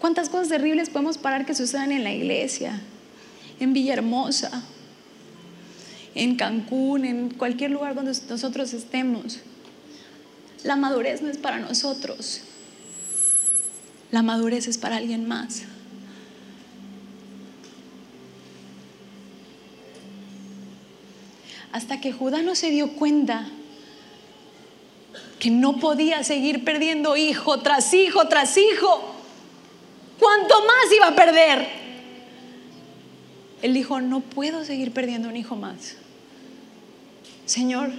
¿Cuántas 0.00 0.30
cosas 0.30 0.48
terribles 0.48 0.88
podemos 0.88 1.18
parar 1.18 1.44
que 1.44 1.54
sucedan 1.54 1.92
en 1.92 2.02
la 2.02 2.14
iglesia? 2.14 2.80
En 3.60 3.74
Villahermosa, 3.74 4.62
en 6.14 6.36
Cancún, 6.36 7.04
en 7.04 7.28
cualquier 7.28 7.72
lugar 7.72 7.94
donde 7.94 8.16
nosotros 8.30 8.72
estemos. 8.72 9.40
La 10.64 10.76
madurez 10.76 11.20
no 11.20 11.28
es 11.28 11.36
para 11.36 11.58
nosotros. 11.58 12.40
La 14.10 14.22
madurez 14.22 14.66
es 14.66 14.78
para 14.78 14.96
alguien 14.96 15.28
más. 15.28 15.62
Hasta 21.72 22.00
que 22.00 22.12
Judá 22.12 22.42
no 22.42 22.56
se 22.56 22.70
dio 22.70 22.92
cuenta 22.94 23.48
que 25.38 25.50
no 25.50 25.76
podía 25.78 26.24
seguir 26.24 26.64
perdiendo 26.64 27.16
hijo 27.16 27.60
tras 27.60 27.94
hijo 27.94 28.26
tras 28.26 28.56
hijo. 28.56 29.14
¿Cuánto 30.18 30.54
más 30.66 30.92
iba 30.94 31.06
a 31.06 31.14
perder? 31.14 31.68
Él 33.62 33.74
dijo, 33.74 34.00
no 34.00 34.20
puedo 34.20 34.64
seguir 34.64 34.92
perdiendo 34.92 35.28
un 35.28 35.36
hijo 35.36 35.54
más. 35.54 35.96
Señor, 37.46 37.90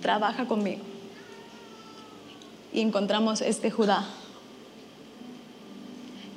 trabaja 0.00 0.46
conmigo. 0.46 0.82
Y 2.72 2.80
encontramos 2.80 3.42
este 3.42 3.70
Judá 3.70 4.08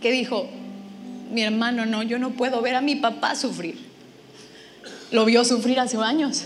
que 0.01 0.11
dijo, 0.11 0.47
mi 1.31 1.41
hermano, 1.41 1.85
no, 1.85 2.03
yo 2.03 2.19
no 2.19 2.31
puedo 2.31 2.61
ver 2.61 2.75
a 2.75 2.81
mi 2.81 2.95
papá 2.95 3.35
sufrir. 3.35 3.77
Lo 5.11 5.25
vio 5.25 5.45
sufrir 5.45 5.79
hace 5.79 5.97
años 5.97 6.43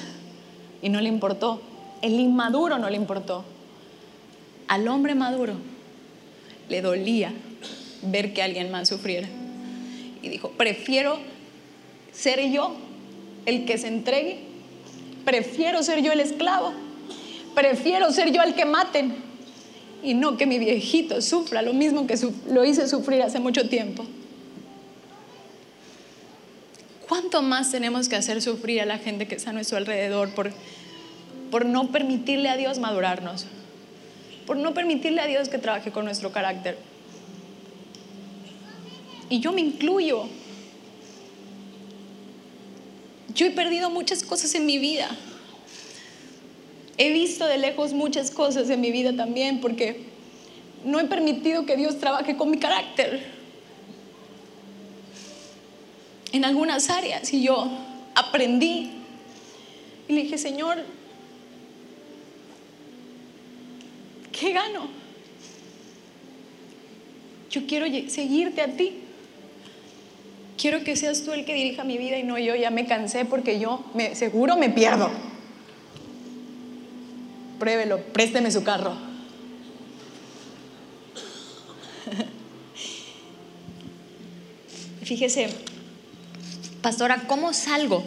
y 0.81 0.89
no 0.89 1.01
le 1.01 1.09
importó. 1.09 1.61
El 2.01 2.19
inmaduro 2.19 2.77
no 2.77 2.89
le 2.89 2.95
importó. 2.95 3.43
Al 4.67 4.87
hombre 4.87 5.15
maduro 5.15 5.55
le 6.69 6.81
dolía 6.81 7.33
ver 8.03 8.33
que 8.33 8.41
alguien 8.41 8.71
más 8.71 8.89
sufriera. 8.89 9.27
Y 10.21 10.29
dijo, 10.29 10.51
prefiero 10.51 11.19
ser 12.11 12.51
yo 12.51 12.75
el 13.45 13.65
que 13.65 13.77
se 13.77 13.87
entregue 13.87 14.49
Prefiero 15.29 15.83
ser 15.83 16.01
yo 16.01 16.11
el 16.11 16.21
esclavo. 16.21 16.73
Prefiero 17.53 18.11
ser 18.11 18.31
yo 18.31 18.41
el 18.41 18.55
que 18.55 18.65
maten. 18.65 19.15
Y 20.01 20.13
no 20.13 20.37
que 20.37 20.45
mi 20.45 20.59
viejito 20.59 21.21
sufra 21.21 21.61
lo 21.61 21.73
mismo 21.73 22.07
que 22.07 22.15
lo 22.49 22.63
hice 22.63 22.87
sufrir 22.87 23.21
hace 23.21 23.39
mucho 23.39 23.67
tiempo. 23.67 24.05
¿Cuánto 27.07 27.41
más 27.41 27.71
tenemos 27.71 28.07
que 28.07 28.15
hacer 28.15 28.41
sufrir 28.41 28.81
a 28.81 28.85
la 28.85 28.99
gente 28.99 29.27
que 29.27 29.35
está 29.35 29.49
a 29.49 29.53
nuestro 29.53 29.77
alrededor 29.77 30.29
por, 30.29 30.51
por 31.49 31.65
no 31.65 31.91
permitirle 31.91 32.49
a 32.49 32.55
Dios 32.55 32.79
madurarnos? 32.79 33.47
Por 34.45 34.57
no 34.57 34.73
permitirle 34.73 35.21
a 35.21 35.27
Dios 35.27 35.49
que 35.49 35.57
trabaje 35.57 35.91
con 35.91 36.05
nuestro 36.05 36.31
carácter. 36.31 36.77
Y 39.29 39.39
yo 39.39 39.51
me 39.51 39.61
incluyo. 39.61 40.27
Yo 43.33 43.45
he 43.45 43.51
perdido 43.51 43.89
muchas 43.89 44.23
cosas 44.23 44.53
en 44.55 44.65
mi 44.65 44.77
vida. 44.77 45.09
He 47.01 47.13
visto 47.13 47.47
de 47.47 47.57
lejos 47.57 47.93
muchas 47.93 48.29
cosas 48.29 48.69
en 48.69 48.81
mi 48.81 48.91
vida 48.91 49.15
también 49.15 49.61
porque 49.61 50.01
no 50.83 50.99
he 50.99 51.05
permitido 51.05 51.65
que 51.65 51.77
Dios 51.77 51.97
trabaje 51.97 52.35
con 52.35 52.51
mi 52.51 52.57
carácter. 52.57 53.23
En 56.33 56.43
algunas 56.43 56.89
áreas 56.89 57.31
y 57.31 57.41
yo 57.41 57.71
aprendí 58.15 58.91
y 60.09 60.13
le 60.13 60.23
dije, 60.23 60.37
Señor, 60.37 60.83
¿qué 64.37 64.51
gano? 64.51 64.89
Yo 67.49 67.65
quiero 67.65 67.85
seguirte 68.09 68.61
a 68.61 68.75
ti. 68.75 68.99
Quiero 70.57 70.83
que 70.83 70.97
seas 70.97 71.23
tú 71.23 71.31
el 71.31 71.45
que 71.45 71.53
dirija 71.53 71.85
mi 71.85 71.97
vida 71.97 72.19
y 72.19 72.23
no 72.23 72.37
yo. 72.37 72.55
Ya 72.55 72.71
me 72.71 72.85
cansé 72.85 73.23
porque 73.23 73.57
yo 73.57 73.85
me, 73.93 74.15
seguro 74.15 74.57
me 74.57 74.69
pierdo. 74.69 75.28
Pruébelo, 77.59 78.01
présteme 78.13 78.51
su 78.51 78.63
carro. 78.63 78.93
Fíjese, 85.03 85.49
pastora, 86.81 87.23
¿cómo 87.27 87.53
salgo? 87.53 88.03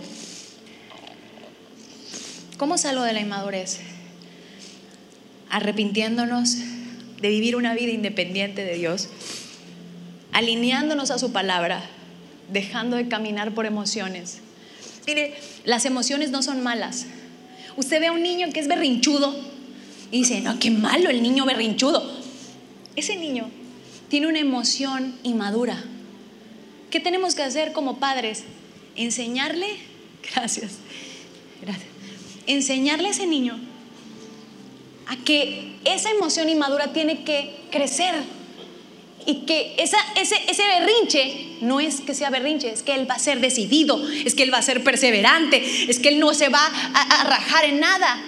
¿Cómo 2.57 2.79
salgo 2.79 3.03
de 3.03 3.13
la 3.13 3.21
inmadurez? 3.21 3.81
Arrepintiéndonos 5.51 6.57
de 7.21 7.29
vivir 7.29 7.57
una 7.57 7.75
vida 7.75 7.93
independiente 7.93 8.65
de 8.65 8.73
Dios, 8.75 9.11
alineándonos 10.33 11.11
a 11.11 11.19
su 11.19 11.33
palabra 11.33 11.83
dejando 12.53 12.97
de 12.97 13.09
caminar 13.09 13.55
por 13.55 13.67
emociones. 13.67 14.39
Mire, 15.07 15.35
las 15.65 15.85
emociones 15.85 16.31
no 16.31 16.43
son 16.43 16.63
malas. 16.63 17.07
Usted 17.77 18.01
ve 18.01 18.07
a 18.09 18.13
un 18.13 18.23
niño 18.23 18.49
que 18.53 18.61
es 18.61 18.69
berrinchudo 18.69 19.35
y 20.11 20.19
dice, 20.19 20.41
no, 20.41 20.59
qué 20.59 20.71
malo 20.71 21.11
el 21.11 21.23
niño 21.23 21.45
berrinchudo. 21.45 22.03
Ese 22.97 23.17
niño 23.17 23.49
tiene 24.09 24.27
una 24.27 24.39
emoción 24.39 25.15
inmadura. 25.23 25.83
¿Qué 26.91 27.01
tenemos 27.01 27.35
que 27.35 27.43
hacer 27.43 27.73
como 27.73 27.99
padres? 27.99 28.45
Enseñarle, 28.97 29.67
gracias, 30.35 30.73
gracias, 31.63 31.89
enseñarle 32.47 33.09
a 33.09 33.11
ese 33.13 33.27
niño 33.27 33.59
a 35.07 35.17
que 35.17 35.77
esa 35.85 36.11
emoción 36.11 36.49
inmadura 36.49 36.93
tiene 36.93 37.25
que 37.25 37.57
crecer 37.71 38.15
y 39.27 39.47
que 39.47 39.77
ese, 39.79 39.97
berrinche 40.79 41.57
no 41.61 41.81
es 41.81 42.01
que 42.01 42.15
sea 42.15 42.31
berrinche, 42.31 42.71
es 42.71 42.83
que 42.83 42.95
Él 42.95 43.09
va 43.09 43.15
a 43.15 43.19
ser 43.19 43.41
decidido, 43.41 44.01
es 44.25 44.35
que 44.35 44.43
Él 44.43 44.53
va 44.53 44.59
a 44.59 44.63
ser 44.63 44.83
perseverante, 44.83 45.91
es 45.91 45.99
que 45.99 46.09
Él 46.09 46.19
no 46.19 46.35
se 46.35 46.49
va 46.49 46.65
a, 46.65 47.25
rajar 47.25 47.65
en 47.65 47.81
nada. 47.81 48.21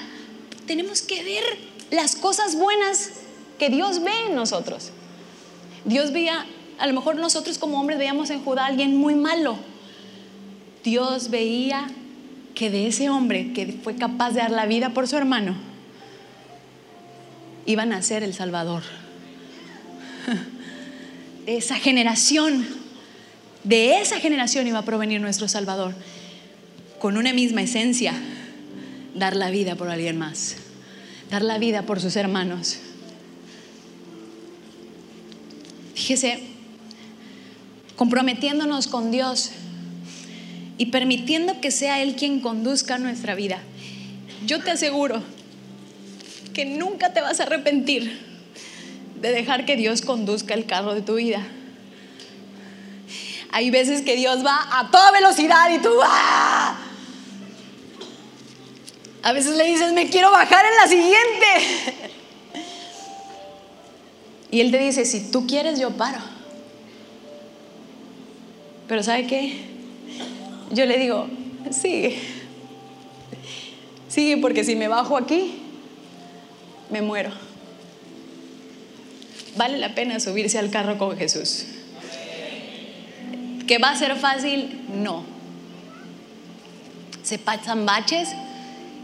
Tenemos 0.66 1.03
que 1.03 1.22
ver 1.24 1.45
las 1.90 2.16
cosas 2.16 2.57
buenas 2.57 3.11
que 3.59 3.70
Dios 3.70 4.03
ve 4.03 4.12
en 4.28 4.34
nosotros. 4.34 4.90
Dios 5.84 6.12
veía, 6.12 6.47
a 6.78 6.86
lo 6.86 6.92
mejor 6.95 7.16
nosotros 7.16 7.59
como 7.59 7.80
hombres 7.80 7.99
veíamos 7.99 8.30
en 8.30 8.42
Judá 8.42 8.64
a 8.64 8.66
alguien 8.66 8.97
muy 8.97 9.14
malo. 9.14 9.59
Dios 10.82 11.30
veía 11.30 11.88
que 12.55 12.70
de 12.70 12.86
ese 12.86 13.11
hombre 13.11 13.53
que 13.53 13.78
fue 13.82 13.97
capaz 13.97 14.30
de 14.30 14.40
dar 14.40 14.51
la 14.51 14.66
vida 14.66 14.90
por 14.90 15.09
su 15.09 15.16
hermano, 15.16 15.57
iba 17.66 17.82
a 17.82 17.86
nacer 17.86 18.22
el 18.22 18.34
Salvador. 18.34 18.82
esa 21.47 21.76
generación, 21.76 22.66
de 23.64 24.01
esa 24.01 24.20
generación 24.20 24.66
iba 24.66 24.78
a 24.78 24.84
provenir 24.84 25.20
nuestro 25.20 25.49
Salvador, 25.49 25.95
con 26.99 27.16
una 27.16 27.32
misma 27.32 27.62
esencia, 27.62 28.14
dar 29.14 29.36
la 29.36 29.51
vida 29.51 29.74
por 29.76 29.88
alguien 29.88 30.18
más, 30.18 30.57
dar 31.30 31.42
la 31.42 31.59
vida 31.59 31.82
por 31.82 32.01
sus 32.01 32.16
hermanos. 32.16 32.78
Fíjese, 35.95 36.40
comprometiéndonos 37.97 38.86
con 38.86 39.11
Dios 39.11 39.51
y 40.78 40.86
permitiendo 40.86 41.61
que 41.61 41.70
sea 41.70 42.03
Él 42.03 42.16
quien 42.16 42.40
conduzca 42.40 42.99
nuestra 42.99 43.34
vida. 43.34 43.61
Yo 44.47 44.61
te 44.61 44.72
aseguro 44.72 45.22
que 46.53 46.64
nunca 46.64 47.12
te 47.12 47.20
vas 47.20 47.40
a 47.40 47.45
arrepentir 47.45 48.34
de 49.24 49.32
dejar 49.32 49.64
que 49.64 49.74
Dios 49.74 50.02
conduzca 50.02 50.52
el 50.52 50.66
carro 50.66 50.94
de 50.94 51.00
tu 51.00 51.14
vida. 51.14 51.40
Hay 53.52 53.70
veces 53.70 54.02
que 54.02 54.16
Dios 54.16 54.44
va 54.44 54.58
a 54.70 54.90
toda 54.90 55.12
velocidad 55.12 55.70
y 55.70 55.78
tú 55.78 55.88
¡ah! 56.02 56.76
A 59.22 59.32
veces 59.32 59.56
le 59.56 59.64
dices, 59.64 59.94
me 59.94 60.10
quiero 60.10 60.30
bajar 60.30 60.66
en 60.66 60.76
la 60.76 60.86
siguiente. 60.86 61.90
Y 64.50 64.60
Él 64.60 64.70
te 64.70 64.78
dice, 64.78 65.06
si 65.06 65.30
tú 65.30 65.46
quieres, 65.46 65.80
yo 65.80 65.92
paro. 65.92 66.18
Pero 68.86 69.02
¿sabe 69.02 69.26
qué? 69.26 69.56
Yo 70.70 70.84
le 70.84 70.98
digo, 70.98 71.28
sigue. 71.70 72.20
Sigue 74.06 74.36
porque 74.36 74.64
si 74.64 74.76
me 74.76 74.88
bajo 74.88 75.16
aquí, 75.16 75.62
me 76.90 77.00
muero 77.00 77.30
vale 79.57 79.78
la 79.78 79.94
pena 79.94 80.20
subirse 80.20 80.59
al 80.59 80.70
carro 80.70 80.98
con 80.98 81.16
Jesús. 81.16 81.66
¿Que 83.66 83.78
va 83.78 83.90
a 83.90 83.96
ser 83.96 84.16
fácil? 84.16 84.82
No. 84.92 85.24
Se 87.22 87.38
pasan 87.38 87.86
baches 87.86 88.28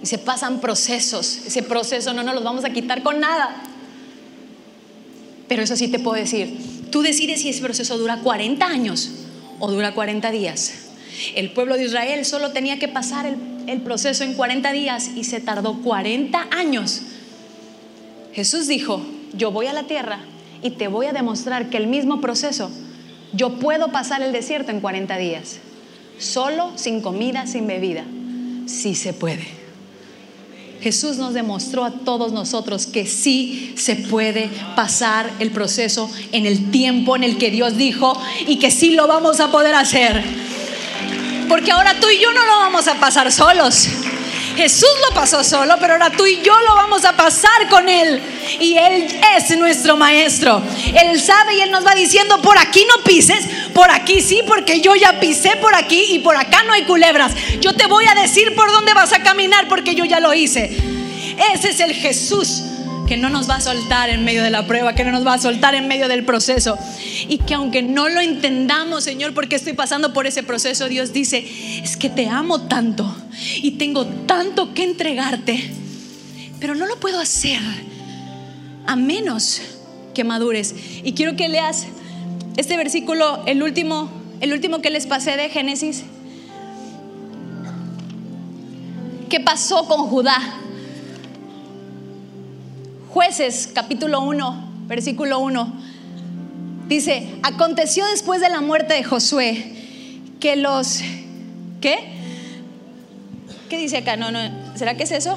y 0.03 0.07
se 0.07 0.19
pasan 0.19 0.61
procesos. 0.61 1.41
Ese 1.47 1.63
proceso 1.63 2.13
no 2.13 2.23
nos 2.23 2.35
los 2.35 2.45
vamos 2.45 2.65
a 2.65 2.71
quitar 2.71 3.03
con 3.03 3.21
nada. 3.21 3.63
Pero 5.49 5.63
eso 5.63 5.77
sí 5.77 5.89
te 5.89 5.99
puedo 5.99 6.17
decir, 6.17 6.89
tú 6.91 7.03
decides 7.03 7.41
si 7.41 7.49
ese 7.49 7.63
proceso 7.63 7.99
dura 7.99 8.19
40 8.19 8.65
años 8.67 9.11
o 9.59 9.71
dura 9.71 9.95
40 9.95 10.31
días. 10.31 10.73
El 11.35 11.51
pueblo 11.53 11.77
de 11.77 11.85
Israel 11.85 12.25
solo 12.25 12.53
tenía 12.53 12.79
que 12.79 12.89
pasar 12.89 13.27
el, 13.27 13.37
el 13.67 13.81
proceso 13.81 14.25
en 14.25 14.35
40 14.35 14.73
días 14.73 15.11
y 15.17 15.25
se 15.25 15.41
tardó 15.41 15.81
40 15.83 16.49
años. 16.51 17.01
Jesús 18.33 18.69
dijo, 18.69 19.05
yo 19.33 19.51
voy 19.51 19.67
a 19.67 19.73
la 19.73 19.85
tierra 19.85 20.21
y 20.63 20.71
te 20.71 20.89
voy 20.89 21.07
a 21.07 21.13
demostrar 21.13 21.71
que 21.71 21.77
el 21.77 21.87
mismo 21.87 22.21
proceso, 22.21 22.71
yo 23.33 23.59
puedo 23.59 23.93
pasar 23.93 24.23
el 24.23 24.33
desierto 24.33 24.71
en 24.71 24.81
40 24.81 25.17
días, 25.17 25.59
solo, 26.19 26.73
sin 26.77 27.01
comida, 27.01 27.47
sin 27.47 27.67
bebida. 27.67 28.05
Sí 28.67 28.95
se 28.95 29.13
puede. 29.13 29.61
Jesús 30.81 31.19
nos 31.19 31.35
demostró 31.35 31.85
a 31.85 31.91
todos 31.91 32.33
nosotros 32.33 32.87
que 32.87 33.07
sí 33.07 33.75
se 33.77 33.97
puede 33.97 34.49
pasar 34.77 35.31
el 35.39 35.51
proceso 35.51 36.11
en 36.33 36.47
el 36.47 36.71
tiempo 36.71 37.17
en 37.17 37.25
el 37.25 37.37
que 37.37 37.51
Dios 37.51 37.77
dijo 37.77 38.19
y 38.47 38.59
que 38.59 38.71
sí 38.71 38.93
lo 38.93 39.07
vamos 39.07 39.41
a 39.41 39.51
poder 39.51 39.75
hacer. 39.75 40.23
Porque 41.49 41.71
ahora 41.71 41.99
tú 42.01 42.07
y 42.09 42.21
yo 42.21 42.33
no 42.33 42.45
lo 42.47 42.53
vamos 42.61 42.89
a 42.89 42.95
pasar 42.95 43.31
solos. 43.31 43.89
Jesús 44.61 44.91
lo 45.09 45.15
pasó 45.15 45.43
solo, 45.43 45.77
pero 45.81 45.95
ahora 45.95 46.11
tú 46.11 46.27
y 46.27 46.43
yo 46.43 46.53
lo 46.69 46.75
vamos 46.75 47.07
a 47.07 47.17
pasar 47.17 47.67
con 47.71 47.89
Él. 47.89 48.21
Y 48.61 48.77
Él 48.77 49.07
es 49.35 49.57
nuestro 49.57 49.97
maestro. 49.97 50.63
Él 50.95 51.19
sabe 51.19 51.55
y 51.55 51.63
Él 51.63 51.71
nos 51.71 51.87
va 51.87 51.95
diciendo, 51.95 52.43
por 52.43 52.59
aquí 52.59 52.85
no 52.85 53.03
pises, 53.03 53.47
por 53.73 53.91
aquí 53.91 54.21
sí, 54.21 54.43
porque 54.47 54.83
yo 54.83 54.95
ya 54.97 55.19
pisé 55.19 55.57
por 55.63 55.75
aquí 55.75 56.09
y 56.11 56.19
por 56.19 56.37
acá 56.37 56.63
no 56.65 56.75
hay 56.75 56.83
culebras. 56.83 57.33
Yo 57.63 57.75
te 57.75 57.87
voy 57.87 58.05
a 58.07 58.15
decir 58.15 58.55
por 58.55 58.71
dónde 58.71 58.93
vas 58.93 59.15
a 59.15 59.23
caminar 59.23 59.67
porque 59.67 59.95
yo 59.95 60.05
ya 60.05 60.21
lo 60.21 60.35
hice. 60.35 60.77
Ese 61.55 61.71
es 61.71 61.81
el 61.81 61.95
Jesús 61.95 62.65
que 63.11 63.17
no 63.17 63.29
nos 63.29 63.51
va 63.51 63.57
a 63.57 63.61
soltar 63.61 64.09
en 64.09 64.25
medio 64.25 64.45
de 64.45 64.51
la 64.51 64.69
prueba, 64.69 64.95
que 64.95 65.03
no 65.03 65.11
nos 65.11 65.27
va 65.27 65.35
a 65.35 65.39
soltar 65.39 65.75
en 65.75 65.89
medio 65.89 66.07
del 66.07 66.25
proceso. 66.25 66.79
Y 67.29 67.39
que 67.39 67.55
aunque 67.55 67.83
no 67.83 68.09
lo 68.09 68.21
entendamos, 68.21 69.03
Señor, 69.03 69.35
porque 69.35 69.57
estoy 69.57 69.73
pasando 69.73 70.13
por 70.13 70.29
ese 70.29 70.45
proceso, 70.45 70.89
Dios 70.89 71.13
dice, 71.13 71.45
es 71.83 71.97
que 71.97 72.09
te 72.09 72.29
amo 72.29 72.69
tanto 72.69 73.13
y 73.57 73.73
tengo 73.73 74.07
tanto 74.07 74.75
que 74.75 74.85
entregarte, 74.85 75.73
pero 76.61 76.77
no 76.77 76.87
lo 76.87 77.01
puedo 77.01 77.19
hacer 77.19 77.59
a 78.87 78.95
menos 78.95 79.61
que 80.15 80.23
madures. 80.23 80.77
Y 81.03 81.15
quiero 81.15 81.35
que 81.35 81.49
leas 81.49 81.87
este 82.59 82.77
versículo, 82.77 83.43
el 83.47 83.65
último, 83.65 84.09
el 84.41 84.53
último 84.53 84.83
que 84.83 84.91
les 84.91 85.09
pasé 85.09 85.37
de 85.37 85.49
Génesis. 85.49 86.05
¿Qué 89.29 89.41
pasó 89.41 89.89
con 89.89 90.07
Judá? 90.07 90.61
Jueces 93.13 93.69
capítulo 93.75 94.21
1, 94.21 94.85
versículo 94.87 95.41
1. 95.41 95.73
Dice, 96.87 97.29
aconteció 97.43 98.07
después 98.07 98.41
de 98.41 98.49
la 98.49 98.61
muerte 98.61 98.95
de 98.95 99.03
Josué 99.03 99.75
que 100.39 100.55
los... 100.55 101.01
¿Qué? 101.81 101.99
¿Qué 103.69 103.79
dice 103.79 103.97
acá? 103.97 104.17
No, 104.17 104.31
no, 104.31 104.39
¿será 104.77 104.97
que 104.97 105.03
es 105.03 105.11
eso? 105.11 105.35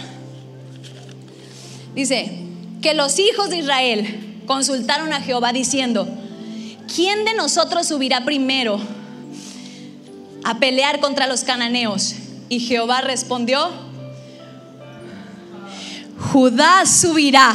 Dice, 1.95 2.43
que 2.83 2.93
los 2.93 3.17
hijos 3.17 3.49
de 3.49 3.57
Israel 3.57 4.41
consultaron 4.45 5.11
a 5.11 5.21
Jehová 5.21 5.51
diciendo, 5.51 6.07
¿quién 6.93 7.25
de 7.25 7.33
nosotros 7.33 7.87
subirá 7.87 8.23
primero 8.23 8.79
a 10.43 10.59
pelear 10.59 10.99
contra 10.99 11.25
los 11.25 11.43
cananeos? 11.43 12.13
Y 12.49 12.59
Jehová 12.59 13.01
respondió, 13.01 13.71
Judá 16.31 16.85
subirá. 16.85 17.53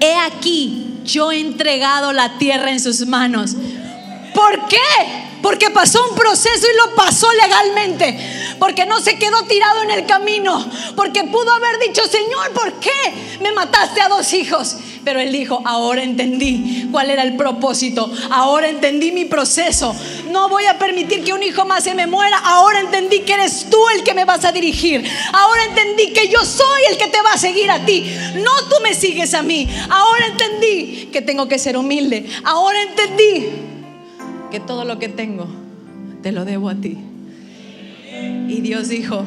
He 0.00 0.14
aquí, 0.14 1.00
yo 1.04 1.32
he 1.32 1.40
entregado 1.40 2.12
la 2.12 2.38
tierra 2.38 2.70
en 2.70 2.80
sus 2.80 3.06
manos. 3.06 3.56
¿Por 4.34 4.68
qué? 4.68 4.78
Porque 5.42 5.70
pasó 5.70 6.04
un 6.10 6.16
proceso 6.16 6.66
y 6.66 6.76
lo 6.76 6.94
pasó 6.94 7.28
legalmente. 7.32 8.18
Porque 8.58 8.86
no 8.86 9.00
se 9.00 9.18
quedó 9.18 9.44
tirado 9.44 9.82
en 9.82 9.90
el 9.90 10.06
camino. 10.06 10.68
Porque 10.96 11.24
pudo 11.24 11.52
haber 11.52 11.78
dicho, 11.78 12.02
Señor, 12.06 12.50
¿por 12.52 12.72
qué 12.80 12.90
me 13.40 13.52
mataste 13.52 14.00
a 14.00 14.08
dos 14.08 14.32
hijos? 14.32 14.76
Pero 15.04 15.20
él 15.20 15.32
dijo, 15.32 15.62
ahora 15.64 16.02
entendí 16.02 16.88
cuál 16.90 17.10
era 17.10 17.22
el 17.22 17.36
propósito. 17.36 18.10
Ahora 18.30 18.68
entendí 18.68 19.12
mi 19.12 19.24
proceso. 19.24 19.94
No 20.30 20.48
voy 20.48 20.66
a 20.66 20.78
permitir 20.78 21.24
que 21.24 21.32
un 21.32 21.42
hijo 21.42 21.64
más 21.64 21.84
se 21.84 21.94
me 21.94 22.06
muera. 22.06 22.38
Ahora 22.38 22.80
entendí 22.80 23.20
que 23.20 23.34
eres 23.34 23.68
tú 23.70 23.78
el 23.94 24.02
que 24.02 24.14
me 24.14 24.24
vas 24.24 24.44
a 24.44 24.52
dirigir. 24.52 25.08
Ahora 25.32 25.64
entendí 25.64 26.12
que 26.12 26.28
yo 26.28 26.44
soy 26.44 26.82
el 26.90 26.98
que 26.98 27.06
te 27.06 27.22
va 27.22 27.32
a 27.32 27.38
seguir 27.38 27.70
a 27.70 27.84
ti. 27.86 28.12
No 28.34 28.68
tú 28.68 28.74
me 28.82 28.92
sigues 28.92 29.32
a 29.34 29.42
mí. 29.42 29.68
Ahora 29.88 30.26
entendí 30.26 31.08
que 31.12 31.22
tengo 31.22 31.48
que 31.48 31.58
ser 31.58 31.76
humilde. 31.76 32.28
Ahora 32.44 32.82
entendí 32.82 33.77
que 34.50 34.60
todo 34.60 34.84
lo 34.84 34.98
que 34.98 35.08
tengo 35.08 35.46
te 36.22 36.32
lo 36.32 36.44
debo 36.44 36.68
a 36.68 36.74
ti. 36.74 36.98
Y 38.48 38.60
Dios 38.60 38.88
dijo, 38.88 39.24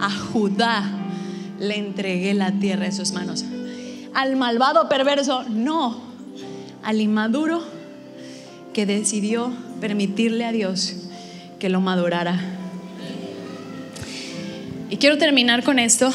a 0.00 0.10
Judá 0.10 0.84
le 1.58 1.76
entregué 1.76 2.34
la 2.34 2.52
tierra 2.52 2.86
en 2.86 2.92
sus 2.92 3.12
manos. 3.12 3.44
Al 4.14 4.36
malvado 4.36 4.88
perverso, 4.88 5.44
no. 5.48 6.00
Al 6.82 7.00
inmaduro 7.00 7.62
que 8.72 8.86
decidió 8.86 9.52
permitirle 9.80 10.44
a 10.44 10.52
Dios 10.52 10.96
que 11.58 11.68
lo 11.68 11.80
madurara. 11.80 12.38
Y 14.90 14.98
quiero 14.98 15.18
terminar 15.18 15.64
con 15.64 15.78
esto. 15.78 16.10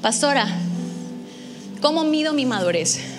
Pastora, 0.00 0.46
¿cómo 1.80 2.04
mido 2.04 2.32
mi 2.32 2.46
madurez? 2.46 3.11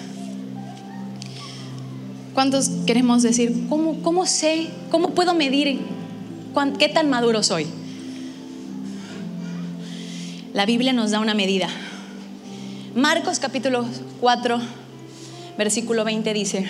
¿Cuántos 2.33 2.69
queremos 2.87 3.21
decir, 3.21 3.67
cómo, 3.69 4.01
cómo 4.01 4.25
sé, 4.25 4.69
cómo 4.89 5.11
puedo 5.11 5.35
medir 5.35 5.79
qué 6.79 6.89
tan 6.89 7.09
maduro 7.09 7.43
soy? 7.43 7.67
La 10.53 10.65
Biblia 10.65 10.93
nos 10.93 11.11
da 11.11 11.19
una 11.19 11.35
medida. 11.35 11.67
Marcos 12.95 13.39
capítulo 13.39 13.85
4, 14.19 14.59
versículo 15.57 16.03
20 16.03 16.33
dice, 16.33 16.65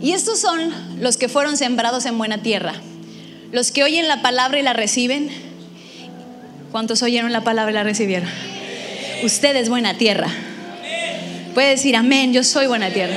y 0.00 0.12
estos 0.12 0.38
son 0.38 0.72
los 1.00 1.16
que 1.16 1.28
fueron 1.28 1.56
sembrados 1.56 2.04
en 2.06 2.16
buena 2.16 2.38
tierra, 2.38 2.74
los 3.52 3.72
que 3.72 3.82
oyen 3.82 4.08
la 4.08 4.22
palabra 4.22 4.58
y 4.58 4.62
la 4.62 4.72
reciben. 4.72 5.28
¿Cuántos 6.72 7.02
oyeron 7.02 7.32
la 7.32 7.44
palabra 7.44 7.70
y 7.70 7.74
la 7.74 7.84
recibieron? 7.84 8.28
Usted 9.22 9.54
es 9.56 9.68
buena 9.68 9.96
tierra. 9.96 10.28
Puede 11.54 11.70
decir, 11.70 11.94
amén, 11.94 12.32
yo 12.32 12.42
soy 12.42 12.66
buena 12.66 12.90
tierra. 12.90 13.14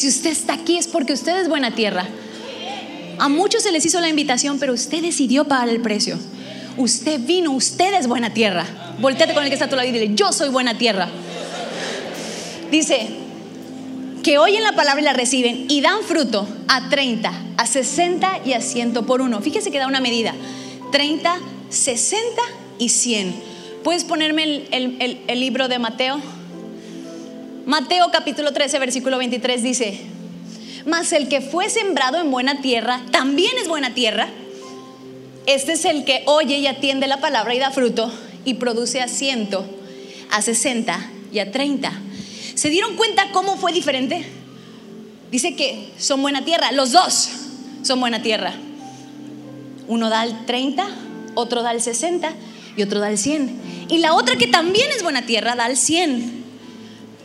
Si 0.00 0.08
usted 0.08 0.30
está 0.30 0.54
aquí 0.54 0.78
es 0.78 0.86
porque 0.86 1.12
usted 1.12 1.42
es 1.42 1.50
buena 1.50 1.74
tierra. 1.74 2.06
A 3.18 3.28
muchos 3.28 3.62
se 3.64 3.70
les 3.70 3.84
hizo 3.84 4.00
la 4.00 4.08
invitación, 4.08 4.58
pero 4.58 4.72
usted 4.72 5.02
decidió 5.02 5.44
pagar 5.44 5.68
el 5.68 5.82
precio. 5.82 6.18
Usted 6.78 7.20
vino, 7.20 7.50
usted 7.50 7.92
es 7.92 8.06
buena 8.06 8.32
tierra. 8.32 8.64
Volteate 8.98 9.34
con 9.34 9.42
el 9.42 9.50
que 9.50 9.56
está 9.56 9.66
a 9.66 9.68
tu 9.68 9.76
lado 9.76 9.86
y 9.86 9.92
dile, 9.92 10.14
yo 10.14 10.32
soy 10.32 10.48
buena 10.48 10.78
tierra. 10.78 11.10
Dice, 12.70 13.08
que 14.22 14.38
oyen 14.38 14.62
la 14.62 14.72
palabra 14.74 15.02
y 15.02 15.04
la 15.04 15.12
reciben 15.12 15.66
y 15.68 15.82
dan 15.82 16.02
fruto 16.02 16.48
a 16.66 16.88
30, 16.88 17.30
a 17.58 17.66
60 17.66 18.40
y 18.46 18.54
a 18.54 18.62
100 18.62 18.94
por 19.04 19.20
uno. 19.20 19.42
Fíjese 19.42 19.70
que 19.70 19.76
da 19.76 19.86
una 19.86 20.00
medida, 20.00 20.32
30, 20.92 21.36
60 21.68 22.40
y 22.78 22.88
100. 22.88 23.34
¿Puedes 23.84 24.04
ponerme 24.04 24.66
el, 24.70 25.40
libro 25.40 25.68
de 25.68 25.78
Mateo? 25.78 26.22
Mateo 27.70 28.10
capítulo 28.10 28.52
13, 28.52 28.80
versículo 28.80 29.18
23 29.18 29.62
dice, 29.62 30.00
mas 30.86 31.12
el 31.12 31.28
que 31.28 31.40
fue 31.40 31.70
sembrado 31.70 32.18
en 32.18 32.28
buena 32.32 32.60
tierra, 32.60 33.00
también 33.12 33.52
es 33.62 33.68
buena 33.68 33.94
tierra. 33.94 34.28
Este 35.46 35.74
es 35.74 35.84
el 35.84 36.04
que 36.04 36.24
oye 36.26 36.58
y 36.58 36.66
atiende 36.66 37.06
la 37.06 37.20
palabra 37.20 37.54
y 37.54 37.60
da 37.60 37.70
fruto 37.70 38.12
y 38.44 38.54
produce 38.54 39.00
a 39.00 39.06
ciento, 39.06 39.64
a 40.32 40.42
60 40.42 41.10
y 41.32 41.38
a 41.38 41.52
30. 41.52 41.92
¿Se 42.56 42.70
dieron 42.70 42.96
cuenta 42.96 43.30
cómo 43.30 43.56
fue 43.56 43.72
diferente? 43.72 44.24
Dice 45.30 45.54
que 45.54 45.92
son 45.96 46.22
buena 46.22 46.44
tierra, 46.44 46.72
los 46.72 46.90
dos 46.90 47.30
son 47.82 48.00
buena 48.00 48.20
tierra. 48.20 48.52
Uno 49.86 50.10
da 50.10 50.24
el 50.24 50.44
30, 50.44 50.88
otro 51.36 51.62
da 51.62 51.70
el 51.70 51.80
60 51.80 52.32
y 52.76 52.82
otro 52.82 52.98
da 52.98 53.10
el 53.10 53.16
100. 53.16 53.86
Y 53.90 53.98
la 53.98 54.14
otra 54.14 54.34
que 54.34 54.48
también 54.48 54.90
es 54.90 55.04
buena 55.04 55.22
tierra 55.22 55.54
da 55.54 55.68
el 55.68 55.76
100 55.76 56.39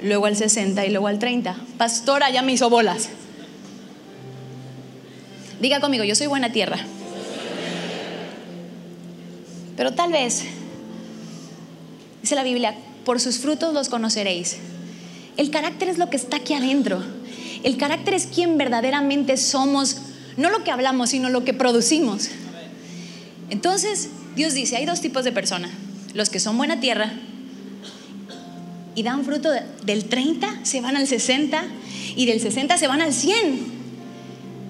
luego 0.05 0.27
al 0.27 0.35
60 0.35 0.85
y 0.85 0.91
luego 0.91 1.07
al 1.07 1.19
30. 1.19 1.55
Pastora 1.77 2.29
ya 2.29 2.41
me 2.41 2.53
hizo 2.53 2.69
bolas. 2.69 3.09
Diga 5.59 5.79
conmigo, 5.79 6.03
yo 6.03 6.15
soy 6.15 6.27
buena 6.27 6.51
tierra. 6.51 6.77
Pero 9.75 9.93
tal 9.93 10.11
vez, 10.11 10.43
dice 12.21 12.35
la 12.35 12.43
Biblia, 12.43 12.75
por 13.03 13.19
sus 13.19 13.39
frutos 13.39 13.73
los 13.73 13.89
conoceréis. 13.89 14.57
El 15.37 15.49
carácter 15.49 15.89
es 15.89 15.97
lo 15.97 16.09
que 16.09 16.17
está 16.17 16.37
aquí 16.37 16.53
adentro. 16.53 17.03
El 17.63 17.77
carácter 17.77 18.13
es 18.13 18.27
quien 18.27 18.57
verdaderamente 18.57 19.37
somos, 19.37 19.97
no 20.37 20.51
lo 20.51 20.63
que 20.63 20.71
hablamos, 20.71 21.09
sino 21.09 21.29
lo 21.29 21.43
que 21.43 21.53
producimos. 21.53 22.29
Entonces, 23.49 24.09
Dios 24.35 24.53
dice, 24.53 24.77
hay 24.77 24.85
dos 24.85 25.01
tipos 25.01 25.23
de 25.23 25.31
personas. 25.31 25.71
Los 26.13 26.29
que 26.29 26.39
son 26.39 26.57
buena 26.57 26.79
tierra 26.79 27.11
y 28.95 29.03
dan 29.03 29.25
fruto 29.25 29.49
del 29.83 30.05
30, 30.05 30.47
se 30.63 30.81
van 30.81 30.95
al 30.95 31.05
60 31.05 31.63
y 32.15 32.25
del 32.25 32.39
60 32.39 32.77
se 32.77 32.87
van 32.87 33.01
al 33.01 33.13
100. 33.13 33.75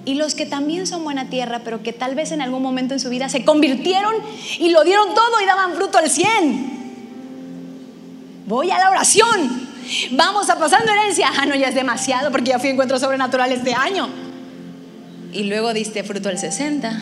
Y 0.04 0.14
los 0.14 0.34
que 0.34 0.46
también 0.46 0.86
son 0.86 1.04
buena 1.04 1.30
tierra, 1.30 1.62
pero 1.64 1.82
que 1.82 1.92
tal 1.92 2.14
vez 2.14 2.32
en 2.32 2.40
algún 2.40 2.62
momento 2.62 2.94
en 2.94 3.00
su 3.00 3.08
vida 3.08 3.28
se 3.28 3.44
convirtieron 3.44 4.14
y 4.58 4.70
lo 4.70 4.84
dieron 4.84 5.14
todo 5.14 5.40
y 5.42 5.46
daban 5.46 5.74
fruto 5.74 5.98
al 5.98 6.10
100. 6.10 6.76
Voy 8.46 8.70
a 8.70 8.78
la 8.78 8.90
oración. 8.90 9.66
Vamos 10.12 10.50
a 10.50 10.58
pasando 10.58 10.92
herencia. 10.92 11.28
Ah, 11.36 11.46
no, 11.46 11.54
ya 11.54 11.68
es 11.68 11.74
demasiado 11.74 12.30
porque 12.30 12.50
ya 12.50 12.58
fui 12.58 12.68
a 12.68 12.72
encuentros 12.72 13.00
sobrenaturales 13.00 13.58
este 13.58 13.74
año. 13.74 14.08
Y 15.32 15.44
luego 15.44 15.72
diste 15.72 16.04
fruto 16.04 16.28
al 16.28 16.38
60 16.38 17.00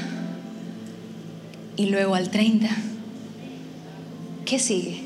y 1.76 1.86
luego 1.86 2.14
al 2.14 2.30
30. 2.30 2.68
¿Qué 4.44 4.58
sigue? 4.58 5.03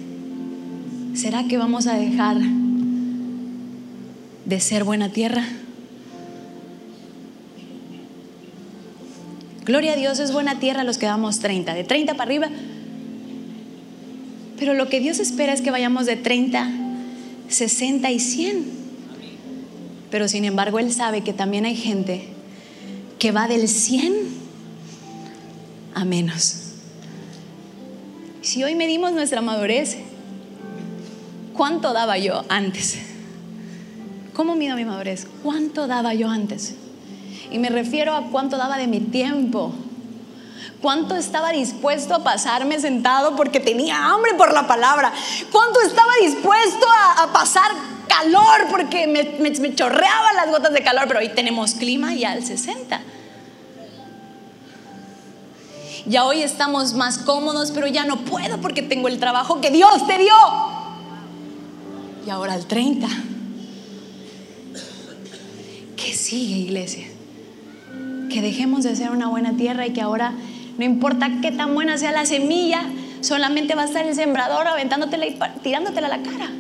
¿Será 1.19 1.49
que 1.49 1.59
vamos 1.59 1.89
a 1.89 1.95
dejar 1.95 2.37
de 4.45 4.61
ser 4.61 4.85
buena 4.85 5.09
tierra? 5.09 5.45
Gloria 9.65 9.95
a 9.95 9.97
Dios 9.97 10.21
es 10.21 10.31
buena 10.31 10.61
tierra 10.61 10.85
los 10.85 10.97
que 10.97 11.07
damos 11.07 11.41
30, 11.41 11.75
de 11.75 11.83
30 11.83 12.13
para 12.13 12.23
arriba. 12.23 12.49
Pero 14.61 14.75
lo 14.75 14.89
que 14.89 15.01
Dios 15.01 15.19
espera 15.19 15.53
es 15.53 15.61
que 15.61 15.73
vayamos 15.73 16.07
de 16.07 16.15
30, 16.15 16.71
60 17.49 18.11
y 18.13 18.21
100. 18.21 18.65
Pero 20.13 20.29
sin 20.29 20.45
embargo 20.45 20.79
Él 20.79 20.93
sabe 20.93 21.23
que 21.23 21.33
también 21.33 21.65
hay 21.65 21.75
gente 21.75 22.29
que 23.19 23.33
va 23.33 23.49
del 23.49 23.67
100 23.67 24.15
a 25.95 26.05
menos. 26.05 26.75
Si 28.41 28.63
hoy 28.63 28.77
medimos 28.77 29.11
nuestra 29.11 29.41
madurez, 29.41 29.97
¿cuánto 31.59 31.93
daba 31.93 32.17
yo 32.17 32.45
antes? 32.49 32.99
¿Cómo 34.33 34.55
mido 34.55 34.77
mi 34.77 34.85
madurez? 34.85 35.27
¿Cuánto 35.43 35.89
daba 35.89 36.15
yo 36.15 36.31
antes? 36.31 36.77
Y 37.51 37.59
me 37.59 37.69
refiero 37.69 38.15
a 38.15 38.29
cuánto 38.31 38.57
daba 38.57 38.79
de 38.79 38.87
mi 38.87 39.01
tiempo. 39.01 39.73
¿Cuánto 40.81 41.17
estaba 41.17 41.51
dispuesto 41.51 42.15
a 42.15 42.23
pasarme 42.23 42.79
sentado 42.79 43.35
porque 43.35 43.59
tenía 43.59 44.07
hambre 44.07 44.35
por 44.35 44.53
la 44.55 44.69
palabra? 44.69 45.13
¿Cuánto 45.51 45.81
estaba 45.81 46.13
dispuesto 46.23 46.87
a, 47.17 47.33
pasar 47.33 47.73
calor 48.07 48.69
porque 48.71 49.09
me, 49.09 49.25
me 49.41 49.75
chorreaban 49.75 50.37
las 50.37 50.51
gotas 50.51 50.73
de 50.73 50.85
calor? 50.85 51.09
Pero 51.09 51.19
hoy 51.19 51.31
tenemos 51.31 51.75
clima 51.75 52.15
ya 52.15 52.31
al 52.31 52.45
60. 52.45 53.01
Ya 56.07 56.25
hoy 56.25 56.43
estamos 56.43 56.95
más 56.95 57.19
cómodos, 57.19 57.73
pero 57.73 57.89
ya 57.89 58.05
no 58.05 58.19
puedo 58.19 58.59
porque 58.59 58.83
tengo 58.83 59.09
el 59.09 59.19
trabajo 59.19 59.61
que 59.61 59.71
Dios 59.71 60.07
te 60.07 60.19
dio. 60.19 60.78
Y 62.29 62.31
ahora 62.31 62.57
el 62.57 62.67
30. 62.67 63.09
¿Qué 65.97 66.13
sigue, 66.13 66.57
iglesia? 66.59 67.07
Que 68.29 68.43
dejemos 68.43 68.85
de 68.85 68.95
ser 68.97 69.13
una 69.13 69.29
buena 69.29 69.57
tierra 69.57 69.87
y 69.87 69.95
que 69.95 70.03
ahora 70.03 70.35
no 70.77 70.85
importa 70.85 71.41
qué 71.41 71.53
tan 71.53 71.73
buena 71.73 71.97
sea 71.97 72.13
la 72.13 72.27
semilla, 72.27 72.83
solamente 73.23 73.75
va 73.75 73.85
a 73.85 73.85
estar 73.87 74.07
el 74.07 74.15
sembrador 74.15 74.67
aventándotela 74.67 75.27
y 75.27 75.39
tirándotela 75.63 76.09
a 76.09 76.19
la 76.19 76.23
cara. 76.23 76.51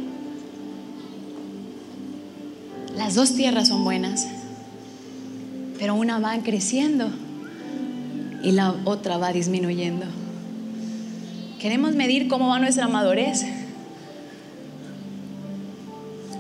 Las 2.96 3.14
dos 3.14 3.34
tierras 3.34 3.68
son 3.68 3.84
buenas, 3.84 4.26
pero 5.78 5.96
una 5.96 6.18
va 6.18 6.34
creciendo 6.38 7.10
y 8.42 8.52
la 8.52 8.74
otra 8.86 9.18
va 9.18 9.34
disminuyendo. 9.34 10.06
Queremos 11.60 11.94
medir 11.94 12.26
cómo 12.26 12.48
va 12.48 12.58
nuestra 12.58 12.88
madurez. 12.88 13.44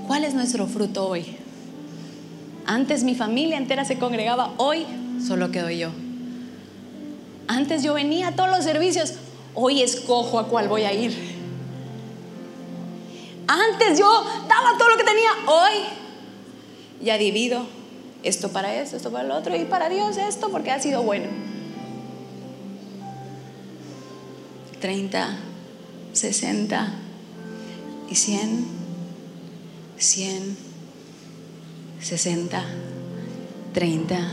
¿Cuál 0.08 0.24
es 0.24 0.32
nuestro 0.32 0.66
fruto 0.66 1.06
hoy? 1.06 1.36
Antes 2.64 3.04
mi 3.04 3.14
familia 3.14 3.58
entera 3.58 3.84
se 3.84 3.98
congregaba, 3.98 4.54
hoy 4.56 4.86
solo 5.24 5.50
quedo 5.50 5.68
yo. 5.68 5.90
Antes 7.46 7.82
yo 7.82 7.92
venía 7.92 8.28
a 8.28 8.32
todos 8.32 8.48
los 8.48 8.64
servicios, 8.64 9.14
hoy 9.54 9.82
escojo 9.82 10.38
a 10.38 10.48
cuál 10.48 10.66
voy 10.66 10.84
a 10.84 10.94
ir. 10.94 11.14
Antes 13.46 13.98
yo 13.98 14.06
daba 14.48 14.78
todo 14.78 14.88
lo 14.88 14.96
que 14.96 15.04
tenía, 15.04 15.30
hoy 15.46 15.72
ya 17.02 17.18
divido 17.18 17.66
esto 18.22 18.48
para 18.48 18.74
esto, 18.74 18.96
esto 18.96 19.12
para 19.12 19.26
el 19.26 19.30
otro 19.30 19.54
y 19.56 19.66
para 19.66 19.90
Dios 19.90 20.16
esto 20.16 20.48
porque 20.48 20.70
ha 20.70 20.80
sido 20.80 21.02
bueno. 21.02 21.26
30, 24.80 25.36
60 26.14 26.92
y 28.10 28.14
100, 28.14 28.77
100, 29.98 30.56
60, 32.00 32.64
30. 33.74 34.28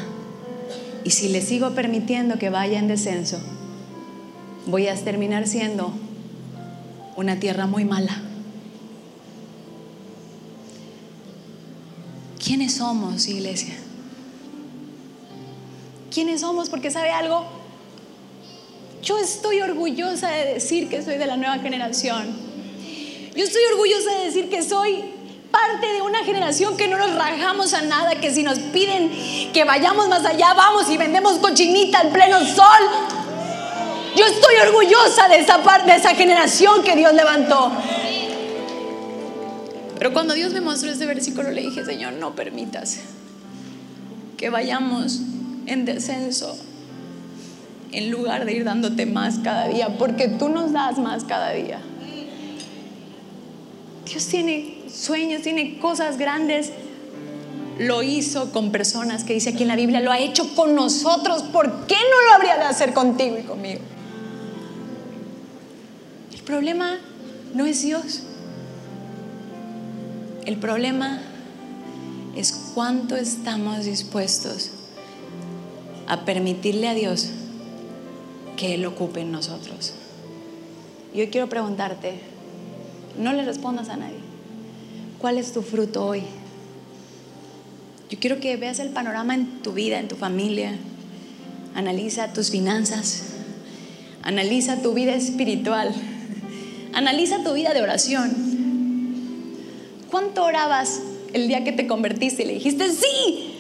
Y 1.04 1.10
si 1.12 1.30
le 1.30 1.42
sigo 1.42 1.72
permitiendo 1.72 2.38
que 2.38 2.50
vaya 2.50 2.80
en 2.80 2.88
descenso, 2.88 3.40
voy 4.66 4.88
a 4.88 4.96
terminar 4.96 5.48
siendo 5.48 5.94
una 7.16 7.40
tierra 7.40 7.68
muy 7.68 7.86
mala. 7.86 8.22
¿Quiénes 12.44 12.76
somos, 12.76 13.28
iglesia? 13.28 13.74
¿Quiénes 16.14 16.42
somos? 16.42 16.70
Porque 16.70 16.92
sabe 16.92 17.10
algo, 17.10 17.46
yo 19.02 19.18
estoy 19.18 19.62
orgullosa 19.62 20.30
de 20.30 20.54
decir 20.54 20.88
que 20.90 21.02
soy 21.02 21.18
de 21.18 21.26
la 21.26 21.38
nueva 21.38 21.58
generación. 21.60 22.26
Yo 23.36 23.44
estoy 23.44 23.62
orgullosa 23.74 24.20
de 24.20 24.26
decir 24.26 24.50
que 24.50 24.64
soy 24.64 25.15
parte 25.56 25.88
de 25.94 26.02
una 26.02 26.24
generación 26.24 26.76
que 26.76 26.88
no 26.88 26.98
nos 26.98 27.16
rajamos 27.16 27.74
a 27.74 27.82
nada, 27.82 28.16
que 28.16 28.34
si 28.34 28.44
nos 28.44 28.60
piden 28.60 29.10
que 29.54 29.64
vayamos 29.64 30.10
más 30.10 30.26
allá, 30.26 30.54
vamos 30.54 30.90
y 30.90 30.98
vendemos 30.98 31.38
cochinita 31.38 32.02
en 32.02 32.12
pleno 32.12 32.40
sol. 32.42 32.66
Yo 34.18 34.26
estoy 34.26 34.56
orgullosa 34.68 35.30
de 35.30 35.40
esa 35.40 35.64
parte, 35.64 35.92
de 35.92 35.98
esa 35.98 36.10
generación 36.10 36.84
que 36.84 36.96
Dios 36.96 37.14
levantó. 37.14 37.72
Pero 39.98 40.12
cuando 40.12 40.34
Dios 40.34 40.52
me 40.52 40.60
mostró 40.60 40.92
este 40.92 41.06
versículo, 41.06 41.52
le 41.52 41.62
dije, 41.62 41.86
Señor, 41.86 42.14
no 42.14 42.36
permitas 42.36 43.00
que 44.38 44.50
vayamos 44.50 45.22
en 45.68 45.86
descenso 45.86 46.58
en 47.94 48.12
lugar 48.12 48.44
de 48.44 48.54
ir 48.54 48.66
dándote 48.66 49.06
más 49.06 49.40
cada 49.40 49.70
día, 49.70 49.98
porque 49.98 50.28
tú 50.28 50.50
nos 50.50 50.74
das 50.74 50.98
más 50.98 51.24
cada 51.24 51.52
día. 51.52 51.80
Dios 54.06 54.28
tiene 54.28 54.75
sueños, 54.96 55.42
tiene 55.42 55.80
cosas 55.80 56.18
grandes. 56.18 56.72
Lo 57.78 58.04
hizo 58.04 58.52
con 58.52 58.72
personas 58.72 59.24
que 59.24 59.34
dice 59.34 59.50
aquí 59.50 59.64
en 59.64 59.68
la 59.68 59.76
Biblia, 59.76 60.00
lo 60.00 60.12
ha 60.12 60.20
hecho 60.20 60.56
con 60.56 60.76
nosotros. 60.76 61.44
¿Por 61.44 61.88
qué 61.88 61.96
no 61.96 62.30
lo 62.30 62.36
habría 62.36 62.56
de 62.56 62.64
hacer 62.64 62.94
contigo 62.94 63.38
y 63.38 63.44
conmigo? 63.44 63.82
El 66.34 66.42
problema 66.42 66.98
no 67.54 67.66
es 67.66 67.82
Dios. 67.82 68.24
El 70.46 70.58
problema 70.58 71.22
es 72.36 72.52
cuánto 72.74 73.16
estamos 73.16 73.86
dispuestos 73.86 74.72
a 76.08 76.24
permitirle 76.24 76.88
a 76.88 76.94
Dios 76.94 77.30
que 78.58 78.76
Él 78.76 78.86
ocupe 78.86 79.22
en 79.22 79.32
nosotros. 79.32 79.94
Y 81.14 81.22
hoy 81.22 81.28
quiero 81.28 81.50
preguntarte, 81.50 82.20
no 83.18 83.34
le 83.34 83.44
respondas 83.44 83.90
a 83.90 83.98
nadie, 83.98 84.20
¿cuál 85.20 85.38
es 85.38 85.52
tu 85.54 85.62
fruto 85.62 86.06
hoy? 86.06 86.24
Yo 88.10 88.20
quiero 88.20 88.40
que 88.40 88.56
veas 88.58 88.80
el 88.80 88.90
panorama 88.90 89.36
en 89.36 89.62
tu 89.62 89.74
vida, 89.74 90.00
en 90.00 90.08
tu 90.08 90.16
familia. 90.16 90.78
Analiza 91.74 92.34
tus 92.34 92.52
finanzas. 92.52 93.24
Analiza 94.22 94.82
tu 94.82 94.94
vida 94.94 95.14
espiritual. 95.16 95.94
Analiza 96.94 97.44
tu 97.44 97.54
vida 97.54 97.74
de 97.74 97.82
oración. 97.82 98.32
¿Cuánto 100.12 100.44
orabas 100.44 101.02
el 101.34 101.48
día 101.48 101.64
que 101.64 101.72
te 101.72 101.88
convertiste 101.88 102.44
y 102.44 102.46
le 102.46 102.54
dijiste 102.54 102.90
sí? 102.92 103.54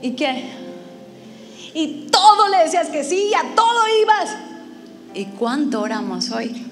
¿Y 0.00 0.12
qué? 0.12 0.62
y 1.74 2.08
todo 2.10 2.48
le 2.48 2.58
decías 2.58 2.88
que 2.88 3.04
sí, 3.04 3.32
a 3.34 3.54
todo 3.54 3.80
ibas. 4.02 4.36
¿Y 5.14 5.24
cuánto 5.26 5.80
oramos 5.80 6.30
hoy? 6.30 6.66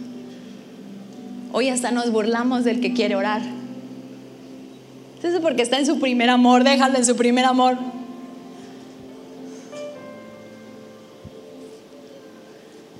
Hoy 1.53 1.69
hasta 1.69 1.91
nos 1.91 2.11
burlamos 2.13 2.65
del 2.65 2.81
que 2.81 2.93
quiere 2.93 3.17
orar. 3.17 3.43
Entonces, 5.17 5.41
porque 5.41 5.63
está 5.63 5.79
en 5.79 5.87
su 5.87 5.99
primer 5.99 6.31
amor, 6.31 6.65
déjalo 6.65 6.97
en 6.97 7.05
su 7.05 7.17
primer 7.17 7.45
amor. 7.45 7.77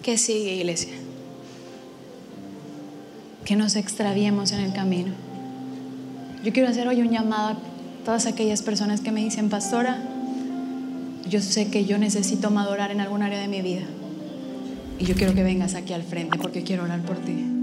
¿Qué 0.03 0.19
sigue, 0.19 0.55
iglesia? 0.57 0.93
Que 3.45 3.57
nos 3.57 3.77
extraviemos 3.77 4.53
en 4.53 4.61
el 4.61 4.73
camino. 4.73 5.13
Yo 6.45 6.53
quiero 6.53 6.69
hacer 6.69 6.89
hoy 6.89 7.01
un 7.01 7.11
llamado 7.11 7.49
a 7.51 7.59
todas 8.05 8.27
aquellas 8.27 8.63
personas 8.63 9.01
que 9.01 9.13
me 9.13 9.23
dicen, 9.23 9.49
pastora, 9.51 10.03
yo 11.29 11.41
sé 11.41 11.69
que 11.69 11.85
yo 11.85 11.99
necesito 11.99 12.51
madurar 12.51 12.91
en 12.91 13.01
algún 13.01 13.23
área 13.23 13.39
de 13.39 13.49
mi 13.49 13.63
vida. 13.63 13.87
Y 14.99 15.05
yo 15.05 15.15
quiero 15.15 15.35
que 15.35 15.43
vengas 15.43 15.75
aquí 15.75 15.93
al 15.93 16.03
frente 16.03 16.39
porque 16.39 16.63
quiero 16.63 16.85
orar 16.85 17.01
por 17.03 17.17
ti. 17.19 17.60